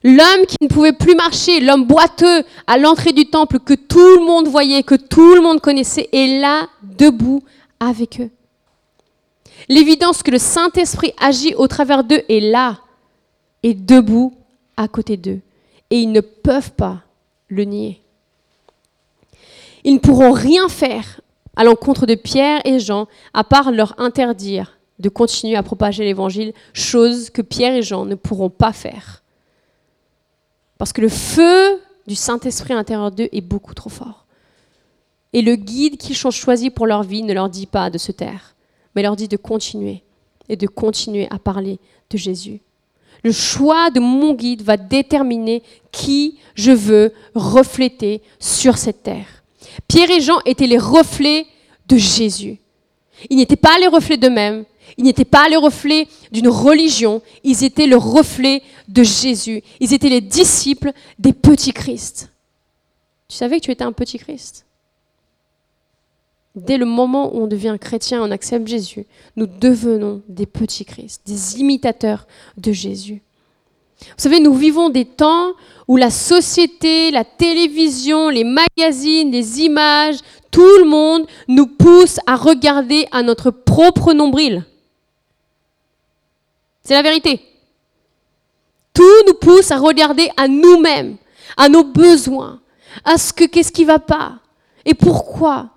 L'homme 0.04 0.46
qui 0.46 0.58
ne 0.62 0.68
pouvait 0.68 0.94
plus 0.94 1.16
marcher, 1.16 1.62
l'homme 1.62 1.86
boiteux 1.86 2.44
à 2.68 2.78
l'entrée 2.78 3.14
du 3.14 3.30
temple 3.30 3.60
que 3.60 3.74
tout 3.74 4.16
le 4.18 4.26
monde 4.26 4.48
voyait, 4.48 4.84
que 4.84 4.96
tout 4.96 5.36
le 5.36 5.42
monde 5.42 5.62
connaissait, 5.62 6.10
est 6.12 6.40
là 6.40 6.68
debout 6.84 7.44
avec 7.80 8.20
eux. 8.20 8.30
L'évidence 9.70 10.24
que 10.24 10.32
le 10.32 10.40
Saint-Esprit 10.40 11.14
agit 11.20 11.54
au 11.56 11.68
travers 11.68 12.04
d'eux 12.04 12.24
est 12.28 12.42
là, 12.42 12.80
et 13.64 13.74
debout 13.74 14.34
à 14.78 14.88
côté 14.88 15.18
d'eux. 15.18 15.42
Et 15.90 16.00
ils 16.00 16.12
ne 16.12 16.22
peuvent 16.22 16.72
pas 16.72 17.02
le 17.48 17.64
nier. 17.64 18.02
Ils 19.84 19.96
ne 19.96 20.00
pourront 20.00 20.32
rien 20.32 20.70
faire 20.70 21.22
à 21.56 21.64
l'encontre 21.64 22.06
de 22.06 22.16
Pierre 22.16 22.62
et 22.66 22.80
Jean, 22.80 23.08
à 23.34 23.44
part 23.44 23.72
leur 23.72 24.00
interdire 24.00 24.78
de 25.00 25.10
continuer 25.10 25.56
à 25.56 25.64
propager 25.64 26.04
l'Évangile, 26.04 26.54
chose 26.74 27.30
que 27.30 27.42
Pierre 27.42 27.76
et 27.76 27.82
Jean 27.82 28.06
ne 28.06 28.16
pourront 28.16 28.50
pas 28.50 28.74
faire. 28.74 29.24
Parce 30.78 30.94
que 30.94 31.02
le 31.02 31.10
feu 31.10 31.82
du 32.08 32.16
Saint-Esprit 32.16 32.74
à 32.74 32.76
l'intérieur 32.76 33.12
d'eux 33.12 33.30
est 33.32 33.42
beaucoup 33.42 33.74
trop 33.74 33.90
fort. 33.90 34.26
Et 35.32 35.42
le 35.42 35.56
guide 35.56 35.98
qu'ils 35.98 36.28
ont 36.28 36.32
choisi 36.32 36.70
pour 36.70 36.88
leur 36.88 37.04
vie 37.04 37.24
ne 37.24 37.34
leur 37.34 37.50
dit 37.50 37.68
pas 37.68 37.90
de 37.90 37.98
se 37.98 38.12
taire, 38.12 38.56
mais 39.00 39.04
leur 39.04 39.16
dit 39.16 39.30
de 39.30 39.38
continuer 39.38 40.04
et 40.50 40.58
de 40.58 40.68
continuer 40.68 41.26
à 41.32 41.40
parler 41.40 41.80
de 42.10 42.18
Jésus. 42.18 42.60
Le 43.24 43.32
choix 43.32 43.92
de 43.92 44.02
mon 44.02 44.34
guide 44.34 44.62
va 44.62 44.76
déterminer 44.76 45.64
qui 45.90 46.38
je 46.54 46.74
veux 46.74 47.14
refléter 47.34 48.22
sur 48.42 48.78
cette 48.78 49.04
terre. 49.04 49.46
Pierre 49.88 50.12
et 50.12 50.20
Jean 50.20 50.42
étaient 50.44 50.68
les 50.68 50.78
reflets 50.78 51.46
de 51.88 51.96
Jésus. 51.96 52.60
Ils 53.30 53.38
n'étaient 53.38 53.56
pas 53.56 53.80
les 53.80 53.88
reflets 53.88 54.18
d'eux-mêmes, 54.18 54.66
ils 54.98 55.06
n'étaient 55.06 55.24
pas 55.24 55.48
les 55.48 55.56
reflets 55.56 56.10
d'une 56.34 56.50
religion, 56.50 57.22
ils 57.46 57.64
étaient 57.64 57.88
le 57.88 57.96
reflet 57.96 58.62
de 58.90 59.04
Jésus. 59.04 59.64
Ils 59.80 59.94
étaient 59.94 60.10
les 60.10 60.20
disciples 60.20 60.92
des 61.20 61.32
petits 61.32 61.72
Christ. 61.72 62.34
Tu 63.30 63.38
savais 63.38 63.62
que 63.62 63.66
tu 63.66 63.72
étais 63.72 63.86
un 63.86 63.94
petit 63.94 64.20
Christ? 64.20 64.66
Dès 66.56 66.78
le 66.78 66.86
moment 66.86 67.34
où 67.34 67.44
on 67.44 67.48
devient 67.48 67.78
chrétien, 67.80 68.22
on 68.24 68.32
accepte 68.32 68.68
Jésus, 68.68 69.06
nous 69.36 69.46
devenons 69.46 70.22
des 70.28 70.46
petits 70.46 70.86
Christ, 70.86 71.22
des 71.26 71.60
imitateurs 71.60 72.28
de 72.58 72.72
Jésus. 72.72 73.22
Vous 74.02 74.08
savez, 74.18 74.40
nous 74.40 74.54
vivons 74.54 74.90
des 74.90 75.06
temps 75.06 75.54
où 75.88 75.98
la 75.98 76.10
société, 76.10 77.12
la 77.12 77.26
télévision, 77.26 78.30
les 78.30 78.44
magazines, 78.44 79.32
les 79.32 79.62
images, 79.62 80.18
tout 80.52 80.78
le 80.80 80.86
monde 80.86 81.28
nous 81.48 81.68
pousse 81.68 82.20
à 82.26 82.36
regarder 82.36 83.08
à 83.12 83.22
notre 83.22 83.52
propre 83.52 84.14
nombril. 84.14 84.66
C'est 86.84 86.94
la 86.94 87.02
vérité. 87.02 87.42
Tout 88.94 89.04
nous 89.28 89.36
pousse 89.36 89.72
à 89.72 89.78
regarder 89.78 90.30
à 90.38 90.48
nous-mêmes, 90.48 91.18
à 91.56 91.70
nos 91.70 91.84
besoins, 91.84 92.62
à 93.06 93.18
ce 93.18 93.32
que 93.32 93.46
qu'est-ce 93.46 93.72
qui 93.72 93.86
va 93.86 94.00
pas 94.00 94.40
et 94.86 94.94
pourquoi. 94.94 95.70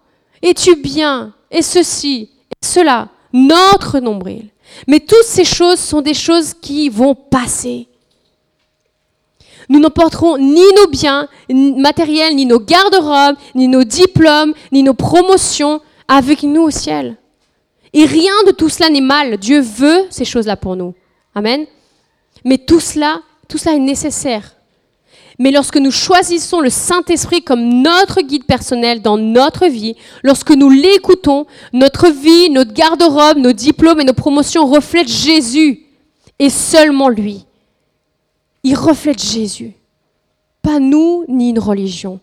Es-tu 0.43 0.77
bien 0.77 1.33
et 1.51 1.63
ceci 1.63 2.31
et 2.51 2.67
cela, 2.67 3.09
notre 3.33 4.01
nombril. 4.01 4.49
Mais 4.87 5.01
toutes 5.01 5.25
ces 5.25 5.45
choses 5.45 5.79
sont 5.79 6.01
des 6.01 6.15
choses 6.15 6.55
qui 6.55 6.89
vont 6.89 7.15
passer. 7.15 7.89
Nous 9.69 9.79
n'emporterons 9.79 10.39
ni 10.39 10.65
nos 10.77 10.89
biens 10.89 11.29
matériels, 11.49 12.35
ni 12.35 12.47
nos 12.47 12.59
garde-robes, 12.59 13.37
ni 13.55 13.69
nos 13.69 13.85
diplômes, 13.85 14.55
ni 14.73 14.83
nos 14.83 14.95
promotions 14.95 15.81
avec 16.09 16.43
nous 16.43 16.63
au 16.63 16.71
ciel. 16.71 17.17
Et 17.93 18.05
rien 18.05 18.33
de 18.47 18.53
tout 18.53 18.69
cela 18.69 18.91
n'est 18.91 19.01
mal. 19.01 19.37
Dieu 19.37 19.61
veut 19.61 20.07
ces 20.11 20.25
choses-là 20.25 20.57
pour 20.57 20.77
nous. 20.77 20.95
Amen. 21.35 21.67
Mais 22.45 22.59
tout 22.59 22.81
cela, 22.81 23.21
tout 23.49 23.59
cela 23.59 23.77
est 23.77 23.81
nécessaire. 23.81 24.57
Mais 25.43 25.51
lorsque 25.51 25.77
nous 25.77 25.91
choisissons 25.91 26.61
le 26.61 26.71
Saint-Esprit 26.71 27.43
comme 27.43 27.83
notre 27.83 28.21
guide 28.21 28.45
personnel 28.45 29.03
dans 29.03 29.19
notre 29.19 29.67
vie, 29.67 29.97
lorsque 30.23 30.53
nous 30.53 30.71
l'écoutons, 30.71 31.49
notre 31.73 32.11
vie, 32.11 32.49
notre 32.49 32.73
garde-robe, 32.73 33.39
nos 33.39 33.53
diplômes 33.53 33.99
et 33.99 34.05
nos 34.05 34.13
promotions 34.13 34.71
reflètent 34.71 35.09
Jésus 35.09 35.85
et 36.39 36.49
seulement 36.49 37.09
lui. 37.09 37.45
Il 38.63 38.77
reflète 38.77 39.21
Jésus. 39.21 39.73
Pas 40.63 40.79
nous 40.79 41.25
ni 41.27 41.51
une 41.51 41.59
religion, 41.59 42.21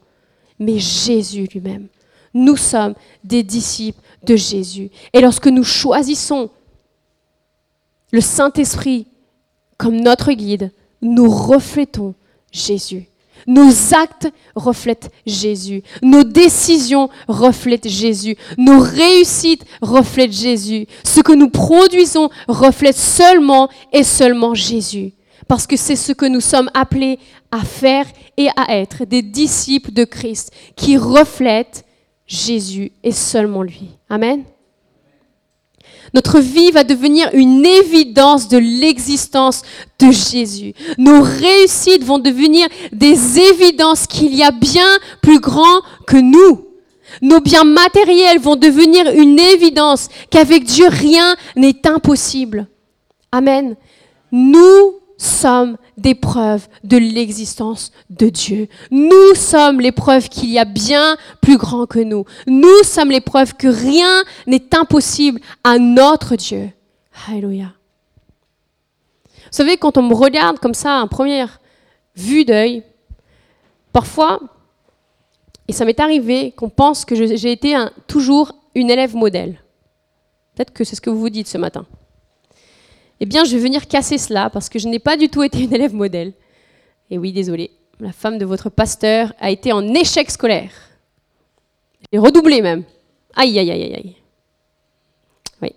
mais 0.57 0.79
Jésus 0.79 1.49
lui-même. 1.53 1.87
Nous 2.33 2.55
sommes 2.55 2.93
des 3.25 3.43
disciples 3.43 3.99
de 4.23 4.37
Jésus. 4.37 4.91
Et 5.11 5.19
lorsque 5.19 5.47
nous 5.47 5.65
choisissons 5.65 6.49
le 8.13 8.21
Saint-Esprit 8.21 9.07
comme 9.77 9.99
notre 9.99 10.31
guide, 10.31 10.71
nous 11.01 11.29
reflétons 11.29 12.15
Jésus. 12.53 13.08
Nos 13.47 13.93
actes 13.93 14.29
reflètent 14.55 15.11
Jésus. 15.25 15.83
Nos 16.01 16.23
décisions 16.23 17.09
reflètent 17.27 17.87
Jésus. 17.87 18.35
Nos 18.57 18.79
réussites 18.79 19.65
reflètent 19.81 20.33
Jésus. 20.33 20.87
Ce 21.03 21.21
que 21.21 21.33
nous 21.33 21.49
produisons 21.49 22.29
reflète 22.47 22.97
seulement 22.97 23.69
et 23.91 24.03
seulement 24.03 24.53
Jésus. 24.53 25.13
Parce 25.47 25.65
que 25.65 25.77
c'est 25.77 25.95
ce 25.95 26.13
que 26.13 26.25
nous 26.25 26.41
sommes 26.41 26.69
appelés 26.73 27.19
à 27.51 27.61
faire 27.61 28.05
et 28.37 28.49
à 28.55 28.77
être, 28.77 29.05
des 29.05 29.21
disciples 29.21 29.91
de 29.91 30.03
Christ 30.03 30.51
qui 30.75 30.97
reflètent 30.97 31.85
Jésus 32.27 32.91
et 33.03 33.11
seulement 33.11 33.63
lui. 33.63 33.89
Amen. 34.09 34.43
Notre 36.13 36.39
vie 36.39 36.71
va 36.71 36.83
devenir 36.83 37.29
une 37.33 37.65
évidence 37.65 38.47
de 38.47 38.57
l'existence 38.57 39.61
de 39.99 40.11
Jésus. 40.11 40.73
Nos 40.97 41.21
réussites 41.21 42.03
vont 42.03 42.19
devenir 42.19 42.67
des 42.91 43.39
évidences 43.39 44.07
qu'il 44.07 44.33
y 44.35 44.43
a 44.43 44.51
bien 44.51 44.87
plus 45.21 45.39
grand 45.39 45.81
que 46.07 46.17
nous. 46.17 46.65
Nos 47.21 47.39
biens 47.39 47.63
matériels 47.63 48.39
vont 48.39 48.55
devenir 48.55 49.09
une 49.11 49.39
évidence 49.39 50.09
qu'avec 50.29 50.63
Dieu 50.63 50.87
rien 50.87 51.35
n'est 51.55 51.87
impossible. 51.87 52.67
Amen. 53.31 53.75
Nous 54.31 54.99
sommes 55.19 55.77
des 55.97 56.15
preuves 56.15 56.67
de 56.83 56.97
l'existence 56.97 57.91
de 58.09 58.29
Dieu. 58.29 58.67
Nous 58.89 59.35
sommes 59.35 59.81
les 59.81 59.91
preuves 59.91 60.29
qu'il 60.29 60.49
y 60.49 60.57
a 60.57 60.65
bien 60.65 61.17
plus 61.41 61.57
grand 61.57 61.85
que 61.85 61.99
nous. 61.99 62.25
Nous 62.47 62.83
sommes 62.83 63.11
les 63.11 63.21
preuves 63.21 63.53
que 63.53 63.67
rien 63.67 64.23
n'est 64.47 64.73
impossible 64.73 65.41
à 65.63 65.77
notre 65.77 66.35
Dieu. 66.35 66.71
Alléluia. 67.27 67.73
Vous 69.25 69.57
savez, 69.57 69.77
quand 69.77 69.97
on 69.97 70.03
me 70.03 70.13
regarde 70.13 70.59
comme 70.59 70.73
ça, 70.73 71.01
en 71.01 71.07
première 71.07 71.59
vue 72.15 72.45
d'œil, 72.45 72.83
parfois, 73.91 74.39
et 75.67 75.73
ça 75.73 75.85
m'est 75.85 75.99
arrivé 75.99 76.51
qu'on 76.51 76.69
pense 76.69 77.03
que 77.03 77.15
j'ai 77.15 77.51
été 77.51 77.75
toujours 78.07 78.53
une 78.73 78.89
élève 78.89 79.15
modèle. 79.15 79.59
Peut-être 80.55 80.71
que 80.71 80.83
c'est 80.83 80.95
ce 80.95 81.01
que 81.01 81.09
vous 81.09 81.19
vous 81.19 81.29
dites 81.29 81.47
ce 81.47 81.57
matin 81.57 81.85
eh 83.19 83.25
bien, 83.25 83.43
je 83.43 83.55
vais 83.55 83.61
venir 83.61 83.87
casser 83.87 84.17
cela 84.17 84.49
parce 84.49 84.69
que 84.69 84.79
je 84.79 84.87
n'ai 84.87 84.99
pas 84.99 85.17
du 85.17 85.29
tout 85.29 85.43
été 85.43 85.61
une 85.61 85.73
élève 85.73 85.93
modèle. 85.93 86.33
Et 87.09 87.17
oui, 87.17 87.33
désolé, 87.33 87.71
la 87.99 88.13
femme 88.13 88.37
de 88.37 88.45
votre 88.45 88.69
pasteur 88.69 89.33
a 89.39 89.51
été 89.51 89.73
en 89.73 89.85
échec 89.93 90.31
scolaire. 90.31 90.71
J'ai 92.11 92.19
redoublé 92.19 92.61
même. 92.61 92.83
Aïe, 93.35 93.59
aïe, 93.59 93.71
aïe, 93.71 93.83
aïe, 93.83 93.95
aïe. 93.95 94.15
Oui. 95.61 95.75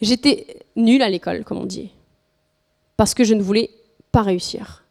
J'étais 0.00 0.46
nulle 0.74 1.02
à 1.02 1.08
l'école, 1.08 1.44
comme 1.44 1.58
on 1.58 1.66
dit, 1.66 1.90
parce 2.96 3.14
que 3.14 3.22
je 3.22 3.34
ne 3.34 3.42
voulais 3.42 3.70
pas 4.10 4.22
réussir. 4.22 4.84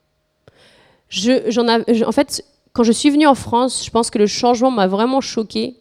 Je, 1.10 2.04
en 2.06 2.12
fait, 2.12 2.46
quand 2.72 2.84
je 2.84 2.92
suis 2.92 3.10
venue 3.10 3.28
en 3.28 3.36
France, 3.36 3.84
je 3.84 3.90
pense 3.90 4.10
que 4.10 4.18
le 4.18 4.28
changement 4.28 4.72
m'a 4.72 4.88
vraiment 4.88 5.22
choquée. 5.22 5.76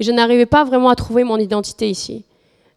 Et 0.00 0.04
je 0.04 0.10
n'arrivais 0.10 0.46
pas 0.46 0.64
vraiment 0.64 0.88
à 0.88 0.96
trouver 0.96 1.22
mon 1.22 1.38
identité 1.38 1.88
ici 1.88 2.24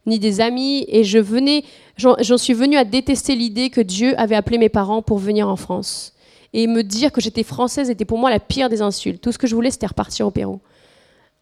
ni 0.07 0.19
des 0.19 0.41
amis. 0.41 0.85
Et 0.87 1.03
je 1.03 1.19
venais, 1.19 1.63
j'en 1.97 2.37
suis 2.37 2.53
venue 2.53 2.77
à 2.77 2.83
détester 2.83 3.35
l'idée 3.35 3.69
que 3.69 3.81
Dieu 3.81 4.19
avait 4.19 4.35
appelé 4.35 4.57
mes 4.57 4.69
parents 4.69 5.01
pour 5.01 5.19
venir 5.19 5.47
en 5.47 5.55
France. 5.55 6.13
Et 6.53 6.65
me 6.65 6.81
dire 6.81 7.11
que 7.11 7.21
j'étais 7.21 7.43
française 7.43 7.89
était 7.89 8.05
pour 8.05 8.17
moi 8.17 8.29
la 8.29 8.39
pire 8.39 8.69
des 8.69 8.81
insultes. 8.81 9.21
Tout 9.21 9.31
ce 9.31 9.37
que 9.37 9.47
je 9.47 9.53
voulais, 9.53 9.69
c'était 9.69 9.85
repartir 9.85 10.25
au 10.25 10.31
Pérou. 10.31 10.59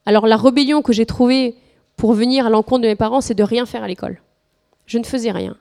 Alors 0.05 0.27
la 0.27 0.35
rébellion 0.35 0.81
que 0.81 0.93
j'ai 0.93 1.05
trouvée 1.05 1.55
pour 1.95 2.13
venir 2.13 2.45
à 2.45 2.49
l'encontre 2.49 2.81
de 2.81 2.87
mes 2.87 2.95
parents, 2.95 3.21
c'est 3.21 3.33
de 3.35 3.43
rien 3.43 3.65
faire 3.65 3.83
à 3.83 3.87
l'école. 3.87 4.21
Je 4.85 4.97
ne 4.97 5.03
faisais 5.03 5.31
rien. 5.31 5.55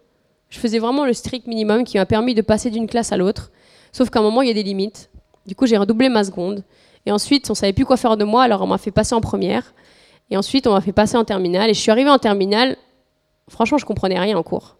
Je 0.50 0.58
faisais 0.58 0.78
vraiment 0.78 1.04
le 1.04 1.12
strict 1.12 1.46
minimum 1.46 1.84
qui 1.84 1.96
m'a 1.96 2.06
permis 2.06 2.34
de 2.34 2.42
passer 2.42 2.70
d'une 2.70 2.86
classe 2.86 3.12
à 3.12 3.16
l'autre. 3.16 3.50
Sauf 3.92 4.10
qu'à 4.10 4.20
un 4.20 4.22
moment, 4.22 4.42
il 4.42 4.48
y 4.48 4.50
a 4.50 4.54
des 4.54 4.62
limites. 4.62 5.10
Du 5.46 5.54
coup, 5.54 5.66
j'ai 5.66 5.76
redoublé 5.76 6.08
ma 6.08 6.24
seconde. 6.24 6.62
Et 7.06 7.12
ensuite, 7.12 7.48
on 7.50 7.54
savait 7.54 7.72
plus 7.72 7.84
quoi 7.84 7.96
faire 7.96 8.16
de 8.16 8.24
moi, 8.24 8.42
alors 8.42 8.62
on 8.62 8.66
m'a 8.66 8.78
fait 8.78 8.90
passer 8.90 9.14
en 9.14 9.20
première. 9.20 9.74
Et 10.30 10.36
ensuite, 10.36 10.66
on 10.66 10.72
m'a 10.72 10.80
fait 10.80 10.92
passer 10.92 11.16
en 11.16 11.24
terminale. 11.24 11.70
Et 11.70 11.74
je 11.74 11.80
suis 11.80 11.90
arrivée 11.90 12.10
en 12.10 12.18
terminale 12.18 12.76
Franchement, 13.48 13.78
je 13.78 13.84
comprenais 13.84 14.18
rien 14.18 14.36
en 14.36 14.42
cours. 14.42 14.76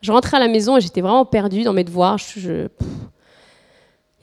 Je 0.00 0.10
rentrais 0.10 0.36
à 0.36 0.40
la 0.40 0.48
maison 0.48 0.76
et 0.76 0.80
j'étais 0.80 1.00
vraiment 1.00 1.24
perdue 1.24 1.62
dans 1.62 1.72
mes 1.72 1.84
devoirs. 1.84 2.18
Il 2.36 2.68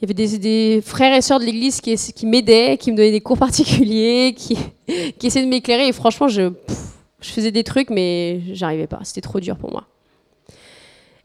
y 0.02 0.04
avait 0.04 0.14
des, 0.14 0.82
frères 0.82 1.14
et 1.14 1.22
sœurs 1.22 1.40
de 1.40 1.44
l'église 1.44 1.80
qui, 1.80 2.26
m'aidaient, 2.26 2.76
qui 2.76 2.92
me 2.92 2.96
donnaient 2.96 3.10
des 3.10 3.22
cours 3.22 3.38
particuliers, 3.46 4.34
qui, 4.36 4.58
essayaient 5.22 5.44
de 5.44 5.50
m'éclairer. 5.50 5.88
Et 5.88 5.92
franchement, 5.92 6.28
je, 6.28 6.52
faisais 7.20 7.50
des 7.50 7.64
trucs, 7.64 7.90
mais 7.90 8.42
j'arrivais 8.52 8.86
pas. 8.86 9.00
C'était 9.04 9.22
trop 9.22 9.40
dur 9.40 9.56
pour 9.56 9.70
moi. 9.70 9.86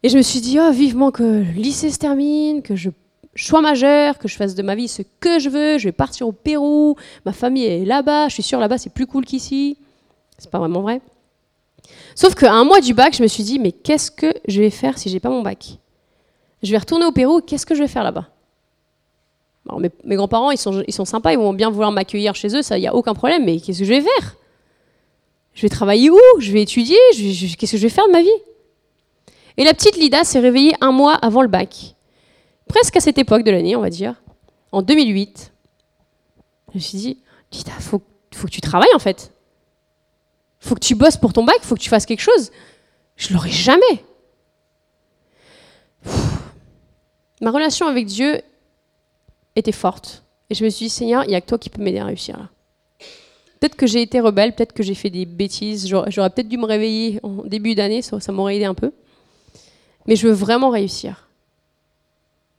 Et 0.04 0.10
je 0.10 0.18
me 0.18 0.22
suis 0.22 0.40
dit, 0.40 0.58
oh, 0.60 0.72
vivement 0.72 1.12
que 1.12 1.24
le 1.24 1.42
lycée 1.42 1.90
se 1.90 1.98
termine, 1.98 2.62
que 2.62 2.76
je 2.76 2.92
sois 3.36 3.60
majeure, 3.60 4.18
que 4.20 4.28
je 4.30 4.36
fasse 4.38 4.56
de 4.56 4.64
ma 4.64 4.76
vie 4.76 4.88
ce 4.88 5.02
que 5.20 5.40
je 5.40 5.50
veux. 5.50 5.78
Je 5.80 5.86
vais 5.86 5.92
partir 5.92 6.28
au 6.28 6.32
Pérou. 6.32 6.96
Ma 7.26 7.34
famille 7.34 7.66
est 7.66 7.86
là-bas. 7.86 8.30
Je 8.30 8.36
suis 8.36 8.44
sûre 8.44 8.60
là-bas, 8.60 8.78
c'est 8.78 8.94
plus 8.94 9.08
cool 9.08 9.26
qu'ici. 9.26 9.78
C'est 10.38 10.50
pas 10.50 10.60
vraiment 10.60 10.82
vrai. 10.82 11.02
Sauf 12.16 12.36
qu'à 12.36 12.54
un 12.54 12.64
mois 12.64 12.82
du 12.82 12.94
bac, 12.94 13.16
je 13.16 13.22
me 13.22 13.28
suis 13.28 13.44
dit, 13.44 13.60
mais 13.60 13.72
qu'est-ce 13.72 14.12
que 14.12 14.34
je 14.48 14.62
vais 14.62 14.70
faire 14.70 14.98
si 14.98 15.10
j'ai 15.10 15.20
pas 15.20 15.30
mon 15.30 15.42
bac? 15.42 15.80
Je 16.64 16.72
vais 16.72 16.78
retourner 16.78 17.06
au 17.06 17.12
Pérou, 17.12 17.42
qu'est-ce 17.42 17.66
que 17.66 17.76
je 17.76 17.82
vais 17.82 17.88
faire 17.88 18.04
là-bas? 18.04 18.30
Mes, 20.04 20.16
grands-parents, 20.16 20.52
ils 20.52 20.58
sont, 20.58 21.06
sympas, 21.06 21.32
ils 21.34 21.40
vont 21.40 21.54
bien 21.54 21.70
vouloir 21.70 21.92
m'accueillir 21.92 22.36
chez 22.36 22.56
eux, 22.56 22.62
ça, 22.62 22.78
il 22.78 22.82
n'y 22.82 22.88
a 22.88 22.96
aucun 22.96 23.14
problème, 23.14 23.44
mais 23.46 23.60
qu'est-ce 23.60 23.80
que 23.80 23.86
je 23.86 23.94
vais 23.94 24.02
faire? 24.02 24.36
Je 25.54 25.62
vais 25.64 25.70
travailler 25.70 26.10
où? 26.10 26.20
Je 26.40 26.52
vais 26.52 26.62
étudier? 26.62 26.98
Qu'est-ce 27.12 27.72
que 27.72 27.78
je 27.78 27.84
vais 27.84 27.90
faire 27.90 28.08
de 28.08 28.12
ma 28.12 28.22
vie? 28.22 28.30
Et 29.58 29.64
la 29.64 29.74
petite 29.74 29.98
Lida 29.98 30.24
s'est 30.24 30.40
réveillée 30.40 30.74
un 30.82 30.92
mois 30.92 31.14
avant 31.16 31.42
le 31.42 31.48
bac, 31.48 31.96
presque 32.68 32.96
à 32.98 33.00
cette 33.00 33.18
époque 33.18 33.44
de 33.44 33.52
l'année, 33.52 33.76
on 33.76 33.82
va 33.82 33.90
dire, 33.90 34.22
en 34.72 34.82
2008. 34.82 35.52
Je 36.70 36.78
me 36.78 36.80
suis 36.80 36.98
dit, 36.98 37.18
Lida, 37.52 37.72
faut, 37.80 38.02
faut 38.34 38.48
que 38.48 38.52
tu 38.52 38.62
travailles 38.62 38.94
en 38.94 39.00
fait 39.00 39.35
faut 40.66 40.76
que 40.76 40.80
tu 40.80 40.96
bosses 40.96 41.18
pour 41.18 41.32
ton 41.32 41.44
bac, 41.44 41.58
faut 41.62 41.76
que 41.76 41.82
tu 41.82 41.90
fasses 41.90 42.06
quelque 42.06 42.22
chose. 42.22 42.52
Je 43.16 43.34
l'aurais 43.34 43.52
jamais. 43.52 44.04
Ma 47.42 47.52
relation 47.52 47.88
avec 47.88 48.06
Dieu 48.08 48.42
était 49.56 49.72
forte. 49.72 50.24
Et 50.50 50.56
je 50.56 50.64
me 50.64 50.70
suis 50.70 50.88
dit, 50.88 50.90
Seigneur, 50.90 51.24
il 51.24 51.30
n'y 51.30 51.36
a 51.36 51.42
que 51.42 51.46
toi 51.46 51.58
qui 51.58 51.70
peux 51.70 51.82
m'aider 51.82 52.00
à 52.00 52.06
réussir 52.06 52.38
là. 52.38 52.50
Peut-être 53.60 53.76
que 53.76 53.88
j'ai 53.88 54.02
été 54.02 54.20
rebelle, 54.20 54.54
peut-être 54.54 54.74
que 54.74 54.84
j'ai 54.84 54.96
fait 54.96 55.10
des 55.10 55.26
bêtises, 55.26 55.88
j'aurais 55.88 56.30
peut-être 56.30 56.50
dû 56.50 56.58
me 56.58 56.66
réveiller 56.66 57.20
en 57.24 57.44
début 57.46 57.74
d'année, 57.74 58.02
ça, 58.02 58.20
ça 58.20 58.32
m'aurait 58.32 58.58
aidé 58.58 58.66
un 58.66 58.74
peu. 58.74 58.92
Mais 60.06 60.16
je 60.16 60.28
veux 60.28 60.34
vraiment 60.34 60.70
réussir. 60.70 61.30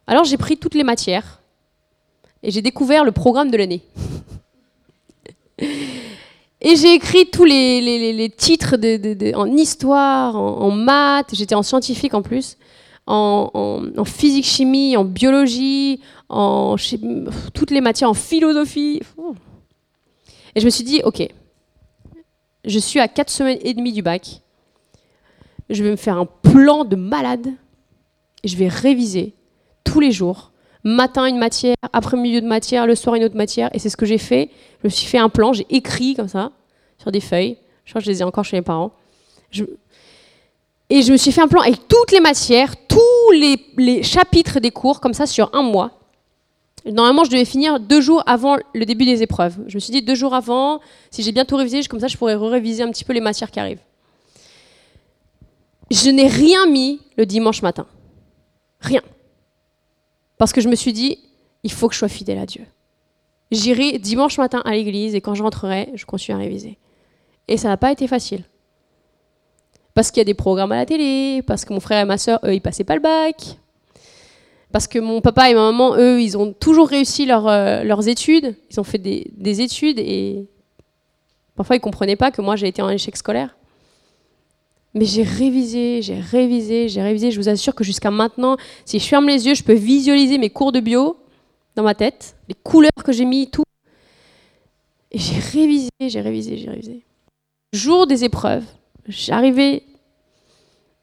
Alors 0.07 0.25
j'ai 0.25 0.37
pris 0.37 0.57
toutes 0.57 0.75
les 0.75 0.85
matières 0.85 1.41
et 2.43 2.51
j'ai 2.51 2.63
découvert 2.63 3.05
le 3.05 3.13
programme 3.13 3.51
de 3.51 3.57
l'année. 3.57 3.83
Et 6.69 6.75
j'ai 6.75 6.95
écrit 6.95 7.27
tous 7.27 7.45
les, 7.45 8.29
titres 8.37 8.75
en 9.37 9.57
histoire, 9.57 10.35
en, 10.35 10.73
maths, 10.73 11.33
j'étais 11.33 11.55
en 11.55 11.62
scientifique 11.62 12.12
en 12.12 12.23
plus, 12.23 12.57
en, 13.07 14.05
physique, 14.05 14.47
chimie, 14.47 14.97
en 14.97 15.05
biologie, 15.05 16.01
en 16.29 16.75
toutes 17.55 17.71
les 17.71 17.81
matières, 17.81 18.11
en 18.11 18.14
philosophie. 18.14 19.01
Et 20.57 20.61
je 20.61 20.64
me 20.64 20.71
suis 20.71 20.83
dit, 20.83 21.03
ok, 21.05 21.29
je 22.64 22.79
suis 22.81 22.99
à 22.99 23.07
4 23.07 23.31
semaines 23.31 23.59
et 23.62 23.73
demie 23.73 23.93
du 23.93 24.03
bac, 24.03 24.41
je 25.71 25.85
vais 25.85 25.91
me 25.93 25.97
faire 25.97 26.19
un 26.19 26.27
plan 26.27 26.85
de 26.85 26.97
malade, 26.97 27.47
et 28.43 28.49
je 28.49 28.57
vais 28.57 28.67
réviser 28.67 29.35
tous 29.85 30.01
les 30.01 30.11
jours 30.11 30.51
matin 30.87 31.26
une 31.26 31.39
matière, 31.39 31.76
après-midi 31.93 32.41
de 32.41 32.47
matière, 32.47 32.87
le 32.87 32.95
soir 32.95 33.16
une 33.16 33.24
autre 33.24 33.37
matière. 33.37 33.70
Et 33.74 33.78
c'est 33.78 33.91
ce 33.91 33.97
que 33.97 34.07
j'ai 34.07 34.18
fait. 34.18 34.51
Je 34.82 34.87
me 34.87 34.91
suis 34.91 35.07
fait 35.07 35.18
un 35.18 35.28
plan, 35.28 35.53
j'ai 35.53 35.66
écrit 35.68 36.14
comme 36.14 36.28
ça, 36.28 36.53
sur 36.99 37.11
des 37.11 37.20
feuilles. 37.20 37.57
Je 37.84 37.93
crois 37.93 38.01
que 38.01 38.07
je 38.07 38.11
les 38.11 38.20
ai 38.20 38.24
encore 38.24 38.45
chez 38.45 38.57
mes 38.57 38.62
parents. 38.62 38.93
Et 40.89 41.03
je 41.03 41.12
me 41.12 41.16
suis 41.16 41.32
fait 41.32 41.41
un 41.41 41.49
plan 41.49 41.61
avec 41.61 41.89
toutes 41.89 42.12
les 42.12 42.20
matières, 42.20 42.74
tous 42.87 43.30
les, 43.32 44.03
chapitres 44.03 44.61
des 44.61 44.70
cours, 44.70 45.01
comme 45.01 45.14
ça, 45.14 45.26
sur 45.26 45.51
un 45.55 45.62
mois. 45.62 45.93
Normalement, 46.84 47.24
je 47.24 47.30
devais 47.30 47.45
finir 47.45 47.80
deux 47.80 48.01
jours 48.01 48.22
avant 48.26 48.57
le 48.72 48.84
début 48.84 49.05
des 49.05 49.22
épreuves. 49.22 49.57
Je 49.66 49.74
me 49.74 49.80
suis 49.80 49.91
dit 49.91 50.03
deux 50.03 50.14
jours 50.14 50.34
avant, 50.34 50.80
si 51.11 51.24
j'ai 51.24 51.32
bien 51.32 51.45
tout 51.45 51.57
révisé, 51.57 51.82
comme 51.84 51.99
ça, 51.99 52.07
je 52.07 52.16
pourrais 52.16 52.37
réviser 52.37 52.84
un 52.84 52.91
petit 52.91 53.05
peu 53.05 53.12
les 53.12 53.20
matières 53.20 53.51
qui 53.51 53.59
arrivent. 53.59 53.82
Je 55.91 56.11
n'ai 56.11 56.28
rien 56.28 56.66
mis 56.66 57.01
le 57.16 57.26
dimanche 57.26 57.62
matin. 57.62 57.87
Rien. 58.80 59.03
Parce 60.39 60.53
que 60.53 60.61
je 60.61 60.68
me 60.68 60.74
suis 60.74 60.93
dit, 60.93 61.18
il 61.62 61.72
faut 61.72 61.89
que 61.89 61.95
je 61.95 61.99
sois 61.99 62.09
fidèle 62.09 62.39
à 62.39 62.47
Dieu. 62.47 62.64
J'irai 63.51 63.99
dimanche 63.99 64.39
matin 64.39 64.62
à 64.64 64.72
l'église 64.72 65.14
et 65.14 65.20
quand 65.20 65.34
je 65.34 65.43
rentrerai, 65.43 65.91
je 65.95 66.05
continue 66.05 66.37
à 66.37 66.41
réviser. 66.41 66.78
Et 67.49 67.57
ça 67.57 67.68
n'a 67.68 67.76
pas 67.76 67.93
été 67.93 68.07
facile. 68.09 68.45
Parce 69.95 70.11
qu'il 70.11 70.20
y 70.20 70.22
a 70.22 70.24
des 70.24 70.34
programmes 70.34 70.72
à 70.72 70.76
la 70.76 70.87
télé, 70.87 71.43
parce 71.47 71.64
que 71.64 71.72
mon 71.72 71.80
frère 71.80 72.03
et 72.03 72.05
ma 72.05 72.18
soeur, 72.18 72.41
eux, 72.45 72.55
ils 72.55 72.61
passaient 72.61 72.84
pas 72.84 72.97
le 72.97 73.01
bac. 73.01 73.59
Parce 74.72 74.89
que 74.89 74.99
mon 74.99 75.20
papa 75.20 75.49
et 75.49 75.55
ma 75.55 75.70
maman, 75.70 75.97
eux, 75.97 76.20
ils 76.20 76.37
ont 76.37 76.53
toujours 76.53 76.89
réussi 76.89 77.30
euh, 77.30 77.84
leurs 77.84 78.09
études. 78.09 78.57
Ils 78.70 78.80
ont 78.80 78.84
fait 78.84 78.99
des, 78.99 79.30
des, 79.37 79.61
études 79.62 79.99
et 79.99 80.49
parfois 81.55 81.76
ils 81.76 81.80
comprenaient 81.80 82.16
pas 82.16 82.30
que 82.30 82.43
moi 82.43 82.57
j'ai 82.57 82.66
été 82.66 82.82
en 82.82 82.91
échec 82.91 83.16
scolaire. 83.16 83.57
Mais 84.97 85.05
j'ai 85.05 85.24
révisé, 85.24 86.01
j'ai 86.01 86.18
révisé, 86.18 86.88
j'ai 86.88 87.03
révisé. 87.03 87.30
Je 87.30 87.38
vous 87.38 87.51
assure 87.51 87.74
que 87.74 87.84
jusqu'à 87.84 88.11
maintenant, 88.11 88.57
si 88.86 88.99
je 88.99 89.07
ferme 89.07 89.28
les 89.28 89.47
yeux, 89.47 89.55
je 89.55 89.62
peux 89.62 89.74
visualiser 89.74 90.38
mes 90.38 90.49
cours 90.49 90.72
de 90.72 90.80
bio 90.80 91.18
dans 91.74 91.82
ma 91.82 91.94
tête, 91.94 92.34
les 92.49 92.55
couleurs 92.55 93.05
que 93.05 93.12
j'ai 93.12 93.26
mis, 93.26 93.51
tout. 93.51 93.62
Et 95.12 95.18
j'ai 95.18 95.38
révisé, 95.38 95.90
j'ai 96.01 96.20
révisé, 96.22 96.57
j'ai 96.57 96.70
révisé. 96.70 97.05
Jour 97.74 98.07
des 98.07 98.24
épreuves, 98.24 98.64
j'arrivais 99.07 99.82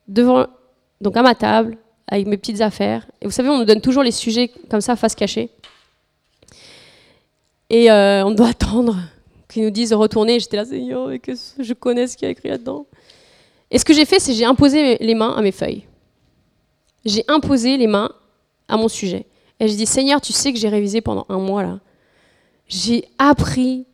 devant, 0.07 0.47
donc 0.99 1.15
à 1.15 1.21
ma 1.21 1.35
table, 1.35 1.77
avec 2.07 2.25
mes 2.25 2.37
petites 2.37 2.61
affaires. 2.61 3.05
Et 3.21 3.25
vous 3.25 3.31
savez, 3.31 3.49
on 3.49 3.59
nous 3.59 3.65
donne 3.65 3.81
toujours 3.81 4.01
les 4.01 4.11
sujets 4.11 4.49
comme 4.71 4.81
ça, 4.81 4.95
face 4.95 5.13
cachée. 5.13 5.51
Et 7.69 7.91
euh, 7.91 8.25
on 8.25 8.31
doit 8.31 8.49
attendre 8.49 8.97
qu'ils 9.47 9.65
nous 9.65 9.69
disent 9.69 9.91
de 9.91 9.95
retourner. 9.95 10.39
J'étais 10.39 10.57
là, 10.57 10.65
Seigneur, 10.65 11.11
et 11.11 11.19
que 11.19 11.33
je 11.59 11.73
connais 11.73 12.07
ce 12.07 12.17
qu'il 12.17 12.25
y 12.25 12.29
a 12.29 12.31
écrit 12.31 12.49
là-dedans. 12.49 12.87
Et 13.71 13.79
ce 13.79 13.85
que 13.85 13.93
j'ai 13.93 14.05
fait, 14.05 14.19
c'est 14.19 14.33
j'ai 14.33 14.45
imposé 14.45 14.97
les 14.99 15.15
mains 15.15 15.33
à 15.35 15.41
mes 15.41 15.51
feuilles. 15.51 15.83
J'ai 17.05 17.23
imposé 17.27 17.77
les 17.77 17.87
mains 17.87 18.11
à 18.67 18.77
mon 18.77 18.87
sujet. 18.87 19.25
Et 19.59 19.67
j'ai 19.67 19.75
dit, 19.75 19.85
Seigneur, 19.85 20.21
tu 20.21 20.33
sais 20.33 20.53
que 20.53 20.59
j'ai 20.59 20.69
révisé 20.69 21.01
pendant 21.01 21.25
un 21.29 21.39
mois 21.39 21.63
là. 21.63 21.79
J'ai 22.67 23.05
appris, 23.17 23.85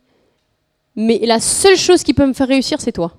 mais 0.96 1.18
la 1.24 1.40
seule 1.40 1.76
chose 1.76 2.02
qui 2.02 2.14
peut 2.14 2.26
me 2.26 2.32
faire 2.32 2.48
réussir, 2.48 2.80
c'est 2.80 2.92
toi. 2.92 3.12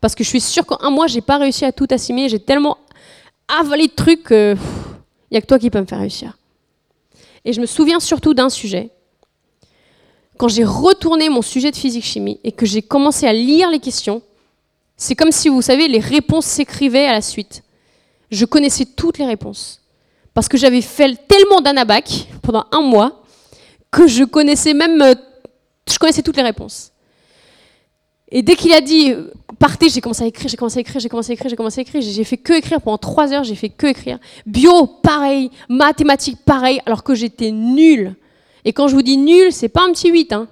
Parce 0.00 0.14
que 0.14 0.24
je 0.24 0.28
suis 0.28 0.40
sûre 0.40 0.66
qu'en 0.66 0.78
un 0.80 0.90
mois, 0.90 1.06
j'ai 1.06 1.20
pas 1.20 1.38
réussi 1.38 1.64
à 1.64 1.72
tout 1.72 1.86
assimiler. 1.90 2.28
J'ai 2.28 2.40
tellement 2.40 2.78
avalé 3.48 3.86
de 3.86 3.92
trucs 3.92 4.26
qu'il 4.26 4.58
n'y 5.30 5.36
a 5.36 5.40
que 5.40 5.46
toi 5.46 5.58
qui 5.58 5.70
peux 5.70 5.80
me 5.80 5.86
faire 5.86 6.00
réussir. 6.00 6.36
Et 7.44 7.52
je 7.52 7.60
me 7.60 7.66
souviens 7.66 8.00
surtout 8.00 8.34
d'un 8.34 8.50
sujet. 8.50 8.90
Quand 10.36 10.48
j'ai 10.48 10.64
retourné 10.64 11.28
mon 11.28 11.42
sujet 11.42 11.70
de 11.70 11.76
physique-chimie 11.76 12.40
et 12.44 12.52
que 12.52 12.66
j'ai 12.66 12.82
commencé 12.82 13.26
à 13.26 13.32
lire 13.32 13.70
les 13.70 13.78
questions, 13.78 14.22
c'est 14.96 15.14
comme 15.14 15.32
si, 15.32 15.48
vous 15.48 15.62
savez, 15.62 15.88
les 15.88 15.98
réponses 15.98 16.46
s'écrivaient 16.46 17.06
à 17.06 17.12
la 17.12 17.20
suite. 17.20 17.62
Je 18.30 18.44
connaissais 18.44 18.86
toutes 18.86 19.18
les 19.18 19.26
réponses. 19.26 19.82
Parce 20.32 20.48
que 20.48 20.56
j'avais 20.56 20.80
fait 20.82 21.16
tellement 21.28 21.60
d'anabac 21.60 22.26
pendant 22.42 22.64
un 22.72 22.80
mois 22.80 23.22
que 23.90 24.06
je 24.06 24.24
connaissais 24.24 24.74
même, 24.74 25.00
euh, 25.00 25.14
je 25.90 25.98
connaissais 25.98 26.22
toutes 26.22 26.36
les 26.36 26.42
réponses. 26.42 26.92
Et 28.28 28.42
dès 28.42 28.56
qu'il 28.56 28.72
a 28.72 28.80
dit 28.80 29.12
euh, 29.12 29.32
partez, 29.58 29.88
j'ai 29.88 30.00
commencé 30.00 30.24
à 30.24 30.26
écrire, 30.26 30.48
j'ai 30.48 30.56
commencé 30.56 30.78
à 30.78 30.80
écrire, 30.80 31.00
j'ai 31.00 31.08
commencé 31.08 31.30
à 31.30 31.34
écrire, 31.34 31.48
j'ai 31.48 31.56
commencé 31.56 31.80
à 31.80 31.82
écrire. 31.82 32.02
J'ai 32.02 32.24
fait 32.24 32.36
que 32.36 32.52
écrire 32.54 32.80
pendant 32.80 32.98
trois 32.98 33.32
heures, 33.32 33.44
j'ai 33.44 33.54
fait 33.54 33.68
que 33.68 33.86
écrire. 33.86 34.18
Bio, 34.44 34.86
pareil. 34.86 35.50
Mathématiques, 35.68 36.38
pareil, 36.44 36.80
alors 36.86 37.04
que 37.04 37.14
j'étais 37.14 37.50
nulle. 37.50 38.14
Et 38.64 38.72
quand 38.72 38.88
je 38.88 38.94
vous 38.94 39.02
dis 39.02 39.16
nul, 39.16 39.52
c'est 39.52 39.68
pas 39.68 39.84
un 39.84 39.92
petit 39.92 40.10
8, 40.10 40.32
hein. 40.32 40.48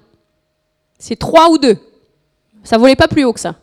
c'est 0.97 1.17
3 1.17 1.49
ou 1.49 1.57
2. 1.57 1.77
Ça 2.63 2.77
volait 2.77 2.95
pas 2.95 3.09
plus 3.09 3.25
haut 3.25 3.33
que 3.33 3.39
ça. 3.39 3.55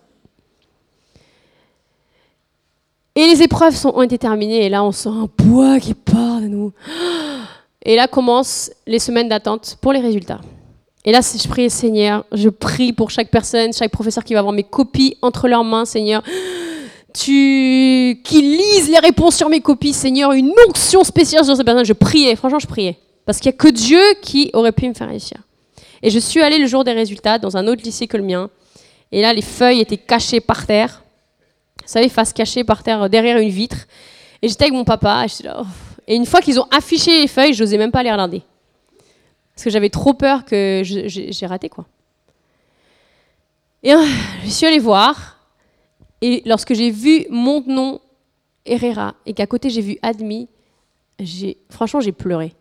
Et 3.15 3.27
les 3.27 3.43
épreuves 3.43 3.77
sont, 3.77 3.93
ont 3.95 4.03
été 4.03 4.19
terminées, 4.19 4.65
et 4.65 4.69
là 4.69 4.83
on 4.85 4.93
sent 4.93 5.11
un 5.11 5.27
poids 5.27 5.79
qui 5.79 5.95
part 5.95 6.41
de 6.41 6.47
nous. 6.47 6.73
Et 7.85 7.97
là 7.97 8.07
commencent 8.07 8.71
les 8.87 9.01
semaines 9.01 9.29
d'attente 9.29 9.77
pour 9.81 9.93
les 9.93 9.99
résultats. 9.99 10.41
Et 11.05 11.11
là, 11.11 11.21
je 11.21 11.49
prie, 11.49 11.69
Seigneur, 11.69 12.25
je 12.33 12.49
prie 12.49 12.93
pour 12.93 13.11
chaque 13.11 13.29
personne, 13.29 13.73
chaque 13.73 13.91
professeur 13.91 14.23
qui 14.23 14.35
va 14.35 14.39
avoir 14.39 14.55
mes 14.55 14.63
copies 14.63 15.17
entre 15.21 15.49
leurs 15.49 15.65
mains, 15.65 15.85
Seigneur. 15.85 16.23
Tu 17.15 18.23
qui 18.25 18.41
lisent 18.41 18.89
les 18.89 18.99
réponses 18.99 19.37
sur 19.37 19.51
mes 19.51 19.61
copies, 19.61 19.93
Seigneur, 19.93 20.33
une 20.33 20.51
onction 20.67 21.05
spéciale 21.05 21.45
sur 21.45 21.55
ces 21.55 21.63
personnes. 21.63 21.85
Je 21.85 21.93
priais, 21.93 22.35
franchement, 22.37 22.59
je 22.59 22.67
priais. 22.67 22.97
Parce 23.27 23.39
qu'il 23.39 23.51
n'y 23.51 23.55
a 23.55 23.59
que 23.59 23.69
Dieu 23.69 24.01
qui 24.23 24.49
aurait 24.55 24.73
pu 24.73 24.89
me 24.89 24.95
faire 24.95 25.11
réussir. 25.11 25.37
Et 26.03 26.09
je 26.09 26.19
suis 26.19 26.41
allée 26.41 26.57
le 26.57 26.67
jour 26.67 26.85
des 26.85 26.93
résultats 26.93 27.39
dans 27.39 27.59
un 27.59 27.67
autre 27.67 27.83
lycée 27.83 28.07
que 28.07 28.17
le 28.17 28.23
mien. 28.23 28.49
Et 29.11 29.21
là, 29.21 29.35
les 29.35 29.43
feuilles 29.43 29.81
étaient 29.81 29.99
cachées 29.99 30.41
par 30.41 30.67
terre. 30.67 31.02
Vous 31.83 31.89
savez, 31.89 32.09
face 32.09 32.33
cachée 32.33 32.64
par 32.64 32.83
terre 32.83 33.11
derrière 33.11 33.39
une 33.39 33.49
vitre. 33.49 33.87
Et 34.41 34.49
j'étais 34.49 34.64
avec 34.64 34.74
mon 34.74 34.85
papa. 34.85 35.26
Et, 35.26 35.49
oh. 35.49 35.64
une 36.09 36.26
fois 36.26 36.41
qu'ils 36.41 36.61
ont 36.61 36.66
affiché 36.70 37.20
les 37.22 37.26
feuilles, 37.26 37.55
je 37.55 37.62
n'osais 37.62 37.78
même 37.78 37.91
pas 37.91 38.03
les 38.03 38.11
regarder. 38.11 38.43
Parce 39.55 39.64
que 39.64 39.70
j'avais 39.70 39.91
trop 39.91 40.14
peur 40.14 40.45
que 40.45 40.83
j'ai 40.85 41.47
raté, 41.47 41.68
quoi. 41.68 41.87
Et 43.83 43.93
euh, 43.93 44.05
je 44.45 44.51
suis 44.51 44.66
allée 44.66 44.78
voir. 44.78 45.39
Et 46.20 46.43
lorsque 46.47 46.72
j'ai 46.74 46.91
vu 46.91 47.26
mon 47.30 47.62
nom, 47.66 48.01
Herrera, 48.64 49.14
et 49.26 49.35
qu'à 49.35 49.47
côté 49.47 49.70
j'ai 49.70 49.80
vu 49.80 49.99
Admi, 50.03 50.49
franchement, 51.68 52.01
j'ai 52.01 52.12
pleuré. 52.12 52.55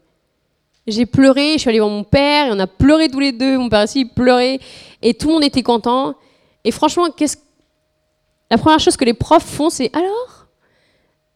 J'ai 0.88 1.05
pleuré, 1.05 1.53
je 1.53 1.57
suis 1.59 1.69
allée 1.69 1.80
voir 1.80 1.91
mon 1.91 2.03
père, 2.03 2.47
et 2.47 2.51
on 2.51 2.59
a 2.59 2.65
pleuré 2.65 3.07
tous 3.07 3.19
les 3.19 3.32
deux. 3.32 3.57
Mon 3.59 3.69
père 3.69 3.84
aussi, 3.84 4.01
il 4.01 4.09
pleurait. 4.09 4.59
Et 5.03 5.13
tout 5.13 5.28
le 5.28 5.34
monde 5.36 5.43
était 5.43 5.61
content. 5.61 6.15
Et 6.63 6.72
franchement, 6.72 7.11
qu'est-ce 7.11 7.38
la 8.52 8.58
première 8.58 8.80
chose 8.80 8.97
que 8.97 9.06
les 9.06 9.14
profs 9.14 9.45
font, 9.45 9.70
c'est 9.70 9.89
alors? 9.95 10.45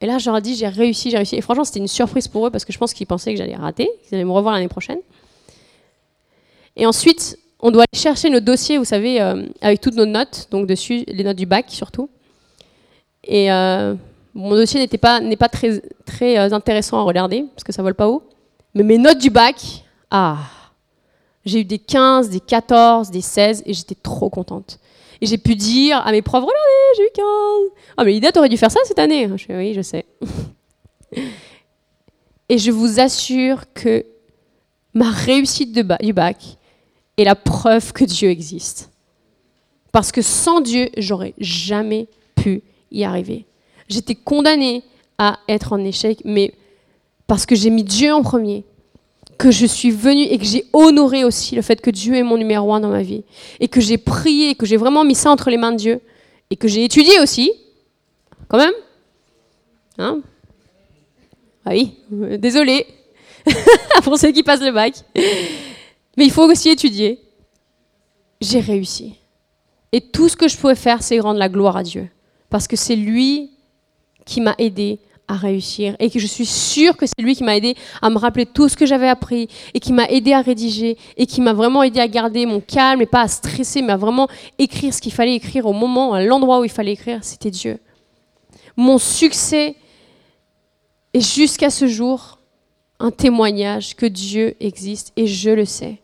Et 0.02 0.06
là, 0.06 0.18
je 0.18 0.30
leur 0.30 0.38
ai 0.38 0.42
dit, 0.42 0.54
j'ai 0.56 0.68
réussi, 0.68 1.10
j'ai 1.10 1.16
réussi. 1.16 1.38
Et 1.38 1.42
franchement, 1.42 1.64
c'était 1.64 1.80
une 1.80 1.88
surprise 1.88 2.28
pour 2.28 2.46
eux 2.46 2.50
parce 2.52 2.66
que 2.66 2.74
je 2.74 2.78
pense 2.78 2.94
qu'ils 2.94 3.08
pensaient 3.08 3.32
que 3.32 3.38
j'allais 3.38 3.56
rater, 3.56 3.90
qu'ils 4.04 4.16
allaient 4.16 4.26
me 4.26 4.32
revoir 4.32 4.54
l'année 4.54 4.68
prochaine. 4.68 5.00
Et 6.76 6.86
ensuite, 6.86 7.40
on 7.62 7.72
doit 7.72 7.84
aller 7.84 8.02
chercher 8.02 8.30
nos 8.30 8.42
dossiers, 8.42 8.78
vous 8.78 8.84
savez, 8.84 9.22
euh, 9.22 9.48
avec 9.62 9.80
toutes 9.80 9.96
nos 9.96 10.06
notes, 10.06 10.50
donc 10.52 10.68
dessus, 10.68 11.06
les 11.08 11.24
notes 11.24 11.38
du 11.38 11.46
bac 11.46 11.68
surtout. 11.70 12.10
Et 13.24 13.50
euh, 13.50 13.96
mon 14.34 14.50
dossier 14.50 14.82
n'était 14.82 14.98
pas, 14.98 15.22
n'est 15.22 15.38
pas 15.38 15.48
très, 15.48 15.82
très 16.06 16.38
euh, 16.38 16.54
intéressant 16.54 17.00
à 17.00 17.04
regarder, 17.04 17.46
parce 17.56 17.64
que 17.64 17.72
ça 17.72 17.82
vole 17.82 17.96
pas 17.96 18.10
haut. 18.10 18.24
Mais 18.74 18.84
mes 18.84 18.98
notes 18.98 19.20
du 19.20 19.30
bac, 19.30 19.56
ah 20.12 20.40
J'ai 21.46 21.62
eu 21.62 21.66
des 21.66 21.80
15, 21.80 22.30
des 22.30 22.42
14, 22.42 23.10
des 23.10 23.22
16, 23.22 23.64
et 23.66 23.74
j'étais 23.74 23.96
trop 23.96 24.30
contente. 24.30 24.80
Et 25.22 25.26
j'ai 25.26 25.38
pu 25.38 25.56
dire 25.56 25.98
à 26.06 26.12
mes 26.12 26.22
profs, 26.22 26.44
regardez, 26.44 26.60
j'ai 26.98 27.04
eu 27.04 27.10
15. 27.14 27.26
Ah, 27.98 28.04
mais 28.04 28.12
Lydia, 28.12 28.32
t'aurais 28.32 28.50
dû 28.50 28.58
faire 28.58 28.72
ça 28.72 28.80
cette 28.86 29.00
année. 29.00 29.28
Je 29.36 29.54
oui, 29.54 29.74
je 29.74 29.82
sais. 29.82 30.06
Et 32.50 32.58
je 32.58 32.72
vous 32.72 33.00
assure 33.00 33.64
que 33.74 34.06
ma 34.94 35.10
réussite 35.10 35.72
du 35.72 35.84
bac 36.14 36.58
est 37.18 37.24
la 37.24 37.36
preuve 37.36 37.92
que 37.92 38.04
Dieu 38.04 38.30
existe. 38.30 38.92
Parce 39.92 40.12
que 40.12 40.22
sans 40.22 40.62
Dieu, 40.62 40.90
j'aurais 40.98 41.34
jamais 41.40 42.08
pu 42.36 42.62
y 42.92 43.04
arriver. 43.04 43.46
J'étais 43.88 44.16
condamnée 44.16 44.84
à 45.18 45.40
être 45.48 45.74
en 45.74 45.84
échec, 45.84 46.22
mais 46.26 46.54
parce 47.28 47.46
que 47.46 47.56
j'ai 47.56 47.70
mis 47.70 47.84
Dieu 47.84 48.14
en 48.14 48.22
premier 48.22 48.64
que 49.38 49.52
je 49.52 49.66
suis 49.66 49.92
venue 49.92 50.24
et 50.24 50.38
que 50.38 50.46
j'ai 50.46 50.66
honoré 50.74 51.24
aussi 51.24 51.56
le 51.56 51.62
fait 51.62 51.82
que 51.82 51.90
Dieu 51.90 52.16
est 52.16 52.24
mon 52.24 52.38
numéro 52.38 52.74
un 52.74 52.80
dans 52.80 52.90
ma 52.90 53.02
vie. 53.02 53.24
Et 53.60 53.68
que 53.68 53.82
j'ai 53.82 53.98
prié, 53.98 54.56
que 54.56 54.66
j'ai 54.66 54.78
vraiment 54.78 55.04
mis 55.04 55.16
ça 55.16 55.32
entre 55.32 55.50
les 55.50 55.58
mains 55.58 55.72
de 55.72 55.78
Dieu. 55.78 56.02
Et 56.50 56.56
que 56.56 56.68
j'ai 56.68 56.84
étudié 56.84 57.20
aussi. 57.20 57.52
Quand 58.48 58.58
même 58.58 58.74
hein 59.98 60.22
Ah 61.66 61.72
oui, 61.72 61.94
désolé 62.38 62.86
pour 64.04 64.18
ceux 64.18 64.32
qui 64.32 64.44
passent 64.44 64.62
le 64.62 64.72
bac. 64.72 64.94
Mais 66.18 66.26
il 66.26 66.32
faut 66.32 66.50
aussi 66.50 66.70
étudier. 66.70 67.20
J'ai 68.42 68.60
réussi. 68.60 69.16
Et 69.92 70.02
tout 70.02 70.30
ce 70.30 70.36
que 70.36 70.48
je 70.48 70.58
pouvais 70.58 70.76
faire, 70.76 71.02
c'est 71.02 71.20
rendre 71.20 71.40
la 71.40 71.50
gloire 71.50 71.78
à 71.78 71.84
Dieu. 71.84 72.10
Parce 72.50 72.68
que 72.68 72.76
c'est 72.76 72.96
lui 72.96 73.52
qui 74.26 74.42
m'a 74.42 74.56
aidé 74.58 75.00
à 75.28 75.36
réussir 75.36 75.96
et 76.00 76.10
que 76.10 76.20
je 76.20 76.28
suis 76.28 76.46
sûre 76.46 76.98
que 76.98 77.06
c'est 77.06 77.22
lui 77.22 77.36
qui 77.36 77.44
m'a 77.44 77.58
aidé 77.58 77.76
à 78.02 78.10
me 78.10 78.18
rappeler 78.18 78.46
tout 78.46 78.70
ce 78.70 78.78
que 78.78 78.86
j'avais 78.86 79.08
appris 79.08 79.48
et 79.74 79.80
qui 79.80 79.94
m'a 79.94 80.06
aidé 80.06 80.34
à 80.34 80.42
rédiger 80.42 80.98
et 81.18 81.26
qui 81.26 81.42
m'a 81.42 81.54
vraiment 81.54 81.84
aidé 81.84 82.00
à 82.00 82.08
garder 82.08 82.46
mon 82.46 82.60
calme 82.60 83.02
et 83.02 83.06
pas 83.06 83.22
à 83.22 83.28
stresser 83.28 83.82
mais 83.82 83.94
à 83.94 83.98
vraiment 83.98 84.28
écrire 84.60 84.94
ce 84.94 85.02
qu'il 85.02 85.14
fallait 85.14 85.36
écrire 85.36 85.66
au 85.66 85.74
moment, 85.74 86.14
à 86.14 86.24
l'endroit 86.24 86.60
où 86.60 86.64
il 86.64 86.70
fallait 86.70 86.94
écrire, 86.94 87.20
c'était 87.24 87.52
Dieu. 87.52 87.80
Mon 88.78 88.98
succès 88.98 89.76
est 91.14 91.22
jusqu'à 91.22 91.70
ce 91.70 91.88
jour 91.88 92.40
un 93.00 93.12
témoignage 93.12 93.96
que 93.96 94.06
Dieu 94.06 94.56
existe 94.60 95.12
et 95.16 95.28
je 95.28 95.50
le 95.50 95.66
sais. 95.66 95.98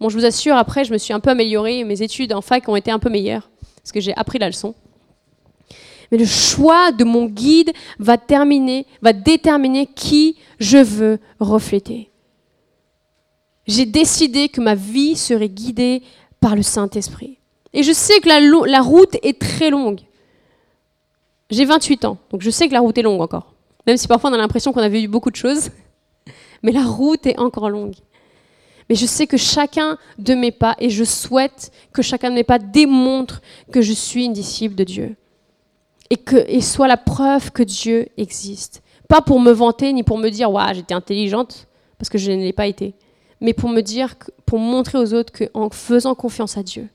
Bon, 0.00 0.08
je 0.08 0.16
vous 0.16 0.24
assure, 0.24 0.56
après, 0.56 0.84
je 0.84 0.92
me 0.92 0.98
suis 0.98 1.12
un 1.12 1.20
peu 1.20 1.30
améliorée, 1.30 1.84
mes 1.84 2.02
études 2.02 2.32
en 2.32 2.40
fac 2.40 2.68
ont 2.68 2.76
été 2.76 2.90
un 2.90 2.98
peu 2.98 3.10
meilleures 3.10 3.50
parce 3.76 3.92
que 3.92 4.00
j'ai 4.00 4.16
appris 4.16 4.38
la 4.38 4.46
leçon 4.46 4.74
mais 6.10 6.18
le 6.18 6.26
choix 6.26 6.92
de 6.92 7.04
mon 7.04 7.26
guide 7.26 7.72
va 7.98 8.18
terminer, 8.18 8.86
va 9.02 9.12
déterminer 9.12 9.86
qui 9.86 10.36
je 10.58 10.78
veux 10.78 11.18
refléter. 11.38 12.10
J'ai 13.66 13.86
décidé 13.86 14.48
que 14.48 14.60
ma 14.60 14.74
vie 14.74 15.16
serait 15.16 15.48
guidée 15.48 16.02
par 16.40 16.56
le 16.56 16.62
Saint-Esprit. 16.62 17.38
Et 17.72 17.82
je 17.82 17.92
sais 17.92 18.18
que 18.20 18.28
la, 18.28 18.80
route 18.80 19.16
est 19.22 19.38
très 19.38 19.70
longue. 19.70 20.00
J'ai 21.50 21.64
28 21.64 22.04
ans, 22.04 22.18
donc 22.30 22.42
je 22.42 22.50
sais 22.50 22.66
que 22.68 22.72
la 22.72 22.80
route 22.80 22.98
est 22.98 23.02
longue 23.02 23.20
encore. 23.20 23.54
Même 23.86 23.96
si 23.96 24.08
parfois 24.08 24.30
on 24.30 24.32
a 24.32 24.36
l'impression 24.36 24.72
qu'on 24.72 24.80
avait 24.80 25.02
eu 25.02 25.08
beaucoup 25.08 25.30
de 25.30 25.36
choses. 25.36 25.70
Mais 26.62 26.72
la 26.72 26.84
route 26.84 27.26
est 27.26 27.38
encore 27.38 27.70
longue. 27.70 27.94
Mais 28.88 28.96
je 28.96 29.06
sais 29.06 29.28
que 29.28 29.36
chacun 29.36 29.98
de 30.18 30.34
mes 30.34 30.50
pas, 30.50 30.74
et 30.80 30.90
je 30.90 31.04
souhaite 31.04 31.70
que 31.92 32.02
chacun 32.02 32.30
de 32.30 32.34
mes 32.34 32.44
pas 32.44 32.58
démontre 32.58 33.40
que 33.72 33.80
je 33.80 33.92
suis 33.92 34.24
une 34.24 34.32
disciple 34.32 34.74
de 34.74 34.82
Dieu. 34.82 35.16
Et, 36.10 36.16
que, 36.16 36.36
et 36.48 36.60
soit 36.60 36.88
la 36.88 36.96
preuve 36.96 37.52
que 37.52 37.62
Dieu 37.62 38.08
existe. 38.16 38.82
Pas 39.08 39.20
pour 39.20 39.40
me 39.40 39.52
vanter, 39.52 39.92
ni 39.92 40.02
pour 40.02 40.18
me 40.18 40.28
dire, 40.28 40.50
j'étais 40.74 40.94
intelligente, 40.94 41.66
parce 41.98 42.08
que 42.08 42.18
je 42.18 42.30
ne 42.32 42.42
l'ai 42.42 42.52
pas 42.52 42.66
été. 42.66 42.94
Mais 43.40 43.54
pour 43.54 43.70
me 43.70 43.80
dire, 43.80 44.16
pour 44.44 44.58
montrer 44.58 44.98
aux 44.98 45.14
autres 45.14 45.32
qu'en 45.32 45.70
faisant 45.70 46.14
confiance 46.14 46.56
à 46.56 46.62
Dieu, 46.62 46.88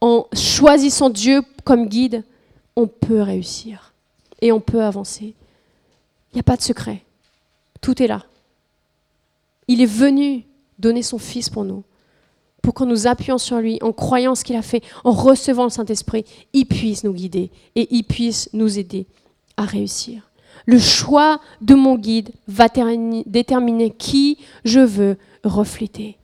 en 0.00 0.26
choisissant 0.34 1.10
Dieu 1.10 1.42
comme 1.64 1.88
guide, 1.88 2.22
on 2.76 2.86
peut 2.86 3.22
réussir. 3.22 3.94
Et 4.40 4.52
on 4.52 4.60
peut 4.60 4.82
avancer. 4.82 5.34
Il 6.32 6.34
n'y 6.36 6.40
a 6.40 6.44
pas 6.44 6.56
de 6.56 6.62
secret. 6.62 7.02
Tout 7.80 8.02
est 8.02 8.06
là. 8.06 8.24
Il 9.68 9.80
est 9.80 9.86
venu 9.86 10.44
donner 10.78 11.02
son 11.02 11.18
Fils 11.18 11.48
pour 11.48 11.64
nous, 11.64 11.82
pour 12.66 12.74
qu'en 12.74 12.86
nous 12.86 13.06
appuyant 13.06 13.38
sur 13.38 13.60
lui, 13.60 13.78
en 13.80 13.92
croyant 13.92 14.34
ce 14.34 14.42
qu'il 14.42 14.56
a 14.56 14.60
fait, 14.60 14.82
en 15.04 15.12
recevant 15.12 15.62
le 15.62 15.70
Saint-Esprit, 15.70 16.24
il 16.52 16.64
puisse 16.64 17.04
nous 17.04 17.12
guider 17.12 17.52
et 17.76 17.86
il 17.94 18.02
puisse 18.02 18.50
nous 18.54 18.76
aider 18.76 19.06
à 19.56 19.62
réussir. 19.62 20.32
Le 20.64 20.80
choix 20.80 21.40
de 21.60 21.76
mon 21.76 21.94
guide 21.96 22.32
va 22.48 22.66
déterminer 22.66 23.90
qui 23.90 24.38
je 24.64 24.80
veux 24.80 25.16
refléter. 25.44 26.18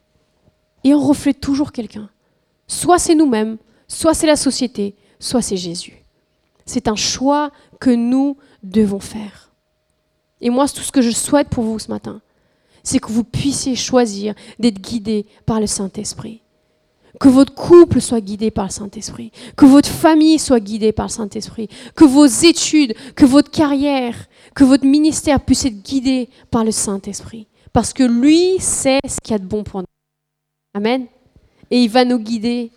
Et 0.83 0.93
on 0.93 0.99
reflète 0.99 1.39
toujours 1.39 1.71
quelqu'un. 1.71 2.09
Soit 2.67 2.99
c'est 2.99 3.15
nous-mêmes, 3.15 3.55
soit 3.87 4.13
c'est 4.13 4.27
la 4.27 4.35
société, 4.35 4.97
soit 5.21 5.41
c'est 5.41 5.55
Jésus. 5.55 6.03
C'est 6.65 6.89
un 6.89 6.97
choix 6.97 7.51
que 7.79 7.89
nous 7.89 8.35
devons 8.63 8.99
faire. 8.99 9.53
Et 10.41 10.49
moi, 10.49 10.67
tout 10.67 10.81
ce 10.81 10.91
que 10.91 11.01
je 11.01 11.11
souhaite 11.11 11.47
pour 11.47 11.63
vous 11.63 11.79
ce 11.79 11.89
matin, 11.89 12.21
c'est 12.83 12.99
que 12.99 13.11
vous 13.11 13.23
puissiez 13.23 13.75
choisir 13.75 14.35
d'être 14.59 14.81
guidé 14.81 15.25
par 15.45 15.59
le 15.59 15.67
Saint-Esprit. 15.67 16.41
Que 17.19 17.29
votre 17.29 17.53
couple 17.53 18.01
soit 18.01 18.21
guidé 18.21 18.51
par 18.51 18.65
le 18.65 18.71
Saint-Esprit. 18.71 19.31
Que 19.55 19.65
votre 19.65 19.89
famille 19.89 20.39
soit 20.39 20.59
guidée 20.59 20.91
par 20.91 21.05
le 21.05 21.11
Saint-Esprit. 21.11 21.69
Que 21.95 22.03
vos 22.03 22.25
études, 22.25 22.95
que 23.15 23.25
votre 23.25 23.51
carrière, 23.51 24.15
que 24.55 24.63
votre 24.63 24.85
ministère 24.85 25.39
puisse 25.39 25.65
être 25.65 25.81
guidé 25.81 26.29
par 26.51 26.63
le 26.63 26.71
Saint-Esprit. 26.71 27.47
Parce 27.71 27.93
que 27.93 28.03
lui 28.03 28.59
sait 28.59 28.99
ce 29.07 29.17
qu'il 29.21 29.31
y 29.31 29.35
a 29.35 29.39
de 29.39 29.45
bon 29.45 29.63
pour 29.63 29.81
nous. 29.81 29.87
Amen. 30.73 31.05
Et 31.71 31.83
il 31.83 31.89
va 31.89 32.03
nous 32.03 32.19
guider, 32.19 32.71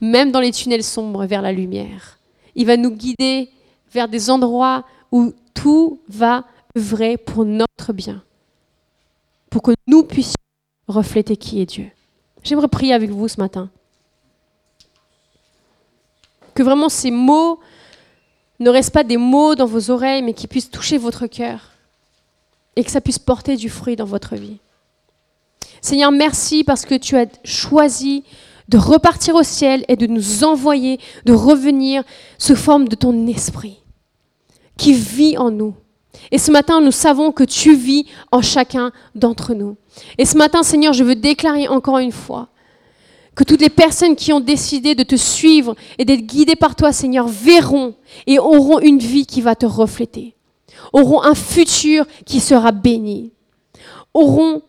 même 0.00 0.32
dans 0.32 0.40
les 0.40 0.52
tunnels 0.52 0.84
sombres, 0.84 1.24
vers 1.24 1.42
la 1.42 1.52
lumière. 1.52 2.18
Il 2.54 2.66
va 2.66 2.76
nous 2.76 2.90
guider 2.90 3.48
vers 3.92 4.08
des 4.08 4.28
endroits 4.28 4.84
où 5.10 5.32
tout 5.54 6.00
va 6.08 6.44
vrai 6.74 7.16
pour 7.16 7.44
notre 7.44 7.92
bien 7.92 8.22
pour 9.52 9.62
que 9.62 9.72
nous 9.86 10.02
puissions 10.02 10.34
refléter 10.88 11.36
qui 11.36 11.60
est 11.60 11.66
Dieu. 11.66 11.90
J'aimerais 12.42 12.68
prier 12.68 12.94
avec 12.94 13.10
vous 13.10 13.28
ce 13.28 13.38
matin. 13.38 13.70
Que 16.54 16.62
vraiment 16.62 16.88
ces 16.88 17.10
mots 17.10 17.60
ne 18.60 18.70
restent 18.70 18.94
pas 18.94 19.04
des 19.04 19.18
mots 19.18 19.54
dans 19.54 19.66
vos 19.66 19.90
oreilles, 19.90 20.22
mais 20.22 20.32
qu'ils 20.32 20.48
puissent 20.48 20.70
toucher 20.70 20.96
votre 20.96 21.26
cœur 21.26 21.70
et 22.76 22.82
que 22.82 22.90
ça 22.90 23.02
puisse 23.02 23.18
porter 23.18 23.56
du 23.56 23.68
fruit 23.68 23.94
dans 23.94 24.06
votre 24.06 24.36
vie. 24.36 24.58
Seigneur, 25.82 26.12
merci 26.12 26.64
parce 26.64 26.86
que 26.86 26.94
tu 26.94 27.18
as 27.18 27.26
choisi 27.44 28.24
de 28.68 28.78
repartir 28.78 29.34
au 29.34 29.42
ciel 29.42 29.84
et 29.88 29.96
de 29.96 30.06
nous 30.06 30.44
envoyer, 30.44 30.98
de 31.26 31.34
revenir 31.34 32.04
sous 32.38 32.56
forme 32.56 32.88
de 32.88 32.96
ton 32.96 33.26
esprit 33.26 33.82
qui 34.78 34.94
vit 34.94 35.36
en 35.36 35.50
nous. 35.50 35.74
Et 36.30 36.38
ce 36.38 36.50
matin, 36.50 36.80
nous 36.80 36.92
savons 36.92 37.32
que 37.32 37.44
tu 37.44 37.74
vis 37.74 38.06
en 38.30 38.42
chacun 38.42 38.92
d'entre 39.14 39.54
nous. 39.54 39.76
Et 40.18 40.24
ce 40.24 40.36
matin, 40.36 40.62
Seigneur, 40.62 40.92
je 40.92 41.04
veux 41.04 41.14
déclarer 41.14 41.68
encore 41.68 41.98
une 41.98 42.12
fois 42.12 42.48
que 43.34 43.44
toutes 43.44 43.60
les 43.60 43.70
personnes 43.70 44.16
qui 44.16 44.32
ont 44.32 44.40
décidé 44.40 44.94
de 44.94 45.02
te 45.02 45.16
suivre 45.16 45.74
et 45.98 46.04
d'être 46.04 46.26
guidées 46.26 46.56
par 46.56 46.76
toi, 46.76 46.92
Seigneur, 46.92 47.28
verront 47.28 47.94
et 48.26 48.38
auront 48.38 48.78
une 48.80 48.98
vie 48.98 49.26
qui 49.26 49.40
va 49.40 49.54
te 49.54 49.66
refléter, 49.66 50.34
auront 50.92 51.22
un 51.22 51.34
futur 51.34 52.04
qui 52.26 52.40
sera 52.40 52.72
béni, 52.72 53.32
auront 54.12 54.62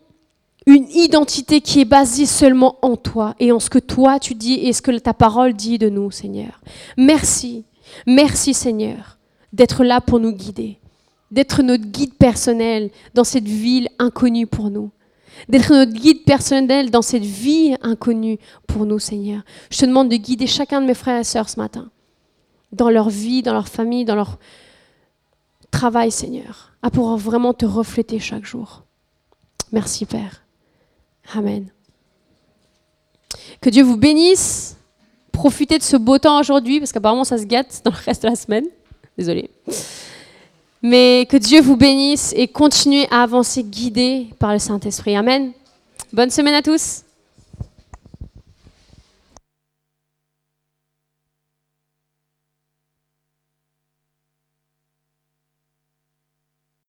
une 0.66 0.88
identité 0.90 1.60
qui 1.60 1.80
est 1.80 1.84
basée 1.84 2.24
seulement 2.24 2.78
en 2.80 2.96
toi 2.96 3.34
et 3.38 3.52
en 3.52 3.60
ce 3.60 3.68
que 3.68 3.78
toi 3.78 4.18
tu 4.18 4.34
dis 4.34 4.54
et 4.54 4.72
ce 4.72 4.80
que 4.80 4.96
ta 4.98 5.12
parole 5.12 5.52
dit 5.52 5.76
de 5.76 5.90
nous, 5.90 6.10
Seigneur. 6.10 6.62
Merci, 6.96 7.66
merci 8.06 8.54
Seigneur, 8.54 9.18
d'être 9.52 9.84
là 9.84 10.00
pour 10.00 10.20
nous 10.20 10.32
guider 10.32 10.78
d'être 11.34 11.62
notre 11.62 11.84
guide 11.84 12.14
personnel 12.14 12.90
dans 13.12 13.24
cette 13.24 13.48
ville 13.48 13.88
inconnue 13.98 14.46
pour 14.46 14.70
nous. 14.70 14.90
D'être 15.48 15.72
notre 15.72 15.92
guide 15.92 16.22
personnel 16.24 16.92
dans 16.92 17.02
cette 17.02 17.24
vie 17.24 17.74
inconnue 17.82 18.38
pour 18.68 18.86
nous, 18.86 19.00
Seigneur. 19.00 19.42
Je 19.68 19.78
te 19.78 19.84
demande 19.84 20.08
de 20.08 20.16
guider 20.16 20.46
chacun 20.46 20.80
de 20.80 20.86
mes 20.86 20.94
frères 20.94 21.18
et 21.18 21.24
sœurs 21.24 21.48
ce 21.48 21.58
matin, 21.58 21.90
dans 22.70 22.88
leur 22.88 23.10
vie, 23.10 23.42
dans 23.42 23.52
leur 23.52 23.66
famille, 23.66 24.04
dans 24.04 24.14
leur 24.14 24.38
travail, 25.72 26.12
Seigneur, 26.12 26.72
à 26.82 26.90
pouvoir 26.90 27.16
vraiment 27.16 27.52
te 27.52 27.66
refléter 27.66 28.20
chaque 28.20 28.44
jour. 28.44 28.84
Merci, 29.72 30.06
Père. 30.06 30.44
Amen. 31.34 31.66
Que 33.60 33.70
Dieu 33.70 33.82
vous 33.82 33.96
bénisse. 33.96 34.76
Profitez 35.32 35.78
de 35.78 35.82
ce 35.82 35.96
beau 35.96 36.18
temps 36.18 36.38
aujourd'hui, 36.38 36.78
parce 36.78 36.92
qu'apparemment 36.92 37.24
ça 37.24 37.38
se 37.38 37.44
gâte 37.44 37.82
dans 37.84 37.90
le 37.90 37.96
reste 37.96 38.22
de 38.22 38.28
la 38.28 38.36
semaine. 38.36 38.66
Désolée. 39.18 39.50
Mais 40.86 41.26
que 41.30 41.38
Dieu 41.38 41.62
vous 41.62 41.78
bénisse 41.78 42.34
et 42.36 42.46
continuez 42.46 43.08
à 43.10 43.22
avancer 43.22 43.62
guidé 43.62 44.26
par 44.38 44.52
le 44.52 44.58
Saint-Esprit. 44.58 45.16
Amen. 45.16 45.52
Bonne 46.12 46.28
semaine 46.28 46.52
à 46.52 46.60
tous. 46.60 47.03